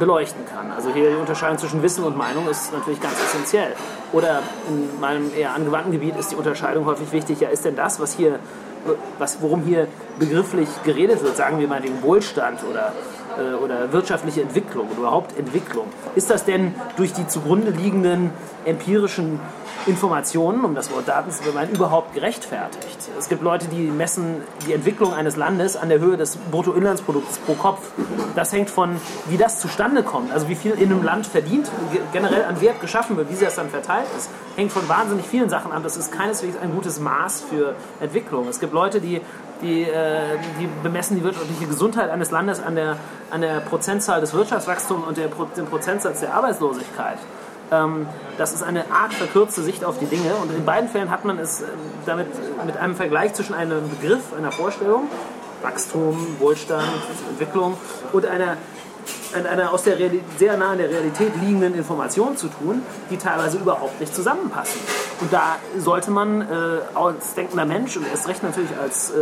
beleuchten 0.01 0.43
kann. 0.47 0.71
Also 0.71 0.91
hier 0.91 1.11
die 1.11 1.15
Unterscheidung 1.15 1.59
zwischen 1.59 1.83
Wissen 1.83 2.03
und 2.03 2.17
Meinung 2.17 2.49
ist 2.49 2.73
natürlich 2.73 2.99
ganz 2.99 3.13
essentiell. 3.23 3.75
Oder 4.11 4.41
in 4.67 4.99
meinem 4.99 5.31
eher 5.37 5.53
angewandten 5.53 5.91
Gebiet 5.91 6.17
ist 6.17 6.31
die 6.31 6.35
Unterscheidung 6.35 6.85
häufig 6.85 7.11
wichtig, 7.11 7.39
ja 7.39 7.49
ist 7.49 7.65
denn 7.65 7.75
das, 7.75 7.99
was 7.99 8.15
hier, 8.15 8.39
was, 9.19 9.43
worum 9.43 9.61
hier 9.61 9.87
begrifflich 10.17 10.67
geredet 10.83 11.23
wird, 11.23 11.37
sagen 11.37 11.59
wir 11.59 11.67
mal 11.67 11.81
den 11.81 12.01
Wohlstand 12.01 12.63
oder, 12.67 12.93
äh, 13.39 13.53
oder 13.55 13.91
wirtschaftliche 13.91 14.41
Entwicklung 14.41 14.87
oder 14.89 14.99
überhaupt 14.99 15.37
Entwicklung, 15.37 15.85
ist 16.15 16.29
das 16.29 16.45
denn 16.45 16.73
durch 16.97 17.13
die 17.13 17.27
zugrunde 17.27 17.71
liegenden 17.71 18.31
empirischen 18.65 19.39
Informationen, 19.87 20.63
um 20.63 20.75
das 20.75 20.91
Wort 20.91 21.07
Daten 21.07 21.31
zu 21.31 21.41
bemeinen, 21.43 21.73
überhaupt 21.73 22.13
gerechtfertigt. 22.13 22.99
Es 23.17 23.29
gibt 23.29 23.41
Leute, 23.41 23.67
die 23.67 23.89
messen 23.89 24.43
die 24.67 24.73
Entwicklung 24.73 25.11
eines 25.11 25.37
Landes 25.37 25.75
an 25.75 25.89
der 25.89 25.99
Höhe 25.99 26.17
des 26.17 26.37
Bruttoinlandsprodukts 26.51 27.39
pro 27.39 27.53
Kopf. 27.55 27.89
Das 28.35 28.53
hängt 28.53 28.69
von, 28.69 28.97
wie 29.27 29.37
das 29.37 29.59
zustande 29.59 30.03
kommt, 30.03 30.31
also 30.31 30.47
wie 30.49 30.55
viel 30.55 30.73
in 30.73 30.91
einem 30.91 31.03
Land 31.03 31.25
verdient, 31.25 31.67
ge- 31.91 32.01
generell 32.13 32.43
an 32.45 32.61
Wert 32.61 32.79
geschaffen 32.79 33.17
wird, 33.17 33.31
wie 33.31 33.35
sehr 33.35 33.47
es 33.47 33.55
dann 33.55 33.69
verteilt 33.69 34.05
ist, 34.15 34.29
hängt 34.55 34.71
von 34.71 34.87
wahnsinnig 34.87 35.25
vielen 35.25 35.49
Sachen 35.49 35.71
an. 35.71 35.81
Das 35.81 35.97
ist 35.97 36.11
keineswegs 36.11 36.57
ein 36.61 36.75
gutes 36.75 36.99
Maß 36.99 37.45
für 37.49 37.73
Entwicklung. 37.99 38.47
Es 38.49 38.59
gibt 38.59 38.73
Leute, 38.73 39.01
die, 39.01 39.19
die, 39.61 39.83
äh, 39.83 40.37
die 40.59 40.67
bemessen 40.83 41.17
die 41.17 41.23
wirtschaftliche 41.23 41.65
Gesundheit 41.65 42.09
eines 42.09 42.31
Landes 42.31 42.61
an 42.61 42.75
der, 42.75 42.97
an 43.29 43.41
der 43.41 43.59
Prozentzahl 43.61 44.21
des 44.21 44.33
Wirtschaftswachstums 44.33 45.05
und 45.07 45.17
der, 45.17 45.27
dem 45.55 45.65
Prozentsatz 45.65 46.19
der 46.19 46.33
Arbeitslosigkeit. 46.33 47.17
Ähm, 47.71 48.07
das 48.37 48.53
ist 48.53 48.63
eine 48.63 48.91
arg 48.91 49.13
verkürzte 49.13 49.61
Sicht 49.61 49.85
auf 49.85 49.97
die 49.97 50.05
Dinge 50.05 50.33
und 50.41 50.53
in 50.53 50.65
beiden 50.65 50.89
Fällen 50.89 51.09
hat 51.09 51.23
man 51.23 51.39
es 51.39 51.61
ähm, 51.61 51.67
damit 52.05 52.27
mit 52.65 52.77
einem 52.77 52.95
Vergleich 52.95 53.33
zwischen 53.33 53.53
einem 53.53 53.89
Begriff, 53.89 54.33
einer 54.37 54.51
Vorstellung, 54.51 55.03
Wachstum, 55.61 56.35
Wohlstand, 56.39 56.83
Entwicklung 57.29 57.77
und 58.11 58.25
einer, 58.25 58.57
an 59.33 59.45
einer 59.45 59.73
aus 59.73 59.83
der 59.83 59.97
Reali- 59.97 60.21
sehr 60.37 60.57
nah 60.57 60.71
an 60.71 60.77
der 60.77 60.89
Realität 60.89 61.33
liegenden 61.41 61.75
Information 61.75 62.37
zu 62.37 62.47
tun, 62.47 62.81
die 63.09 63.17
teilweise 63.17 63.57
überhaupt 63.57 63.99
nicht 63.99 64.15
zusammenpassen. 64.15 64.79
Und 65.19 65.31
da 65.31 65.57
sollte 65.77 66.11
man 66.11 66.41
äh, 66.41 66.45
als 66.95 67.33
denkender 67.35 67.65
Mensch 67.65 67.97
und 67.97 68.07
erst 68.07 68.27
recht 68.27 68.43
natürlich 68.43 68.71
als 68.81 69.11
äh, 69.11 69.15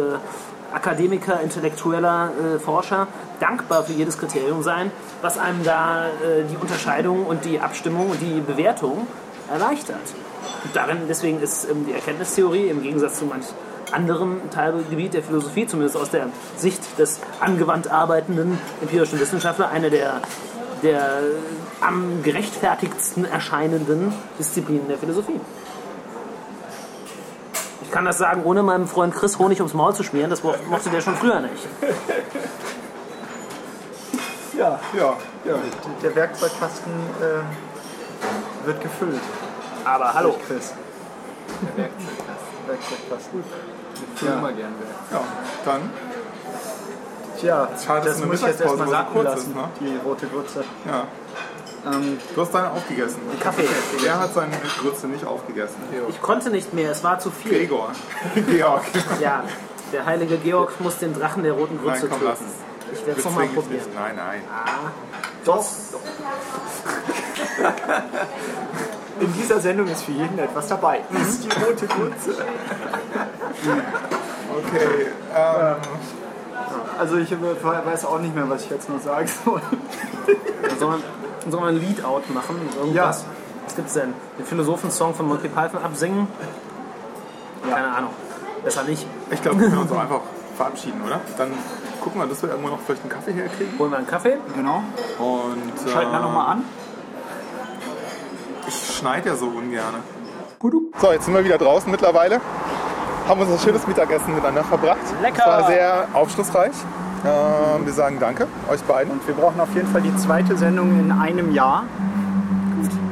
Akademiker, 0.73 1.41
intellektueller 1.41 2.31
äh, 2.55 2.59
Forscher 2.59 3.07
dankbar 3.39 3.83
für 3.83 3.93
jedes 3.93 4.17
Kriterium 4.17 4.61
sein, 4.63 4.91
was 5.21 5.37
einem 5.37 5.63
da 5.63 6.07
äh, 6.07 6.43
die 6.49 6.57
Unterscheidung 6.57 7.25
und 7.25 7.45
die 7.45 7.59
Abstimmung 7.59 8.11
und 8.11 8.21
die 8.21 8.41
Bewertung 8.41 9.07
erleichtert. 9.51 9.97
Und 10.63 10.75
darin, 10.75 10.97
deswegen 11.07 11.41
ist 11.41 11.69
ähm, 11.69 11.85
die 11.87 11.93
Erkenntnistheorie 11.93 12.67
im 12.67 12.83
Gegensatz 12.83 13.19
zu 13.19 13.25
manch 13.25 13.45
anderem 13.93 14.49
Teilgebiet 14.51 15.13
der 15.13 15.23
Philosophie, 15.23 15.67
zumindest 15.67 15.97
aus 15.97 16.09
der 16.09 16.27
Sicht 16.57 16.81
des 16.99 17.19
angewandt 17.39 17.89
arbeitenden 17.89 18.57
empirischen 18.81 19.19
Wissenschaftler, 19.19 19.69
eine 19.69 19.89
der, 19.89 20.21
der 20.83 21.19
am 21.81 22.21
gerechtfertigtsten 22.23 23.25
erscheinenden 23.25 24.13
Disziplinen 24.37 24.87
der 24.87 24.97
Philosophie. 24.97 25.39
Ich 27.83 27.91
kann 27.91 28.05
das 28.05 28.17
sagen, 28.19 28.43
ohne 28.43 28.61
meinem 28.61 28.87
Freund 28.87 29.15
Chris 29.15 29.39
Honig 29.39 29.59
ums 29.59 29.73
Maul 29.73 29.95
zu 29.95 30.03
schmieren, 30.03 30.29
das 30.29 30.43
mo- 30.43 30.53
mochte 30.69 30.89
der 30.89 31.01
schon 31.01 31.15
früher 31.15 31.39
nicht. 31.39 31.67
Ja, 34.57 34.79
ja, 34.95 35.15
ja. 35.45 35.55
Der 36.03 36.15
Werkzeugkasten 36.15 36.91
äh, 37.21 38.67
wird 38.67 38.81
gefüllt. 38.81 39.21
Aber 39.85 40.13
hallo. 40.13 40.35
Chris. 40.45 40.73
Der 41.61 41.85
Werkzeugkasten. 41.85 42.67
Werkzeugkasten. 42.67 43.43
Ich 44.21 44.25
fühle 44.25 44.37
immer 44.37 44.51
gern 44.51 44.73
Werkzeug. 44.79 45.11
Ja, 45.11 45.21
dann 45.63 45.81
Tja, 47.39 47.69
Schade, 47.85 48.05
dass 48.05 48.15
das 48.15 48.17
eine 48.17 48.25
muss 48.25 48.41
ich 48.41 48.47
jetzt 48.47 48.61
erstmal 48.61 48.87
so 48.87 48.91
sacken 48.91 49.23
lassen, 49.23 49.37
ist, 49.51 49.55
ne? 49.55 49.69
die 49.79 49.97
rote 50.05 50.27
Grütze. 50.27 50.63
Ja. 50.85 51.07
Ähm, 51.89 52.17
Du 52.35 52.41
hast 52.41 52.53
deine 52.53 52.71
aufgegessen. 52.71 53.21
Kaffee. 53.39 53.63
Wer 54.01 54.19
hat 54.19 54.33
seine 54.33 54.57
Grütze 54.81 55.07
nicht 55.07 55.25
aufgegessen? 55.25 55.77
Ich 56.09 56.21
konnte 56.21 56.49
nicht 56.49 56.73
mehr, 56.73 56.91
es 56.91 57.01
war 57.01 57.17
zu 57.19 57.31
viel. 57.31 57.51
Gregor. 57.51 57.91
Georg. 58.49 58.83
Ja, 59.21 59.45
der 59.93 60.05
heilige 60.05 60.37
Georg 60.37 60.81
muss 60.81 60.97
den 60.97 61.13
Drachen 61.13 61.43
der 61.43 61.53
roten 61.53 61.75
Nein, 61.77 61.85
Grütze 61.85 62.09
komm, 62.09 62.19
lass 62.25 62.39
töten. 62.39 62.51
Ich 62.91 63.05
werde 63.05 63.19
es 63.19 63.25
nochmal 63.25 63.45
probieren. 63.47 63.73
nicht. 63.73 63.95
Nein, 63.95 64.15
nein. 64.17 64.41
doch. 65.45 65.65
In 69.21 69.33
dieser 69.33 69.59
Sendung 69.61 69.87
ist 69.87 70.03
für 70.03 70.11
jeden 70.11 70.39
etwas 70.39 70.67
dabei. 70.67 71.01
Das 71.09 71.21
ist 71.29 71.43
die 71.45 71.63
rote 71.63 71.87
Grütze. 71.87 72.35
Okay. 73.63 75.07
Ähm, 75.35 75.75
Also 76.99 77.17
ich 77.17 77.31
weiß 77.31 78.05
auch 78.05 78.19
nicht 78.19 78.35
mehr, 78.35 78.49
was 78.49 78.63
ich 78.65 78.69
jetzt 78.69 78.89
noch 78.89 78.99
sagen 78.99 79.29
soll. 79.45 79.61
Dann 80.67 80.79
soll 80.79 80.89
man, 80.89 81.03
soll 81.49 81.59
man 81.61 81.69
ein 81.75 81.79
Lead-Out 81.81 82.29
machen. 82.33 82.55
Irgendwas. 82.77 83.25
Was 83.65 83.75
gibt's 83.75 83.93
denn? 83.93 84.13
Den 84.37 84.45
Philosophensong 84.45 85.13
von 85.13 85.27
Monty 85.27 85.47
Python 85.47 85.81
absingen? 85.83 86.27
Keine 87.69 87.87
Ahnung. 87.95 88.11
Besser 88.63 88.83
nicht. 88.83 89.05
ich 89.31 89.41
glaube, 89.41 89.61
wir 89.61 89.69
können 89.69 89.81
uns 89.81 89.91
auch 89.91 89.99
einfach 90.01 90.21
verabschieden, 90.57 91.01
oder? 91.05 91.21
Dann 91.37 91.51
gucken 92.01 92.19
wir, 92.19 92.27
dass 92.27 92.41
wir 92.41 92.49
irgendwo 92.49 92.69
noch 92.69 92.79
vielleicht 92.85 93.01
einen 93.03 93.11
Kaffee 93.11 93.31
herkriegen. 93.31 93.79
Holen 93.79 93.91
wir 93.91 93.97
einen 93.99 94.07
Kaffee. 94.07 94.37
Genau. 94.55 94.83
Und 95.19 95.87
äh, 95.87 95.91
Schalten 95.91 96.11
wir 96.11 96.19
nochmal 96.19 96.47
an. 96.53 96.63
Ich 98.67 98.97
schneide 98.97 99.29
ja 99.29 99.35
so 99.35 99.47
ungern. 99.47 99.95
So, 100.99 101.11
jetzt 101.13 101.25
sind 101.25 101.33
wir 101.33 101.45
wieder 101.45 101.57
draußen 101.57 101.89
mittlerweile. 101.89 102.41
Haben 103.29 103.41
unser 103.41 103.59
schönes 103.59 103.85
Mittagessen 103.87 104.33
miteinander 104.33 104.63
verbracht. 104.63 104.97
Lecker! 105.21 105.39
Es 105.43 105.45
war 105.45 105.67
sehr 105.67 106.07
aufschlussreich. 106.13 106.71
Ähm, 107.25 107.85
wir 107.85 107.93
sagen 107.93 108.17
Danke 108.19 108.47
euch 108.69 108.81
beiden. 108.83 109.11
Und 109.13 109.27
wir 109.27 109.35
brauchen 109.35 109.59
auf 109.61 109.73
jeden 109.75 109.87
Fall 109.87 110.01
die 110.01 110.15
zweite 110.17 110.57
Sendung 110.57 110.99
in 110.99 111.11
einem 111.11 111.53
Jahr. 111.53 111.83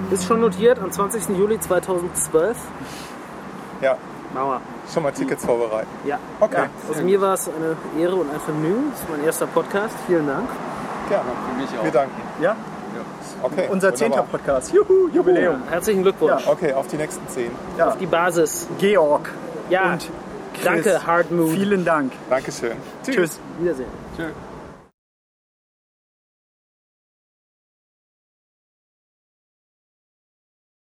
Ist 0.10 0.26
schon 0.26 0.40
notiert 0.42 0.80
am 0.80 0.92
20. 0.92 1.38
Juli 1.38 1.60
2012. 1.60 2.58
Ja, 3.82 3.98
Mauer. 4.34 4.62
schon 4.92 5.04
mal 5.04 5.12
Tickets 5.12 5.46
vorbereiten. 5.46 5.88
Ja. 6.06 6.18
Okay. 6.40 6.56
Ja. 6.64 6.70
Also 6.90 7.04
mir 7.04 7.22
war 7.22 7.34
es 7.36 7.48
eine 7.50 8.02
Ehre 8.02 8.16
und 8.16 8.34
ein 8.34 8.40
Vergnügen. 8.40 8.92
Das 8.92 9.02
ist 9.02 9.10
mein 9.10 9.24
erster 9.24 9.46
Podcast. 9.48 9.94
Vielen 10.08 10.26
Dank. 10.26 10.48
Gerne. 11.10 11.24
Für 11.54 11.62
mich 11.62 11.72
Wir 11.72 11.82
auch. 11.82 11.94
danken. 11.94 12.22
Ja, 12.42 12.56
Okay. 13.44 13.68
unser 13.70 13.94
zehnter. 13.94 14.24
Podcast. 14.24 14.74
Juhu, 14.74 15.10
Jubiläum. 15.14 15.62
Herzlichen 15.70 16.02
Glückwunsch. 16.02 16.48
Okay, 16.48 16.74
auf 16.74 16.88
die 16.88 16.98
nächsten 16.98 17.28
zehn. 17.28 17.52
Ja. 17.78 17.96
Die 18.00 18.08
Basis. 18.08 18.68
Georg. 18.80 19.30
Ja. 19.70 19.94
Und 19.94 20.10
Chris. 20.54 20.64
Danke, 20.64 21.06
Hard 21.06 21.32
Mood. 21.32 21.52
Vielen 21.52 21.86
Dank. 21.86 22.12
Dankeschön. 22.30 22.78
Tschüss. 23.04 23.40
Wiedersehen. 23.60 23.90
Tschüss. 24.16 24.32